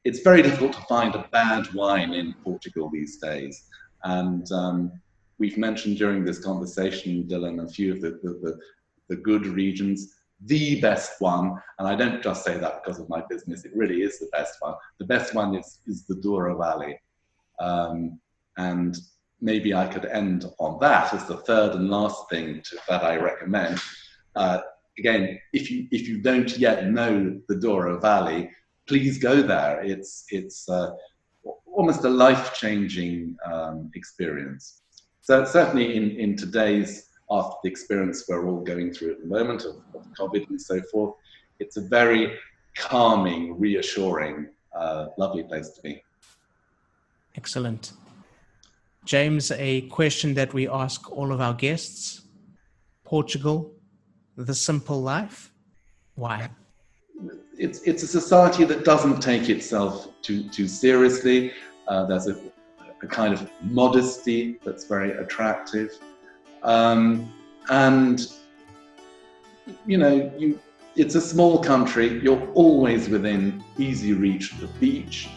it's 0.04 0.20
very 0.20 0.42
difficult 0.42 0.74
to 0.74 0.82
find 0.82 1.16
a 1.16 1.28
bad 1.32 1.72
wine 1.74 2.14
in 2.14 2.34
Portugal 2.44 2.90
these 2.90 3.18
days, 3.18 3.66
and 4.04 4.50
um, 4.52 4.92
we've 5.38 5.58
mentioned 5.58 5.98
during 5.98 6.24
this 6.24 6.40
conversation, 6.44 7.28
Dylan, 7.30 7.64
a 7.64 7.68
few 7.68 7.94
of 7.94 8.02
the, 8.02 8.20
the, 8.24 8.40
the, 8.42 8.60
the 9.10 9.16
good 9.16 9.46
regions. 9.46 10.14
The 10.46 10.80
best 10.82 11.20
one, 11.20 11.60
and 11.80 11.88
I 11.88 11.96
don't 11.96 12.22
just 12.22 12.46
say 12.46 12.58
that 12.58 12.84
because 12.84 13.00
of 13.00 13.10
my 13.10 13.24
business, 13.28 13.66
it 13.66 13.76
really 13.76 14.04
is 14.04 14.20
the 14.20 14.30
best 14.32 14.58
one. 14.60 14.76
The 15.00 15.06
best 15.06 15.34
one 15.34 15.56
is, 15.56 15.80
is 15.88 16.06
the 16.06 16.16
Douro 16.16 16.56
Valley. 16.60 17.00
Um, 17.60 18.20
and 18.58 18.98
maybe 19.42 19.74
I 19.74 19.88
could 19.88 20.06
end 20.06 20.46
on 20.60 20.80
that 20.82 21.14
as 21.14 21.26
the 21.26 21.38
third 21.38 21.74
and 21.74 21.90
last 21.90 22.30
thing 22.30 22.62
to, 22.64 22.78
that 22.90 23.04
I 23.04 23.18
recommend. 23.18 23.80
Uh, 24.36 24.60
again, 24.98 25.40
if 25.54 25.70
you 25.72 25.88
if 25.92 26.08
you 26.08 26.22
don't 26.22 26.58
yet 26.58 26.88
know 26.88 27.40
the 27.48 27.56
Douro 27.56 28.00
Valley, 28.00 28.50
please 28.88 29.18
go 29.18 29.42
there. 29.42 29.82
It's 29.84 30.26
it's 30.30 30.68
uh, 30.70 30.92
almost 31.66 32.04
a 32.04 32.10
life 32.10 32.54
changing 32.54 33.38
um, 33.46 33.92
experience. 33.96 34.82
So 35.22 35.46
certainly 35.46 35.96
in 35.96 36.12
in 36.12 36.36
today's 36.36 37.08
after 37.30 37.56
the 37.64 37.70
experience 37.70 38.24
we're 38.28 38.48
all 38.48 38.64
going 38.64 38.94
through 38.94 39.12
at 39.12 39.20
the 39.20 39.28
moment 39.28 39.66
of, 39.66 39.76
of 39.94 40.08
COVID 40.18 40.50
and 40.50 40.62
so 40.62 40.82
forth, 40.92 41.14
it's 41.60 41.76
a 41.76 41.82
very 41.82 42.38
calming, 42.76 43.60
reassuring, 43.60 44.48
uh, 44.74 45.08
lovely 45.18 45.44
place 45.44 45.70
to 45.70 45.82
be. 45.82 46.02
Excellent. 47.36 47.92
James, 49.08 49.52
a 49.52 49.82
question 49.84 50.34
that 50.34 50.54
we 50.54 50.68
ask 50.68 51.10
all 51.10 51.32
of 51.32 51.40
our 51.40 51.54
guests 51.54 52.24
Portugal, 53.06 53.72
the 54.36 54.54
simple 54.54 55.02
life. 55.02 55.54
Why? 56.16 56.50
It's, 57.58 57.80
it's 57.84 58.04
a 58.04 58.08
society 58.08 58.66
that 58.66 58.84
doesn't 58.84 59.22
take 59.22 59.48
itself 59.50 60.10
too, 60.22 60.50
too 60.50 60.68
seriously. 60.68 61.54
Uh, 61.88 62.06
there's 62.06 62.28
a, 62.28 62.38
a, 63.02 63.08
kind 63.08 63.34
of 63.34 63.50
modesty 63.62 64.60
that's 64.66 64.84
very 64.84 65.12
attractive. 65.12 65.98
Um, 66.64 67.34
and, 67.70 68.28
you 69.86 69.98
know, 69.98 70.30
you, 70.38 70.60
it's 70.98 71.16
a 71.16 71.22
small 71.22 71.64
country. 71.64 72.20
You're 72.20 72.46
always 72.52 73.08
within 73.08 73.64
easy 73.78 74.12
reach 74.12 74.52
of 74.52 74.60
the 74.60 74.68
beach. 74.82 75.30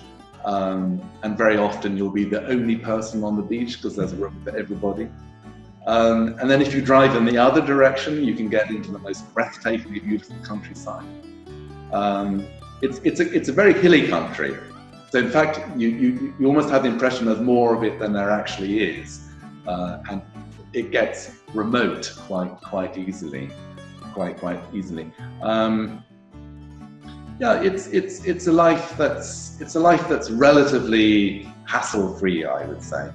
Um, 0.44 1.00
and 1.22 1.36
very 1.36 1.58
often 1.58 1.96
you'll 1.96 2.10
be 2.10 2.24
the 2.24 2.46
only 2.46 2.76
person 2.76 3.22
on 3.24 3.36
the 3.36 3.42
beach 3.42 3.76
because 3.76 3.96
there's 3.96 4.14
room 4.14 4.40
for 4.44 4.56
everybody. 4.56 5.08
Um, 5.86 6.36
and 6.40 6.50
then 6.50 6.60
if 6.62 6.74
you 6.74 6.82
drive 6.82 7.16
in 7.16 7.24
the 7.24 7.38
other 7.38 7.60
direction, 7.60 8.24
you 8.24 8.34
can 8.34 8.48
get 8.48 8.70
into 8.70 8.90
the 8.90 8.98
most 8.98 9.32
breathtakingly 9.34 10.02
beautiful 10.02 10.36
countryside. 10.44 11.04
Um, 11.92 12.46
it's, 12.82 12.98
it's, 13.04 13.20
a, 13.20 13.32
it's 13.34 13.48
a 13.48 13.52
very 13.52 13.72
hilly 13.72 14.06
country. 14.08 14.56
So 15.10 15.18
in 15.18 15.30
fact, 15.30 15.58
you, 15.76 15.88
you, 15.88 16.34
you 16.38 16.46
almost 16.46 16.70
have 16.70 16.84
the 16.84 16.88
impression 16.88 17.26
there's 17.26 17.40
more 17.40 17.74
of 17.74 17.82
it 17.82 17.98
than 17.98 18.12
there 18.12 18.30
actually 18.30 18.80
is. 18.80 19.28
Uh, 19.66 20.02
and 20.10 20.22
it 20.72 20.90
gets 20.90 21.32
remote 21.52 22.12
quite, 22.16 22.60
quite 22.60 22.96
easily, 22.96 23.50
quite, 24.12 24.38
quite 24.38 24.60
easily. 24.72 25.12
Um, 25.42 26.04
yeah, 27.40 27.62
it's 27.62 27.86
it's 27.86 28.22
it's 28.26 28.46
a 28.46 28.52
life 28.52 28.96
that's 28.98 29.58
it's 29.62 29.74
a 29.74 29.80
life 29.80 30.06
that's 30.08 30.30
relatively 30.30 31.48
hassle-free, 31.64 32.44
I 32.44 32.66
would 32.66 32.82
say. 32.82 33.10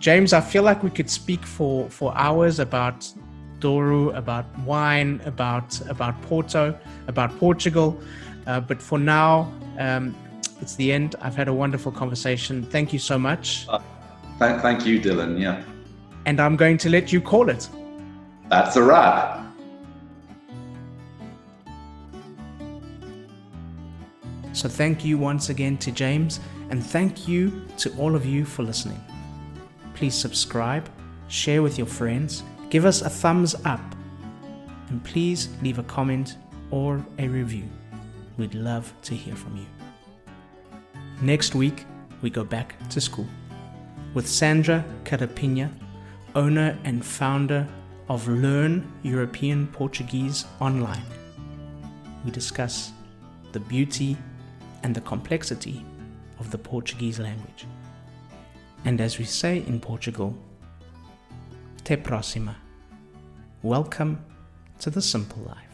James, 0.00 0.32
I 0.32 0.40
feel 0.40 0.64
like 0.64 0.82
we 0.82 0.90
could 0.90 1.08
speak 1.08 1.46
for 1.46 1.88
for 1.88 2.12
hours 2.16 2.58
about 2.58 3.08
Douro, 3.60 4.10
about 4.10 4.46
wine, 4.60 5.20
about 5.24 5.80
about 5.88 6.20
Porto, 6.22 6.76
about 7.06 7.30
Portugal, 7.38 7.96
uh, 8.48 8.58
but 8.58 8.82
for 8.82 8.98
now, 8.98 9.52
um, 9.78 10.12
it's 10.60 10.74
the 10.74 10.90
end. 10.90 11.14
I've 11.22 11.36
had 11.36 11.46
a 11.46 11.54
wonderful 11.54 11.92
conversation. 11.92 12.64
Thank 12.64 12.92
you 12.92 12.98
so 12.98 13.16
much. 13.18 13.66
Uh, 13.68 13.78
th- 14.40 14.60
thank 14.62 14.84
you, 14.84 15.00
Dylan. 15.00 15.40
Yeah. 15.40 15.62
And 16.24 16.40
I'm 16.40 16.56
going 16.56 16.76
to 16.78 16.88
let 16.90 17.12
you 17.12 17.20
call 17.20 17.50
it. 17.50 17.68
That's 18.48 18.74
a 18.74 18.82
wrap. 18.82 19.45
So 24.56 24.70
thank 24.70 25.04
you 25.04 25.18
once 25.18 25.50
again 25.50 25.76
to 25.76 25.92
James, 25.92 26.40
and 26.70 26.82
thank 26.82 27.28
you 27.28 27.66
to 27.76 27.94
all 27.98 28.16
of 28.16 28.24
you 28.24 28.46
for 28.46 28.62
listening. 28.62 28.98
Please 29.92 30.14
subscribe, 30.14 30.88
share 31.28 31.60
with 31.60 31.76
your 31.76 31.86
friends, 31.86 32.42
give 32.70 32.86
us 32.86 33.02
a 33.02 33.10
thumbs 33.10 33.54
up, 33.66 33.82
and 34.88 35.04
please 35.04 35.50
leave 35.60 35.78
a 35.78 35.82
comment 35.82 36.38
or 36.70 37.04
a 37.18 37.28
review. 37.28 37.68
We'd 38.38 38.54
love 38.54 38.90
to 39.02 39.14
hear 39.14 39.36
from 39.36 39.58
you. 39.58 39.66
Next 41.20 41.54
week, 41.54 41.84
we 42.22 42.30
go 42.30 42.42
back 42.42 42.76
to 42.88 42.98
school 42.98 43.28
with 44.14 44.26
Sandra 44.26 44.82
Carapinha, 45.04 45.70
owner 46.34 46.78
and 46.84 47.04
founder 47.04 47.68
of 48.08 48.26
Learn 48.26 48.90
European 49.02 49.66
Portuguese 49.66 50.46
Online. 50.60 51.04
We 52.24 52.30
discuss 52.30 52.92
the 53.52 53.60
beauty 53.60 54.16
and 54.82 54.94
the 54.94 55.00
complexity 55.00 55.84
of 56.38 56.50
the 56.50 56.58
Portuguese 56.58 57.18
language. 57.18 57.66
And 58.84 59.00
as 59.00 59.18
we 59.18 59.24
say 59.24 59.58
in 59.66 59.80
Portugal, 59.80 60.36
te 61.84 61.96
próxima. 61.96 62.54
Welcome 63.62 64.24
to 64.80 64.90
the 64.90 65.02
simple 65.02 65.42
life. 65.42 65.65